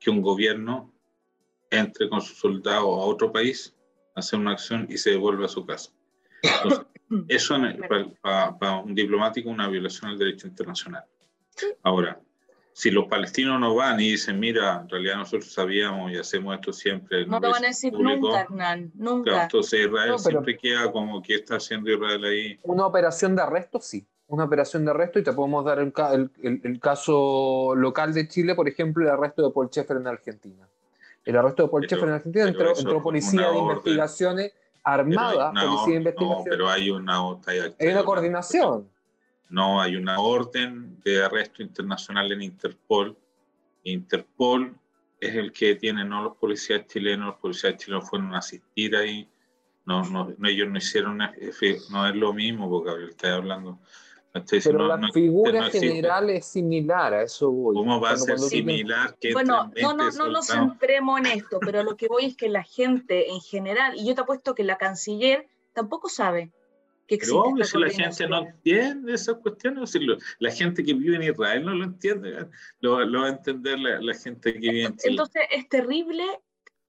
que 0.00 0.10
un 0.10 0.22
gobierno 0.22 0.92
entre 1.72 2.08
con 2.08 2.20
sus 2.20 2.38
soldados 2.38 2.84
a 2.84 3.06
otro 3.06 3.32
país, 3.32 3.74
hace 4.14 4.36
una 4.36 4.52
acción 4.52 4.86
y 4.90 4.98
se 4.98 5.10
devuelva 5.10 5.46
a 5.46 5.48
su 5.48 5.64
casa. 5.64 5.90
Eso 7.28 7.56
para, 8.20 8.58
para 8.58 8.76
un 8.78 8.94
diplomático 8.94 9.48
es 9.48 9.54
una 9.54 9.68
violación 9.68 10.10
del 10.10 10.18
derecho 10.18 10.46
internacional. 10.46 11.04
Ahora, 11.82 12.20
si 12.72 12.90
los 12.90 13.06
palestinos 13.06 13.60
no 13.60 13.74
van 13.74 14.00
y 14.00 14.12
dicen, 14.12 14.40
mira, 14.40 14.80
en 14.82 14.88
realidad 14.88 15.16
nosotros 15.16 15.52
sabíamos 15.52 16.10
y 16.10 16.16
hacemos 16.16 16.54
esto 16.54 16.72
siempre. 16.72 17.26
No 17.26 17.38
lo 17.38 17.50
van 17.50 17.64
a 17.64 17.68
decir 17.68 17.92
nunca, 17.92 18.42
Hernán, 18.42 18.90
nunca. 18.94 19.42
entonces 19.42 19.86
Israel 19.86 20.18
siempre 20.18 20.56
queda 20.56 20.90
como 20.90 21.20
que 21.22 21.34
está 21.34 21.56
haciendo 21.56 21.90
Israel 21.90 22.24
ahí. 22.24 22.58
Una 22.62 22.86
operación 22.86 23.36
de 23.36 23.42
arresto, 23.42 23.78
sí. 23.80 24.06
Una 24.26 24.44
operación 24.44 24.84
de 24.86 24.92
arresto 24.92 25.18
y 25.18 25.22
te 25.22 25.32
podemos 25.32 25.62
dar 25.64 25.78
el, 25.78 25.92
el, 26.42 26.80
caso 26.80 27.74
local 27.76 28.14
de 28.14 28.26
Chile, 28.28 28.54
por 28.54 28.66
ejemplo, 28.66 29.04
el 29.04 29.10
arresto 29.10 29.46
de 29.46 29.52
Paul 29.52 29.68
Schaeffer 29.68 29.98
en 29.98 30.06
Argentina. 30.06 30.66
El 31.26 31.36
arresto 31.36 31.64
de 31.64 31.68
Paul 31.68 31.84
Schaeffer 31.84 32.08
en 32.08 32.14
Argentina 32.14 32.48
entró, 32.48 32.72
entró 32.74 33.02
policía 33.02 33.50
de 33.50 33.58
investigaciones 33.58 34.52
armada, 34.84 35.52
policía 35.52 35.86
de 35.86 35.94
investigaciones. 35.94 36.44
No, 36.44 36.50
pero 36.50 36.68
hay 36.68 36.90
una, 36.90 37.20
hay 37.46 37.88
una 37.88 38.04
coordinación 38.04 38.88
no 39.52 39.82
hay 39.82 39.96
una 39.96 40.18
orden 40.18 40.98
de 41.04 41.22
arresto 41.22 41.62
internacional 41.62 42.32
en 42.32 42.40
Interpol. 42.40 43.14
Interpol 43.84 44.74
es 45.20 45.34
el 45.34 45.52
que 45.52 45.74
tiene, 45.74 46.06
no 46.06 46.22
los 46.22 46.36
policías 46.38 46.86
chilenos, 46.86 47.26
los 47.26 47.36
policías 47.36 47.76
chilenos 47.76 48.08
fueron 48.08 48.34
a 48.34 48.38
asistir 48.38 48.96
ahí, 48.96 49.28
no, 49.84 50.04
no, 50.04 50.34
ellos 50.48 50.68
no 50.70 50.78
hicieron, 50.78 51.18
no 51.18 52.08
es 52.08 52.16
lo 52.16 52.32
mismo, 52.32 52.70
porque 52.70 52.88
Gabriel 52.88 53.10
está 53.10 53.34
hablando. 53.34 53.78
Pero 54.32 54.86
la 54.86 55.08
figura 55.12 55.68
general 55.70 56.30
es 56.30 56.46
similar, 56.46 57.12
a 57.12 57.22
eso 57.22 57.50
voy. 57.50 57.74
¿Cómo 57.74 58.00
va 58.00 58.12
a 58.12 58.16
ser 58.16 58.38
similar? 58.38 59.16
Que 59.20 59.32
bueno, 59.32 59.70
no, 59.80 59.92
no, 59.92 60.10
no 60.10 60.26
nos 60.28 60.46
centremos 60.46 61.20
en 61.20 61.26
esto, 61.26 61.60
pero 61.60 61.82
lo 61.82 61.96
que 61.96 62.08
voy 62.08 62.26
es 62.26 62.36
que 62.36 62.48
la 62.48 62.62
gente 62.62 63.30
en 63.30 63.40
general, 63.40 63.94
y 63.96 64.06
yo 64.06 64.14
te 64.14 64.22
apuesto 64.22 64.54
que 64.54 64.64
la 64.64 64.78
canciller 64.78 65.48
tampoco 65.74 66.08
sabe 66.08 66.50
pero 67.18 67.64
si 67.64 67.78
la 67.78 67.90
gente 67.90 68.28
no 68.28 68.38
entiende 68.46 69.14
esas 69.14 69.36
cuestiones, 69.36 69.92
la 70.38 70.50
gente 70.50 70.82
que 70.82 70.94
vive 70.94 71.16
en 71.16 71.22
Israel 71.22 71.64
no 71.64 71.74
lo 71.74 71.84
entiende, 71.84 72.48
lo, 72.80 72.92
va 72.92 73.26
a 73.26 73.30
entender 73.30 73.78
la, 73.78 74.14
gente 74.14 74.52
que 74.54 74.58
vive 74.58 74.84
en 74.84 74.96
Chile. 74.96 75.10
Entonces 75.12 75.42
es 75.50 75.68
terrible 75.68 76.24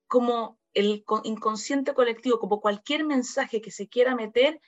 como 0.08 0.60
el 0.74 1.04
inconsciente 1.24 1.94
colectivo, 1.94 2.40
como 2.40 2.62
cualquier 2.62 3.06
mensaje 3.06 3.62
que 3.62 3.72
se 3.72 3.88
quiera 3.88 4.16
meter, 4.16 4.60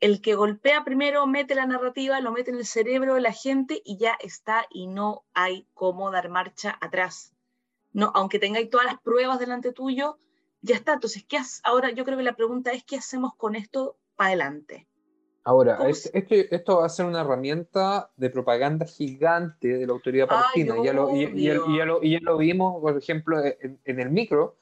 el 0.00 0.20
que 0.20 0.34
golpea 0.34 0.84
primero 0.84 1.26
mete 1.26 1.54
la 1.54 1.66
narrativa, 1.66 2.20
lo 2.20 2.32
mete 2.32 2.50
en 2.50 2.56
el 2.56 2.66
cerebro 2.66 3.14
de 3.14 3.20
la 3.20 3.32
gente 3.32 3.80
y 3.84 3.98
ya 3.98 4.16
está 4.20 4.66
y 4.70 4.86
no 4.86 5.24
hay 5.34 5.66
cómo 5.74 6.10
dar 6.10 6.28
marcha 6.28 6.78
atrás. 6.80 7.34
No, 7.92 8.12
aunque 8.14 8.38
tengáis 8.38 8.70
todas 8.70 8.86
las 8.86 9.00
pruebas 9.00 9.38
delante 9.38 9.72
tuyo, 9.72 10.18
ya 10.62 10.76
está. 10.76 10.94
Entonces, 10.94 11.24
¿qué 11.28 11.38
ahora 11.64 11.90
yo 11.90 12.04
creo 12.04 12.16
que 12.16 12.24
la 12.24 12.36
pregunta 12.36 12.72
es, 12.72 12.84
¿qué 12.84 12.96
hacemos 12.96 13.34
con 13.36 13.56
esto 13.56 13.96
adelante. 14.20 14.86
Ahora, 15.42 15.78
esto 15.88 16.78
va 16.78 16.86
a 16.86 16.90
ser 16.90 17.06
una 17.06 17.22
herramienta 17.22 18.10
de 18.16 18.28
propaganda 18.28 18.84
gigante 18.84 19.68
de 19.68 19.86
la 19.86 19.92
autoridad 19.94 20.28
palestina. 20.28 20.76
y, 20.78 20.84
ya 20.84 20.92
lo, 20.92 21.16
y, 21.16 22.10
ya 22.10 22.20
lo, 22.20 22.36
vimos, 22.36 22.80
por 22.80 22.96
ejemplo, 22.96 23.42
en, 23.42 24.00
el 24.00 24.10
micro, 24.10 24.58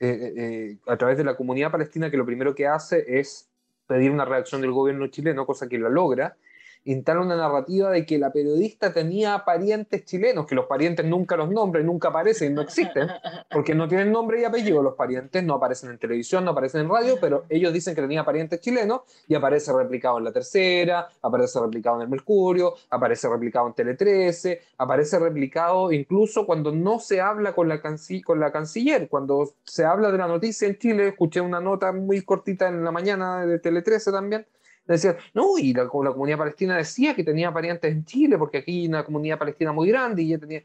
eh, 0.00 0.08
eh, 0.08 0.32
eh, 0.36 0.78
a 0.86 0.96
través 0.96 1.18
de 1.18 1.24
la 1.24 1.36
comunidad 1.36 1.70
palestina, 1.70 2.10
que 2.10 2.16
lo 2.16 2.26
primero 2.26 2.54
que 2.54 2.66
hace 2.66 3.20
es 3.20 3.47
pedir 3.88 4.12
una 4.12 4.24
reacción 4.24 4.60
del 4.60 4.70
gobierno 4.70 5.08
chileno, 5.08 5.46
cosa 5.46 5.68
que 5.68 5.78
la 5.78 5.88
logra, 5.88 6.36
instala 6.84 7.20
una 7.20 7.36
narrativa 7.36 7.90
de 7.90 8.06
que 8.06 8.18
la 8.18 8.32
periodista 8.32 8.92
tenía 8.92 9.44
parientes 9.44 10.04
chilenos, 10.04 10.46
que 10.46 10.54
los 10.54 10.66
parientes 10.66 11.04
nunca 11.04 11.36
los 11.36 11.50
nombran, 11.50 11.86
nunca 11.86 12.08
aparecen, 12.08 12.54
no 12.54 12.62
existen, 12.62 13.08
porque 13.50 13.74
no 13.74 13.88
tienen 13.88 14.12
nombre 14.12 14.40
y 14.40 14.44
apellido. 14.44 14.82
Los 14.82 14.94
parientes, 14.94 15.42
no 15.44 15.54
aparecen 15.54 15.90
en 15.90 15.98
televisión, 15.98 16.44
no 16.44 16.52
aparecen 16.52 16.82
en 16.82 16.88
radio, 16.88 17.18
pero 17.20 17.44
ellos 17.48 17.72
dicen 17.72 17.94
que 17.94 18.02
tenía 18.02 18.24
parientes 18.24 18.60
chilenos 18.60 19.02
y 19.26 19.34
aparece 19.34 19.72
replicado 19.72 20.18
en 20.18 20.24
La 20.24 20.32
Tercera, 20.32 21.08
aparece 21.22 21.60
replicado 21.60 21.96
en 21.96 22.02
El 22.02 22.08
Mercurio, 22.08 22.74
aparece 22.90 23.28
replicado 23.28 23.66
en 23.68 23.74
Tele 23.74 23.94
13, 23.94 24.60
aparece 24.78 25.18
replicado 25.18 25.92
incluso 25.92 26.46
cuando 26.46 26.72
no 26.72 26.98
se 27.00 27.20
habla 27.20 27.54
con 27.54 27.68
la, 27.68 27.80
con 27.80 28.40
la 28.40 28.52
canciller, 28.52 29.08
cuando 29.08 29.54
se 29.64 29.84
habla 29.84 30.10
de 30.10 30.18
la 30.18 30.26
noticia 30.26 30.68
en 30.68 30.78
Chile, 30.78 31.08
escuché 31.08 31.40
una 31.40 31.60
nota 31.60 31.92
muy 31.92 32.22
cortita 32.22 32.68
en 32.68 32.84
la 32.84 32.90
mañana 32.90 33.46
de 33.46 33.58
Tele 33.58 33.82
13 33.82 34.12
también, 34.12 34.46
Decían, 34.94 35.16
no, 35.34 35.58
y 35.58 35.74
la, 35.74 35.84
la, 35.84 35.88
comunidad 35.88 36.38
palestina 36.38 36.76
decía 36.76 37.14
que 37.14 37.22
tenía 37.22 37.52
parientes 37.52 37.92
en 37.92 38.04
Chile, 38.06 38.38
porque 38.38 38.58
aquí 38.58 38.80
hay 38.80 38.88
una 38.88 39.04
comunidad 39.04 39.38
palestina 39.38 39.70
muy 39.72 39.88
grande 39.88 40.22
y 40.22 40.28
ya 40.28 40.38
tenía... 40.38 40.62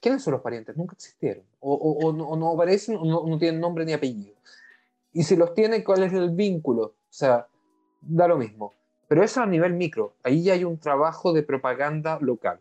¿Quiénes 0.00 0.22
son 0.22 0.32
los 0.32 0.40
parientes? 0.40 0.76
Nunca 0.76 0.94
existieron. 0.94 1.44
O, 1.60 1.74
o, 1.74 2.08
o 2.08 2.36
no, 2.36 2.52
aparecen, 2.52 2.96
o 2.96 3.04
no, 3.04 3.26
no, 3.26 3.38
tienen 3.38 3.60
nombre 3.60 3.84
ni 3.84 3.92
apellido. 3.92 4.36
Y 5.12 5.24
si 5.24 5.36
los 5.36 5.52
tienen, 5.54 5.82
¿cuál 5.82 6.04
es 6.04 6.12
el 6.12 6.30
vínculo? 6.30 6.82
O 6.82 6.94
sea, 7.10 7.46
da 8.00 8.28
lo 8.28 8.38
mismo. 8.38 8.72
Pero 9.08 9.22
eso 9.22 9.40
a 9.42 9.46
nivel 9.46 9.72
micro. 9.72 10.14
Ahí 10.22 10.44
ya 10.44 10.54
hay 10.54 10.64
un 10.64 10.78
trabajo 10.78 11.32
de 11.32 11.42
propaganda 11.42 12.18
local. 12.20 12.60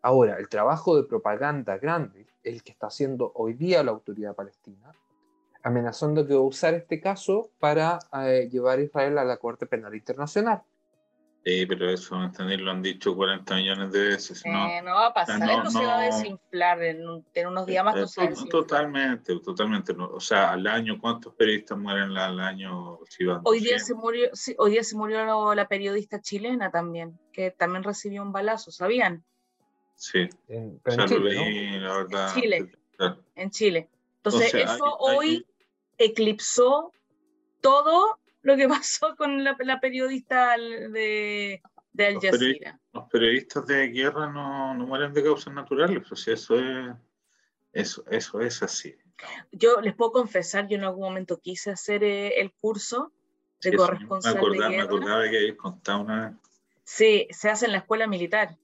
Ahora, 0.00 0.38
el 0.38 0.48
trabajo 0.48 0.96
de 0.96 1.04
propaganda 1.04 1.76
grande, 1.76 2.26
el 2.42 2.62
que 2.62 2.72
está 2.72 2.86
haciendo 2.86 3.32
hoy 3.34 3.52
día 3.52 3.82
la 3.82 3.90
autoridad 3.90 4.34
palestina, 4.34 4.92
amenazando 5.62 6.26
que 6.26 6.34
va 6.34 6.40
a 6.40 6.44
usar 6.44 6.74
este 6.74 7.00
caso 7.00 7.50
para 7.58 7.98
eh, 8.24 8.48
llevar 8.50 8.78
a 8.78 8.82
Israel 8.82 9.18
a 9.18 9.24
la 9.24 9.36
Corte 9.36 9.66
Penal 9.66 9.94
Internacional. 9.94 10.62
Sí, 11.44 11.64
pero 11.66 11.88
eso, 11.88 12.16
Lo 12.16 12.70
han 12.70 12.82
dicho 12.82 13.16
40 13.16 13.54
millones 13.54 13.92
de 13.92 14.08
veces. 14.08 14.42
No, 14.44 14.82
no 14.82 14.94
va 14.94 15.06
a 15.06 15.14
pasar, 15.14 15.38
no, 15.40 15.70
se 15.70 15.84
va 15.84 16.00
a 16.00 16.02
desinflar 16.02 16.82
en, 16.82 17.00
unos 17.46 17.66
días 17.66 17.84
más. 17.84 18.18
Eh, 18.18 18.34
totalmente, 18.50 19.38
totalmente. 19.40 19.94
O 19.96 20.20
sea, 20.20 20.52
al 20.52 20.66
año, 20.66 20.98
¿cuántos 21.00 21.34
periodistas 21.34 21.78
mueren 21.78 22.14
al 22.18 22.38
año? 22.40 22.98
hoy, 23.44 23.60
día 23.60 23.78
se 23.78 23.94
murió, 23.94 24.28
hoy 24.58 24.72
día 24.72 24.84
se 24.84 24.94
murió 24.94 25.54
la 25.54 25.68
periodista 25.68 26.20
chilena 26.20 26.70
también, 26.70 27.18
que 27.32 27.50
también 27.50 27.82
recibió 27.82 28.22
un 28.22 28.32
balazo, 28.32 28.70
¿sabían? 28.70 29.24
Sí, 29.94 30.28
en, 30.48 30.80
Chile, 31.06 31.80
la 31.80 31.92
verdad. 31.94 32.28
En 32.34 32.42
Chile. 32.42 32.72
En 33.36 33.50
Chile. 33.50 33.88
Entonces, 34.16 34.52
eso 34.52 34.84
hoy 34.98 35.46
eclipsó 35.98 36.92
todo 37.60 38.18
lo 38.42 38.56
que 38.56 38.68
pasó 38.68 39.16
con 39.16 39.44
la, 39.44 39.80
periodista 39.80 40.56
de, 40.56 41.60
de 41.92 42.06
Al 42.06 42.20
Jazeera. 42.20 42.80
Los, 42.92 43.08
periodistas 43.10 43.66
de 43.66 43.88
guerra 43.88 44.32
no, 44.32 44.74
no, 44.74 44.86
mueren 44.86 45.12
de 45.12 45.22
causas 45.22 45.52
naturales, 45.52 46.02
pues 46.08 46.26
eso 46.28 46.58
es, 46.58 46.94
eso, 47.72 48.04
eso 48.10 48.40
es 48.40 48.62
así. 48.62 48.96
Yo 49.50 49.80
les 49.80 49.94
puedo 49.94 50.12
confesar, 50.12 50.68
yo 50.68 50.76
en 50.76 50.84
algún 50.84 51.02
momento 51.02 51.40
quise 51.40 51.70
hacer 51.70 52.04
eh, 52.04 52.40
el 52.40 52.52
curso 52.52 53.12
de 53.60 53.76
corresponsal 53.76 54.34
me 54.34 54.38
acordaba, 54.38 54.68
de 54.68 54.70
guerra. 54.70 54.76
Me 54.76 54.84
acordaba 54.84 55.30
que 55.30 55.92
una. 55.92 56.38
Sí, 56.84 57.26
se 57.30 57.50
hace 57.50 57.66
en 57.66 57.72
la 57.72 57.78
escuela 57.78 58.06
militar, 58.06 58.56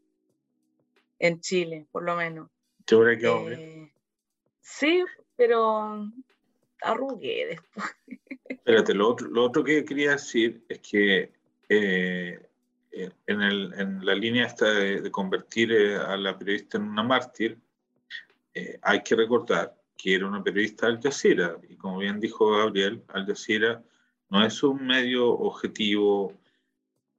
en 1.18 1.41
Chile, 1.41 1.87
por 1.91 2.05
lo 2.05 2.14
menos. 2.14 2.49
Yo 2.87 3.07
eh, 3.09 3.93
Sí, 4.61 5.05
pero 5.37 6.07
arrugué 6.83 7.47
después. 7.47 7.87
Espérate, 8.49 8.95
lo 8.95 9.09
otro, 9.09 9.29
lo 9.29 9.45
otro 9.45 9.64
que 9.64 9.85
quería 9.85 10.12
decir 10.12 10.64
es 10.68 10.79
que 10.81 11.33
eh, 11.68 12.49
eh, 12.93 13.11
en, 13.27 13.43
el, 13.43 13.75
en, 13.77 14.05
la 14.05 14.14
línea 14.14 14.47
esta 14.47 14.70
de, 14.70 15.11
convertir 15.11 15.72
eh, 15.72 15.97
a 15.97 16.16
la 16.16 16.39
periodista 16.39 16.79
en 16.79 16.85
una 16.85 17.03
mártir, 17.03 17.59
hay 18.83 19.03
que 19.03 19.16
recordar 19.16 19.77
que 19.97 20.14
era 20.14 20.29
una 20.29 20.43
periodista 20.43 20.87
Al 20.87 21.01
Jazeera, 21.03 21.59
y 21.68 21.75
como 21.75 21.99
bien 21.99 22.20
dijo 22.20 22.57
Gabriel, 22.57 23.03
Al 23.09 23.27
Jazeera 23.27 23.83
no 24.31 24.45
es 24.45 24.62
un 24.62 24.87
medio 24.87 25.29
objetivo 25.29 26.33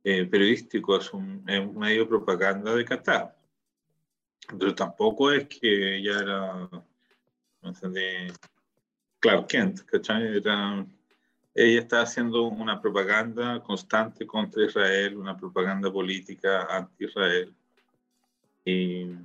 periodístico, 0.01 0.95
es 0.97 1.11
un, 1.11 1.43
es 1.47 1.59
un, 1.59 1.77
medio 1.77 2.03
de 2.03 2.09
propaganda 2.09 2.73
de 2.73 2.85
Qatar. 2.85 3.35
Pero 4.57 4.73
tampoco 4.73 5.31
es 5.31 5.47
que 5.47 5.97
ella 5.97 6.19
era, 6.19 6.69
no 6.71 6.85
entendí, 7.63 8.31
Clark 9.25 9.47
Kent, 9.47 9.79
¿cachai? 9.85 10.37
Era, 10.37 10.85
ella 11.55 11.79
está 11.79 12.01
haciendo 12.01 12.43
una 12.43 12.79
propaganda 12.79 13.61
constante 13.63 14.27
contra 14.27 14.65
Israel, 14.65 15.17
una 15.17 15.35
propaganda 15.35 15.91
política 15.91 16.67
anti-Israel. 16.69 17.51
Y 18.63 19.15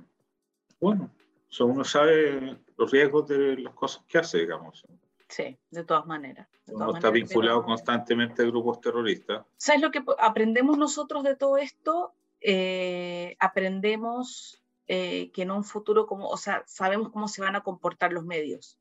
bueno, 0.79 1.11
uno 1.59 1.83
sabe 1.83 2.57
los 2.77 2.91
riesgos 2.91 3.27
de 3.27 3.57
las 3.57 3.73
cosas 3.73 4.03
que 4.07 4.17
hace, 4.17 4.39
digamos. 4.39 4.83
Sí, 5.27 5.55
de 5.69 5.83
todas 5.83 6.05
maneras. 6.07 6.47
uno 6.65 6.95
está 6.95 7.11
vinculado 7.11 7.63
constantemente 7.63 8.41
a 8.41 8.45
grupos 8.45 8.81
terroristas. 8.81 9.45
¿Sabes 9.57 9.81
lo 9.81 9.91
que 9.91 10.03
aprendemos 10.17 10.79
nosotros 10.79 11.23
de 11.23 11.35
todo 11.35 11.57
esto? 11.57 12.15
Eh, 12.41 13.37
aprendemos 13.39 14.63
eh, 14.87 15.31
que 15.31 15.43
en 15.43 15.51
un 15.51 15.63
futuro, 15.63 16.07
como, 16.07 16.27
o 16.27 16.37
sea, 16.37 16.63
sabemos 16.65 17.11
cómo 17.11 17.27
se 17.27 17.41
van 17.41 17.55
a 17.55 17.61
comportar 17.61 18.11
los 18.11 18.25
medios. 18.25 18.80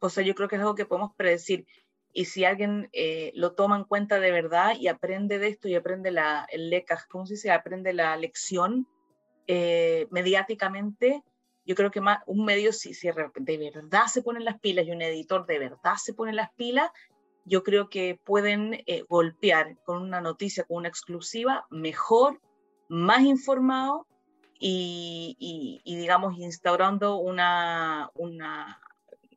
O 0.00 0.08
sea, 0.08 0.24
yo 0.24 0.34
creo 0.34 0.48
que 0.48 0.56
es 0.56 0.60
algo 0.60 0.74
que 0.74 0.86
podemos 0.86 1.12
predecir. 1.16 1.66
Y 2.12 2.24
si 2.24 2.44
alguien 2.44 2.88
eh, 2.92 3.32
lo 3.34 3.54
toma 3.54 3.76
en 3.76 3.84
cuenta 3.84 4.18
de 4.18 4.32
verdad 4.32 4.74
y 4.78 4.88
aprende 4.88 5.38
de 5.38 5.48
esto 5.48 5.68
y 5.68 5.74
aprende 5.74 6.10
la, 6.10 6.46
el 6.50 6.70
lecas, 6.70 7.06
¿cómo 7.06 7.26
se 7.26 7.34
dice? 7.34 7.50
Aprende 7.50 7.92
la 7.92 8.16
lección 8.16 8.88
eh, 9.46 10.06
mediáticamente, 10.10 11.22
yo 11.64 11.74
creo 11.74 11.90
que 11.90 12.00
más, 12.00 12.20
un 12.26 12.46
medio, 12.46 12.72
si, 12.72 12.94
si 12.94 13.08
de 13.08 13.58
verdad 13.58 14.06
se 14.06 14.22
ponen 14.22 14.44
las 14.44 14.58
pilas 14.58 14.86
y 14.86 14.90
un 14.90 15.02
editor 15.02 15.46
de 15.46 15.58
verdad 15.58 15.96
se 15.96 16.14
pone 16.14 16.32
las 16.32 16.50
pilas, 16.54 16.90
yo 17.44 17.62
creo 17.62 17.90
que 17.90 18.18
pueden 18.24 18.82
eh, 18.86 19.04
golpear 19.08 19.76
con 19.84 20.02
una 20.02 20.20
noticia, 20.20 20.64
con 20.64 20.78
una 20.78 20.88
exclusiva, 20.88 21.66
mejor, 21.70 22.40
más 22.88 23.20
informado 23.20 24.06
y, 24.58 25.36
y, 25.38 25.80
y 25.84 25.96
digamos, 25.96 26.38
instaurando 26.38 27.16
una, 27.16 28.10
una 28.14 28.80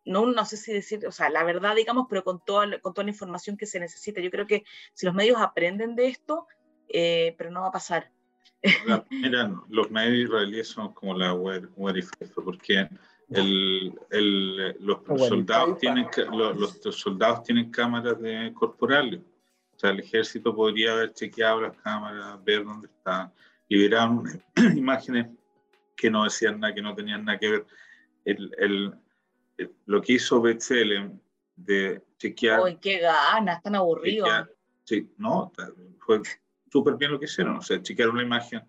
no, 0.06 0.26
no 0.26 0.46
sé 0.46 0.58
si 0.58 0.74
decir, 0.74 1.06
o 1.06 1.12
sea, 1.12 1.30
la 1.30 1.44
verdad, 1.44 1.76
digamos, 1.76 2.08
pero 2.10 2.24
con 2.24 2.44
toda, 2.44 2.80
con 2.80 2.94
toda 2.94 3.06
la 3.06 3.12
información 3.12 3.58
que 3.58 3.66
se 3.66 3.80
necesita. 3.80 4.22
Yo 4.22 4.32
creo 4.32 4.48
que 4.48 4.64
si 4.94 5.06
los 5.06 5.16
medios 5.16 5.40
aprenden 5.40 5.96
de 5.96 6.08
esto, 6.08 6.48
eh, 6.90 7.36
pero 7.38 7.52
no 7.52 7.62
va 7.62 7.68
a 7.68 7.72
pasar. 7.72 8.12
Mira, 9.10 9.52
los 9.70 9.90
medios 9.90 10.28
israelíes 10.28 10.68
son 10.68 10.94
como 10.94 11.18
la 11.18 11.34
web 11.34 11.70
porque 12.36 12.88
el, 13.30 13.94
el, 14.12 14.76
los, 14.80 15.00
soldados 15.28 15.80
tienen, 15.80 16.08
los, 16.32 16.58
los, 16.58 16.96
soldados 16.96 17.44
tienen 17.44 17.72
cámaras 17.72 18.20
de 18.22 18.52
corporales. 18.54 19.22
O 19.76 19.80
sea, 19.80 19.92
el 19.92 20.02
ejército 20.02 20.56
podría 20.56 20.94
haber 20.94 21.14
chequeado 21.14 21.62
las 21.62 21.76
cámaras, 21.78 22.44
ver 22.44 22.64
dónde 22.64 22.88
están, 22.88 23.32
liberaron 23.68 24.24
imágenes 24.76 25.28
que 25.96 26.12
no 26.12 26.24
decían 26.24 26.60
nada, 26.60 26.74
que 26.74 26.82
no 26.82 26.94
tenían 26.94 27.26
nada 27.26 27.40
que 27.40 27.50
ver. 27.50 27.66
El, 28.26 28.54
el, 28.60 28.94
lo 29.86 30.02
que 30.02 30.14
hizo 30.14 30.42
Betzelem 30.42 31.20
de 31.56 32.02
chequear. 32.18 32.62
¡Uy, 32.62 32.78
qué 32.78 33.00
ganas! 33.00 33.62
Tan 33.62 33.76
aburrido. 33.76 34.26
sí, 34.84 35.10
no, 35.18 35.52
fue 36.00 36.22
súper 36.72 36.96
bien 36.96 37.12
lo 37.12 37.20
que 37.20 37.26
hicieron. 37.26 37.58
O 37.58 37.62
sea, 37.62 37.82
chequearon 37.82 38.18
la 38.18 38.24
imagen, 38.24 38.62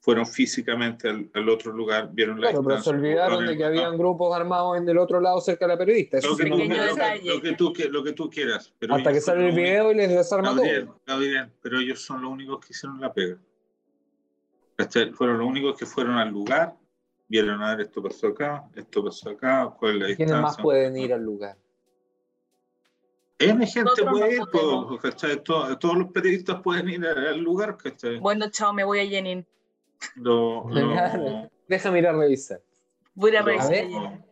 fueron 0.00 0.26
físicamente 0.26 1.08
al, 1.08 1.48
otro 1.48 1.72
lugar, 1.72 2.10
vieron 2.12 2.40
la 2.40 2.50
Claro, 2.50 2.64
pero 2.64 2.80
se 2.80 2.90
olvidaron 2.90 3.44
de 3.44 3.56
que 3.56 3.64
habían 3.64 3.98
grupos 3.98 4.34
armados 4.34 4.78
en 4.78 4.88
el 4.88 4.98
otro 4.98 5.20
lado 5.20 5.40
cerca 5.40 5.66
de 5.66 5.72
la 5.72 5.78
periodista. 5.78 6.18
Lo, 6.22 6.36
que, 6.36 6.44
tú, 6.44 6.56
lo, 6.56 7.40
que, 7.42 7.52
tú, 7.52 7.74
lo 7.90 8.04
que 8.04 8.12
tú 8.12 8.30
quieras. 8.30 8.72
Pero 8.78 8.94
Hasta 8.94 9.12
que 9.12 9.20
sale 9.20 9.48
el 9.48 9.54
video 9.54 9.90
y 9.90 9.96
les 9.96 10.10
desarma 10.10 10.50
todo. 10.50 11.00
Gabriel, 11.06 11.50
pero 11.60 11.80
ellos 11.80 12.00
son 12.00 12.22
los 12.22 12.30
únicos 12.30 12.64
que 12.64 12.72
hicieron 12.72 13.00
la 13.00 13.12
pega. 13.12 13.38
Fueron 15.14 15.38
los 15.38 15.48
únicos 15.48 15.76
que 15.76 15.86
fueron 15.86 16.16
al 16.18 16.30
lugar, 16.30 16.76
vieron 17.28 17.62
a 17.62 17.74
ver 17.74 17.86
esto 17.86 18.02
pasó 18.02 18.28
acá, 18.28 18.68
esto 18.74 19.04
pasó 19.04 19.30
acá, 19.30 19.74
cuál 19.78 19.94
es 19.94 19.98
la 19.98 20.06
distancia. 20.06 20.26
¿Quiénes 20.26 20.42
más 20.42 20.56
pueden 20.58 20.96
ir 20.96 21.12
al 21.12 21.22
lugar? 21.22 21.56
N 23.38 23.66
gente 23.66 24.02
puede 24.02 24.36
ir, 24.36 24.42
Todos, 24.46 25.78
todos, 25.78 25.98
los 25.98 26.10
periodistas 26.10 26.62
pueden 26.62 26.88
ir 26.88 27.06
al 27.06 27.38
lugar, 27.40 27.76
¿cachai? 27.76 28.18
Bueno, 28.18 28.48
chao, 28.50 28.72
me 28.72 28.82
voy 28.82 29.00
a 29.00 29.06
Jenin. 29.06 29.46
No, 30.14 30.64
no. 30.68 31.50
Déjame 31.68 31.98
ir 31.98 32.06
a 32.06 32.12
revisar. 32.12 32.62
Voy 33.14 33.36
a 33.36 33.42
revisar. 33.42 34.24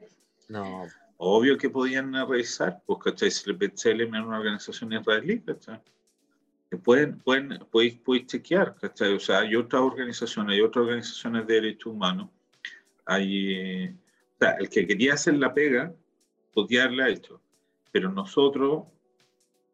No. 0.48 0.86
Obvio 1.18 1.58
que 1.58 1.68
podían 1.68 2.14
revisar, 2.26 2.82
pues, 2.86 2.98
¿cachai? 3.04 3.30
Si 3.30 3.50
el 3.50 3.56
BTLM 3.56 4.14
es 4.14 4.22
una 4.22 4.38
organización 4.38 4.92
israelí, 4.92 5.40
¿cachai? 5.40 5.80
Pueden, 6.82 7.18
pueden, 7.18 7.58
podéis, 7.70 7.94
podéis 7.98 8.26
chequear, 8.26 8.74
¿cachai? 8.76 9.12
O 9.14 9.20
sea, 9.20 9.40
hay 9.40 9.54
otras 9.54 9.82
organizaciones, 9.82 10.54
hay 10.54 10.62
otras 10.62 10.82
organizaciones 10.84 11.46
de 11.46 11.54
derechos 11.54 11.92
humanos 11.92 12.30
hay, 13.06 13.88
o 13.88 14.38
sea, 14.38 14.52
el 14.52 14.68
que 14.68 14.86
quería 14.86 15.14
hacer 15.14 15.34
la 15.34 15.52
pega, 15.54 15.92
podía 16.52 16.84
haberla 16.84 17.08
hecho, 17.08 17.40
pero 17.92 18.10
nosotros 18.10 18.84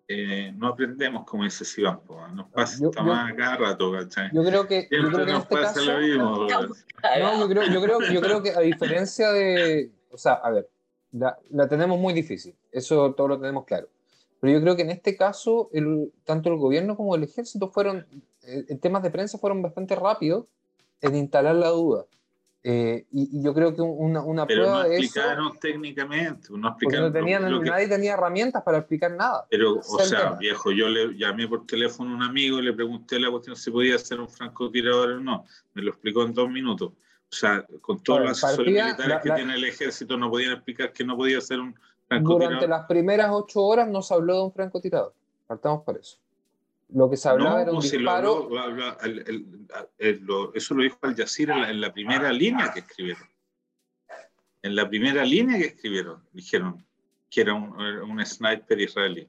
eh, 0.08 0.52
no 0.56 0.66
aprendemos 0.66 1.24
como 1.24 1.44
dice 1.44 1.64
Sivan, 1.64 2.00
nos 2.34 2.48
pasa 2.50 2.78
yo, 2.82 2.90
más 3.02 3.32
cada 3.34 3.56
rato, 3.56 3.92
¿cachai? 3.92 4.30
Yo 4.32 4.42
creo 4.42 4.66
que, 4.66 4.88
yo 4.90 5.08
creo 5.08 5.24
que 5.24 5.32
nos 5.32 5.42
este 5.42 5.54
pasa 5.54 5.74
caso, 5.74 5.92
lo 5.92 6.00
mismo. 6.00 6.46
No, 7.20 7.40
yo 7.40 7.48
creo, 7.48 7.64
yo, 7.72 7.80
creo, 7.80 8.00
yo 8.12 8.20
creo 8.20 8.42
que 8.42 8.50
a 8.50 8.60
diferencia 8.60 9.32
de, 9.32 9.90
o 10.10 10.18
sea, 10.18 10.34
a 10.34 10.50
ver, 10.50 10.68
la, 11.12 11.38
la, 11.50 11.68
tenemos 11.68 11.98
muy 11.98 12.12
difícil, 12.12 12.54
eso 12.72 13.14
todo 13.14 13.28
lo 13.28 13.40
tenemos 13.40 13.64
claro. 13.64 13.88
Pero 14.40 14.54
yo 14.54 14.60
creo 14.60 14.76
que 14.76 14.82
en 14.82 14.90
este 14.90 15.16
caso, 15.16 15.70
el, 15.72 16.12
tanto 16.24 16.48
el 16.50 16.56
gobierno 16.56 16.96
como 16.96 17.14
el 17.14 17.22
ejército 17.22 17.68
fueron, 17.68 18.06
eh, 18.42 18.64
en 18.68 18.80
temas 18.80 19.02
de 19.02 19.10
prensa 19.10 19.38
fueron 19.38 19.62
bastante 19.62 19.94
rápidos 19.94 20.46
en 21.02 21.14
instalar 21.14 21.54
la 21.54 21.68
duda. 21.68 22.06
Eh, 22.62 23.06
y, 23.10 23.42
yo 23.42 23.54
creo 23.54 23.74
que 23.74 23.80
una, 23.80 24.22
una 24.22 24.46
pero 24.46 24.64
prueba 24.64 24.84
no 24.84 24.92
explicaron 24.92 25.58
técnicamente, 25.58 26.48
no 26.50 26.68
explicaron. 26.68 27.12
No 27.12 27.62
nadie 27.62 27.88
tenía 27.88 28.14
herramientas 28.14 28.62
para 28.62 28.78
explicar 28.78 29.12
nada. 29.12 29.46
Pero, 29.50 29.78
o 29.78 29.98
sea, 30.00 30.32
viejo, 30.32 30.70
yo 30.70 30.88
le 30.88 31.16
llamé 31.16 31.48
por 31.48 31.64
teléfono 31.64 32.10
a 32.10 32.16
un 32.16 32.22
amigo 32.22 32.58
y 32.58 32.62
le 32.62 32.74
pregunté 32.74 33.18
la 33.18 33.30
cuestión 33.30 33.56
si 33.56 33.70
podía 33.70 33.94
hacer 33.94 34.20
un 34.20 34.28
francotirador 34.28 35.12
o 35.12 35.20
no. 35.20 35.46
Me 35.72 35.82
lo 35.82 35.90
explicó 35.90 36.22
en 36.22 36.34
dos 36.34 36.50
minutos. 36.50 36.92
O 36.92 37.34
sea, 37.34 37.64
con 37.80 38.02
todos 38.02 38.20
los 38.20 38.44
asesores 38.44 38.74
militares 38.74 39.20
que 39.22 39.30
tiene 39.30 39.54
el 39.54 39.64
ejército, 39.64 40.16
no 40.18 40.28
podían 40.30 40.52
explicar 40.52 40.92
que 40.92 41.04
no 41.04 41.16
podía 41.16 41.38
hacer 41.38 41.60
un 41.60 41.74
francotirador. 42.08 42.44
Durante 42.44 42.68
las 42.68 42.86
primeras 42.86 43.30
ocho 43.30 43.62
horas 43.62 43.88
no 43.88 44.02
se 44.02 44.12
habló 44.12 44.34
de 44.34 44.42
un 44.42 44.52
francotirador. 44.52 45.14
Partamos 45.46 45.82
por 45.82 45.96
eso. 45.96 46.18
Lo 46.92 47.08
que 47.08 47.16
se 47.16 47.28
hablaba 47.28 47.62
era 47.62 47.72
un 47.72 47.80
disparo. 47.80 48.48
eso 49.98 50.74
lo 50.74 50.82
dijo 50.82 50.98
Al 51.02 51.16
Jazeera 51.16 51.70
en 51.70 51.80
la, 51.80 51.92
primera 51.92 52.32
línea 52.32 52.72
que 52.72 52.80
escribieron. 52.80 53.28
En 54.62 54.76
la 54.76 54.88
primera 54.88 55.24
línea 55.24 55.58
que 55.58 55.66
escribieron, 55.66 56.22
dijeron, 56.32 56.84
que 57.30 57.40
era 57.42 57.54
un, 57.54 57.72
un 57.80 58.26
sniper 58.26 58.80
israelí. 58.80 59.28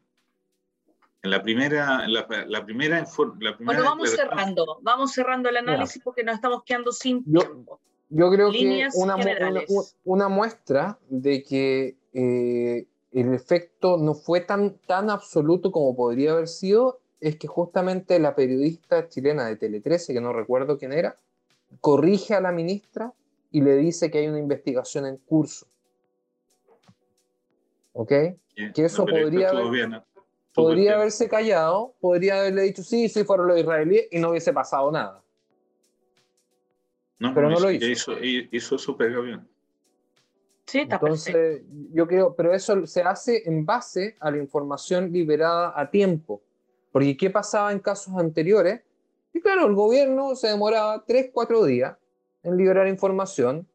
En 1.23 1.29
la 1.29 1.43
primera, 1.43 2.07
la, 2.07 2.27
la 2.47 2.65
primera, 2.65 2.99
la 2.99 3.55
primera 3.55 3.57
bueno, 3.59 3.83
vamos 3.83 4.09
cerrando, 4.09 4.79
vamos 4.81 5.11
cerrando 5.11 5.49
el 5.49 5.57
análisis 5.57 6.01
porque 6.03 6.23
nos 6.23 6.35
estamos 6.35 6.63
quedando 6.63 6.91
sin 6.91 7.23
yo, 7.25 7.41
tiempo. 7.41 7.79
Yo 8.09 8.31
creo 8.31 8.51
que 8.51 8.87
una, 8.95 9.15
una, 9.15 9.61
una, 10.03 10.29
muestra 10.29 10.97
de 11.09 11.43
que 11.43 11.95
eh, 12.13 12.87
el 13.11 13.33
efecto 13.35 13.97
no 13.97 14.15
fue 14.15 14.41
tan, 14.41 14.79
tan 14.87 15.11
absoluto 15.11 15.71
como 15.71 15.95
podría 15.95 16.31
haber 16.31 16.47
sido 16.47 17.00
es 17.21 17.37
que 17.37 17.47
justamente 17.47 18.19
la 18.19 18.35
periodista 18.35 19.07
chilena 19.07 19.45
de 19.45 19.55
Tele 19.55 19.79
13, 19.79 20.13
que 20.13 20.19
no 20.19 20.33
recuerdo 20.33 20.77
quién 20.77 20.91
era, 20.91 21.17
corrige 21.79 22.33
a 22.33 22.41
la 22.41 22.51
ministra 22.51 23.13
y 23.51 23.61
le 23.61 23.77
dice 23.77 24.09
que 24.09 24.17
hay 24.17 24.27
una 24.27 24.39
investigación 24.39 25.05
en 25.05 25.17
curso. 25.17 25.67
¿Ok? 27.93 28.11
que 28.73 28.85
eso 28.85 29.05
podría, 29.05 29.49
haber, 29.49 30.03
podría 30.53 30.95
haberse 30.95 31.27
callado, 31.27 31.95
podría 31.99 32.41
haberle 32.41 32.63
dicho, 32.63 32.83
sí, 32.83 33.09
sí, 33.09 33.23
fueron 33.23 33.47
los 33.47 33.59
israelíes 33.59 34.07
y 34.11 34.19
no 34.19 34.29
hubiese 34.29 34.53
pasado 34.53 34.91
nada. 34.91 35.23
No, 37.17 37.33
pero 37.33 37.49
no, 37.49 37.59
lo 37.59 37.71
hizo. 37.71 37.87
Hizo, 37.87 38.13
hizo 38.51 38.77
súper 38.77 39.19
bien. 39.21 39.47
Sí, 40.65 40.79
está 40.79 40.95
Entonces, 40.95 41.63
yo 41.91 42.07
creo, 42.07 42.35
pero 42.35 42.53
eso 42.53 42.85
se 42.85 43.01
hace 43.01 43.47
en 43.47 43.65
base 43.65 44.15
a 44.19 44.31
la 44.31 44.37
información 44.37 45.11
liberada 45.11 45.73
a 45.75 45.89
tiempo. 45.89 46.41
Porque 46.91 47.17
¿qué 47.17 47.29
pasaba 47.29 47.71
en 47.71 47.79
casos 47.79 48.15
anteriores? 48.15 48.81
Y 49.33 49.41
claro, 49.41 49.67
el 49.67 49.75
gobierno 49.75 50.35
se 50.35 50.47
demoraba 50.47 51.03
3, 51.05 51.31
4 51.33 51.63
días 51.65 51.97
en 52.43 52.57
liberar 52.57 52.87
información 52.87 53.67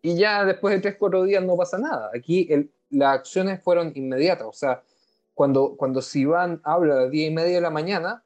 y 0.00 0.16
ya 0.16 0.44
después 0.44 0.74
de 0.74 0.80
3, 0.80 0.96
4 0.98 1.24
días 1.24 1.44
no 1.44 1.56
pasa 1.56 1.78
nada. 1.78 2.10
Aquí 2.14 2.46
el, 2.50 2.70
las 2.90 3.18
acciones 3.18 3.62
fueron 3.62 3.92
inmediatas. 3.94 4.46
O 4.46 4.52
sea, 4.52 4.82
cuando, 5.34 5.76
cuando 5.76 6.02
Sivan 6.02 6.60
habla 6.64 6.94
a 6.94 7.00
las 7.02 7.10
10 7.10 7.30
y 7.30 7.34
media 7.34 7.56
de 7.56 7.60
la 7.60 7.70
mañana, 7.70 8.24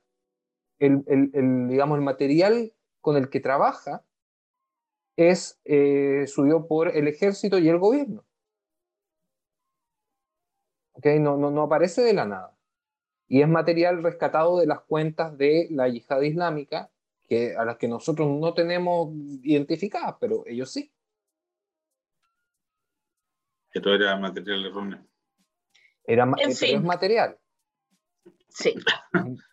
el, 0.79 1.05
el, 1.07 1.69
digamos, 1.69 1.97
el 1.97 2.05
material 2.05 2.73
con 3.01 3.17
el 3.17 3.31
que 3.31 3.41
trabaja 3.41 4.03
es 5.17 5.61
eh, 5.65 6.25
subido 6.27 6.67
por 6.67 6.89
el 6.89 7.09
ejército 7.09 7.59
y 7.59 7.69
el 7.69 7.79
gobierno. 7.79 8.25
¿Okay? 10.95 11.21
No, 11.21 11.37
no, 11.37 11.51
no 11.51 11.63
aparece 11.63 12.03
de 12.03 12.15
la 12.15 12.25
nada. 12.25 12.57
Y 13.33 13.41
es 13.41 13.49
material 13.49 14.03
rescatado 14.03 14.59
de 14.59 14.67
las 14.67 14.83
cuentas 14.83 15.39
de 15.39 15.67
la 15.71 15.89
yihad 15.89 16.21
islámica, 16.21 16.91
que, 17.27 17.57
a 17.57 17.65
las 17.65 17.79
que 17.79 17.89
nosotros 17.89 18.29
no 18.29 18.53
tenemos 18.53 19.09
identificadas, 19.43 20.17
pero 20.21 20.45
ellos 20.47 20.71
sí. 20.71 20.93
Esto 23.73 23.95
era 23.95 24.19
material 24.19 24.67
erróneo. 24.67 25.07
Era, 26.05 26.31
en 26.37 26.51
es 26.51 26.83
material. 26.83 27.39
Sí. 28.51 28.75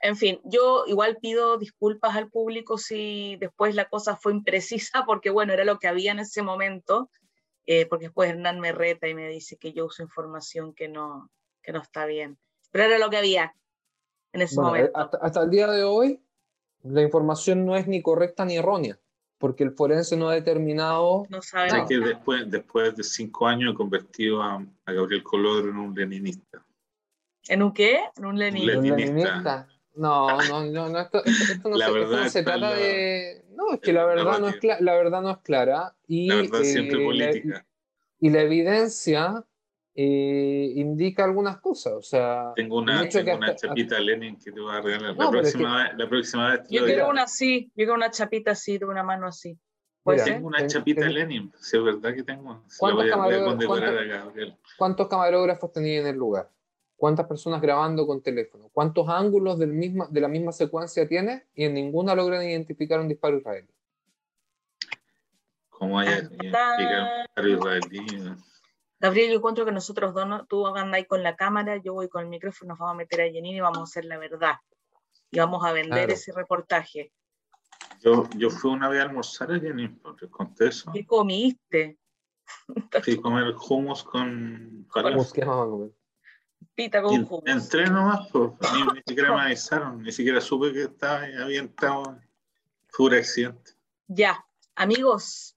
En 0.02 0.18
fin, 0.18 0.42
yo 0.44 0.84
igual 0.86 1.18
pido 1.22 1.58
disculpas 1.58 2.18
al 2.18 2.30
público 2.30 2.78
si 2.78 3.38
después 3.40 3.76
la 3.76 3.86
cosa 3.86 4.18
fue 4.18 4.34
imprecisa, 4.34 5.04
porque 5.08 5.30
bueno, 5.30 5.54
era 5.54 5.64
lo 5.64 5.80
que 5.80 5.88
había 5.88 6.12
en 6.12 6.20
ese 6.20 6.42
momento, 6.42 7.10
eh, 7.66 7.86
porque 7.86 8.08
después 8.08 8.30
Hernán 8.30 8.60
me 8.60 8.74
reta 8.74 9.08
y 9.08 9.16
me 9.16 9.30
dice 9.30 9.56
que 9.56 9.72
yo 9.72 9.86
uso 9.86 10.04
información 10.04 10.74
que 10.74 10.90
no, 10.90 11.32
que 11.64 11.72
no 11.72 11.82
está 11.82 12.06
bien. 12.06 12.38
Pero 12.72 12.84
era 12.84 13.00
lo 13.00 13.10
que 13.10 13.16
había 13.16 13.56
en 14.34 14.42
ese 14.42 14.60
momento. 14.60 14.92
Hasta, 14.96 15.44
el 15.44 15.50
día 15.50 15.68
de 15.68 15.84
hoy, 15.84 16.22
la 16.84 17.02
información 17.02 17.66
no 17.66 17.76
es 17.76 17.88
ni 17.88 18.02
correcta 18.02 18.46
ni 18.46 18.58
errónea, 18.58 19.00
porque 19.38 19.64
el 19.64 19.72
forense 19.72 20.16
no 20.18 20.30
ha 20.30 20.34
determinado. 20.34 21.26
No 21.30 21.42
sabe. 21.42 21.86
que 21.88 22.00
después, 22.00 22.50
después 22.50 22.96
de 22.96 23.04
cinco 23.04 23.48
años 23.48 23.74
he 23.74 23.76
convertido 23.76 24.42
a, 24.42 24.66
Gabriel 24.86 25.24
Colodro 25.24 25.70
en 25.70 25.78
un 25.78 25.96
leninista. 25.96 26.66
¿En 27.48 27.64
un 27.64 27.74
qué? 27.74 28.00
En 28.18 28.26
un 28.26 28.38
leninista. 28.38 29.68
No, 29.96 30.38
no, 30.48 30.66
no, 30.66 30.90
no, 30.90 31.00
esto, 31.00 31.22
no, 31.66 32.30
se, 32.30 32.44
trata 32.44 32.74
de. 32.74 33.44
No, 33.52 33.74
es 33.74 33.82
que 33.82 33.92
la 33.92 34.06
verdad 34.06 34.40
no 34.40 34.48
es, 34.48 34.58
la 34.80 34.94
verdad 34.94 35.22
no 35.22 35.32
es 35.32 35.38
clara. 35.40 35.96
Y, 36.08 36.28
la 36.28 36.36
verdad 36.36 36.62
siempre 36.62 37.02
eh, 37.02 37.06
política. 37.06 37.66
y 38.20 38.30
la 38.30 38.42
evidencia 38.44 39.46
eh, 40.02 40.72
indica 40.76 41.26
algunas 41.26 41.58
cosas. 41.58 41.92
O 41.92 42.02
sea, 42.02 42.54
tengo 42.56 42.78
una, 42.78 43.10
tengo 43.10 43.36
una 43.36 43.54
chapita 43.54 44.00
Lenin 44.00 44.38
que 44.38 44.50
te 44.50 44.62
voy 44.62 44.74
a 44.74 44.80
regalar. 44.80 45.14
la, 45.14 45.30
próxima 45.30 45.84
vez, 45.84 45.98
la 45.98 46.08
próxima 46.08 46.52
vez. 46.52 46.62
yo 46.70 46.86
quiero 46.86 47.10
una 47.10 47.24
así, 47.24 47.66
yo 47.76 47.76
quiero 47.76 47.96
una 47.96 48.10
chapita 48.10 48.52
así, 48.52 48.78
de 48.78 48.86
una 48.86 49.04
mano 49.04 49.28
así. 49.28 49.60
tengo 50.24 50.48
una 50.48 50.66
chapita 50.66 51.06
Lenin, 51.10 51.52
si 51.60 51.76
es 51.76 51.84
verdad 51.84 52.16
que 52.16 52.24
tengo. 52.24 52.64
¿Cuántos, 52.78 53.10
camarógrafos, 53.10 54.56
¿Cuántos 54.78 55.08
camarógrafos 55.10 55.74
tenía 55.74 56.00
en 56.00 56.08
el 56.08 56.16
lugar? 56.16 56.50
¿Cuántas 56.96 57.28
personas 57.28 57.62
grabando 57.62 58.08
con 58.08 58.24
teléfono? 58.24 58.70
¿Cuántos 58.72 59.10
ángulos 59.10 59.60
del 59.60 59.74
misma, 59.74 60.08
de 60.10 60.22
la 60.22 60.30
misma 60.30 60.54
secuencia 60.54 61.06
tiene? 61.10 61.44
Y 61.54 61.66
en 61.66 61.74
ninguna 61.74 62.16
logran 62.16 62.42
identificar 62.42 63.02
un 63.02 63.10
disparo 63.10 63.38
israelí. 63.38 63.68
¿Cómo 65.70 66.00
hay 66.00 66.08
identificar 66.08 66.80
un 66.80 67.50
disparo 67.50 67.50
israelí? 67.50 68.36
Gabriel, 69.00 69.32
yo 69.32 69.38
encuentro 69.38 69.66
que 69.66 69.72
nosotros 69.72 70.14
dos, 70.14 70.48
tú 70.48 70.68
andáis 70.68 71.08
con 71.08 71.24
la 71.24 71.36
cámara, 71.36 71.78
yo 71.78 71.94
voy 71.94 72.10
con 72.10 72.24
el 72.24 72.30
micrófono, 72.30 72.70
nos 72.70 72.80
vamos 72.80 72.94
a 72.94 72.98
meter 72.98 73.22
a 73.22 73.32
Jenny 73.32 73.56
y 73.56 73.60
vamos 73.62 73.80
a 73.80 73.84
hacer 73.84 74.06
la 74.06 74.18
verdad. 74.18 74.56
Y 75.32 75.40
vamos 75.40 75.64
a 75.64 75.72
vender 75.72 76.10
ese 76.12 76.34
reportaje. 76.34 77.14
Yo, 78.02 78.28
yo 78.36 78.50
fui 78.50 78.72
una 78.72 78.90
vez 78.90 79.00
a 79.00 79.04
almorzar 79.04 79.52
a 79.52 79.60
Jenny, 79.60 79.90
te 80.20 80.30
conté 80.30 80.68
eso. 80.68 80.92
¿Qué 80.92 81.06
comiste? 81.06 81.98
Fui 83.04 83.14
a 83.14 83.22
comer 83.22 83.56
hummus 83.70 84.04
con... 84.04 84.88
¿Hummus 84.94 85.34
qué 85.34 85.46
vamos 85.46 85.68
a 85.68 85.70
comer? 85.70 85.92
Pita 86.76 87.02
con 87.02 87.14
hummus. 87.14 87.44
Entré 87.46 87.86
nomás, 87.90 88.28
pues, 88.32 88.52
ni, 88.74 88.82
ni, 88.82 89.02
siquiera 89.06 89.34
me 89.34 89.42
avisaron, 89.42 90.02
ni 90.02 90.12
siquiera 90.12 90.42
supe 90.42 90.74
que 90.74 90.84
estaba, 90.84 91.24
había 91.42 91.60
entrado. 91.60 92.20
Fue 92.88 93.08
un 93.08 93.14
accidente. 93.14 93.72
Ya, 94.08 94.46
amigos, 94.76 95.56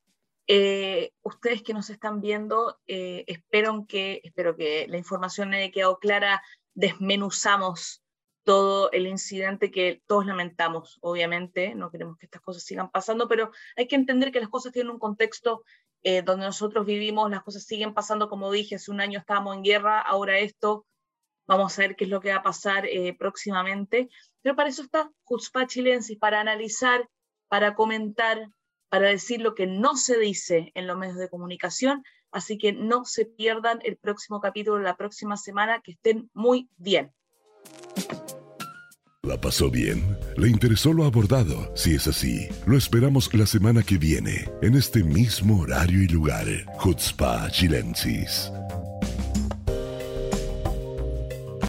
eh, 0.54 1.14
ustedes 1.22 1.62
que 1.62 1.72
nos 1.72 1.88
están 1.88 2.20
viendo, 2.20 2.78
eh, 2.86 3.24
espero, 3.26 3.86
que, 3.88 4.20
espero 4.22 4.54
que 4.54 4.86
la 4.86 4.98
información 4.98 5.54
haya 5.54 5.70
quedado 5.70 5.98
clara. 5.98 6.42
Desmenuzamos 6.74 8.02
todo 8.42 8.90
el 8.92 9.06
incidente 9.06 9.70
que 9.70 10.02
todos 10.06 10.26
lamentamos, 10.26 10.98
obviamente, 11.00 11.74
no 11.74 11.90
queremos 11.90 12.18
que 12.18 12.26
estas 12.26 12.42
cosas 12.42 12.64
sigan 12.64 12.90
pasando, 12.90 13.28
pero 13.28 13.50
hay 13.76 13.88
que 13.88 13.96
entender 13.96 14.30
que 14.30 14.40
las 14.40 14.50
cosas 14.50 14.74
tienen 14.74 14.92
un 14.92 14.98
contexto 14.98 15.64
eh, 16.02 16.20
donde 16.20 16.44
nosotros 16.44 16.84
vivimos, 16.84 17.30
las 17.30 17.42
cosas 17.42 17.64
siguen 17.64 17.94
pasando, 17.94 18.28
como 18.28 18.52
dije, 18.52 18.74
hace 18.74 18.90
un 18.90 19.00
año 19.00 19.20
estábamos 19.20 19.56
en 19.56 19.62
guerra, 19.62 20.02
ahora 20.02 20.38
esto, 20.38 20.84
vamos 21.46 21.78
a 21.78 21.80
ver 21.80 21.96
qué 21.96 22.04
es 22.04 22.10
lo 22.10 22.20
que 22.20 22.28
va 22.28 22.40
a 22.40 22.42
pasar 22.42 22.86
próximamente, 23.18 24.10
pero 24.42 24.54
para 24.54 24.68
eso 24.68 24.82
está 24.82 25.10
Jutzpa 25.24 25.66
Chilensis, 25.66 26.18
para 26.18 26.42
analizar, 26.42 27.08
para 27.48 27.74
comentar, 27.74 28.50
para 28.92 29.08
decir 29.08 29.40
lo 29.40 29.54
que 29.54 29.66
no 29.66 29.96
se 29.96 30.18
dice 30.18 30.70
en 30.74 30.86
los 30.86 30.98
medios 30.98 31.16
de 31.16 31.30
comunicación, 31.30 32.02
así 32.30 32.58
que 32.58 32.74
no 32.74 33.06
se 33.06 33.24
pierdan 33.24 33.78
el 33.84 33.96
próximo 33.96 34.38
capítulo 34.38 34.80
la 34.80 34.98
próxima 34.98 35.38
semana, 35.38 35.80
que 35.82 35.92
estén 35.92 36.28
muy 36.34 36.68
bien. 36.76 37.10
¿La 39.22 39.40
pasó 39.40 39.70
bien? 39.70 40.18
¿Le 40.36 40.48
interesó 40.48 40.92
lo 40.92 41.06
abordado? 41.06 41.74
Si 41.74 41.94
es 41.94 42.06
así, 42.06 42.48
lo 42.66 42.76
esperamos 42.76 43.32
la 43.32 43.46
semana 43.46 43.82
que 43.82 43.96
viene, 43.96 44.50
en 44.60 44.74
este 44.74 45.02
mismo 45.02 45.62
horario 45.62 46.02
y 46.02 46.08
lugar. 46.08 46.46
Jutzpa 46.76 47.50
Chilensis. 47.50 48.52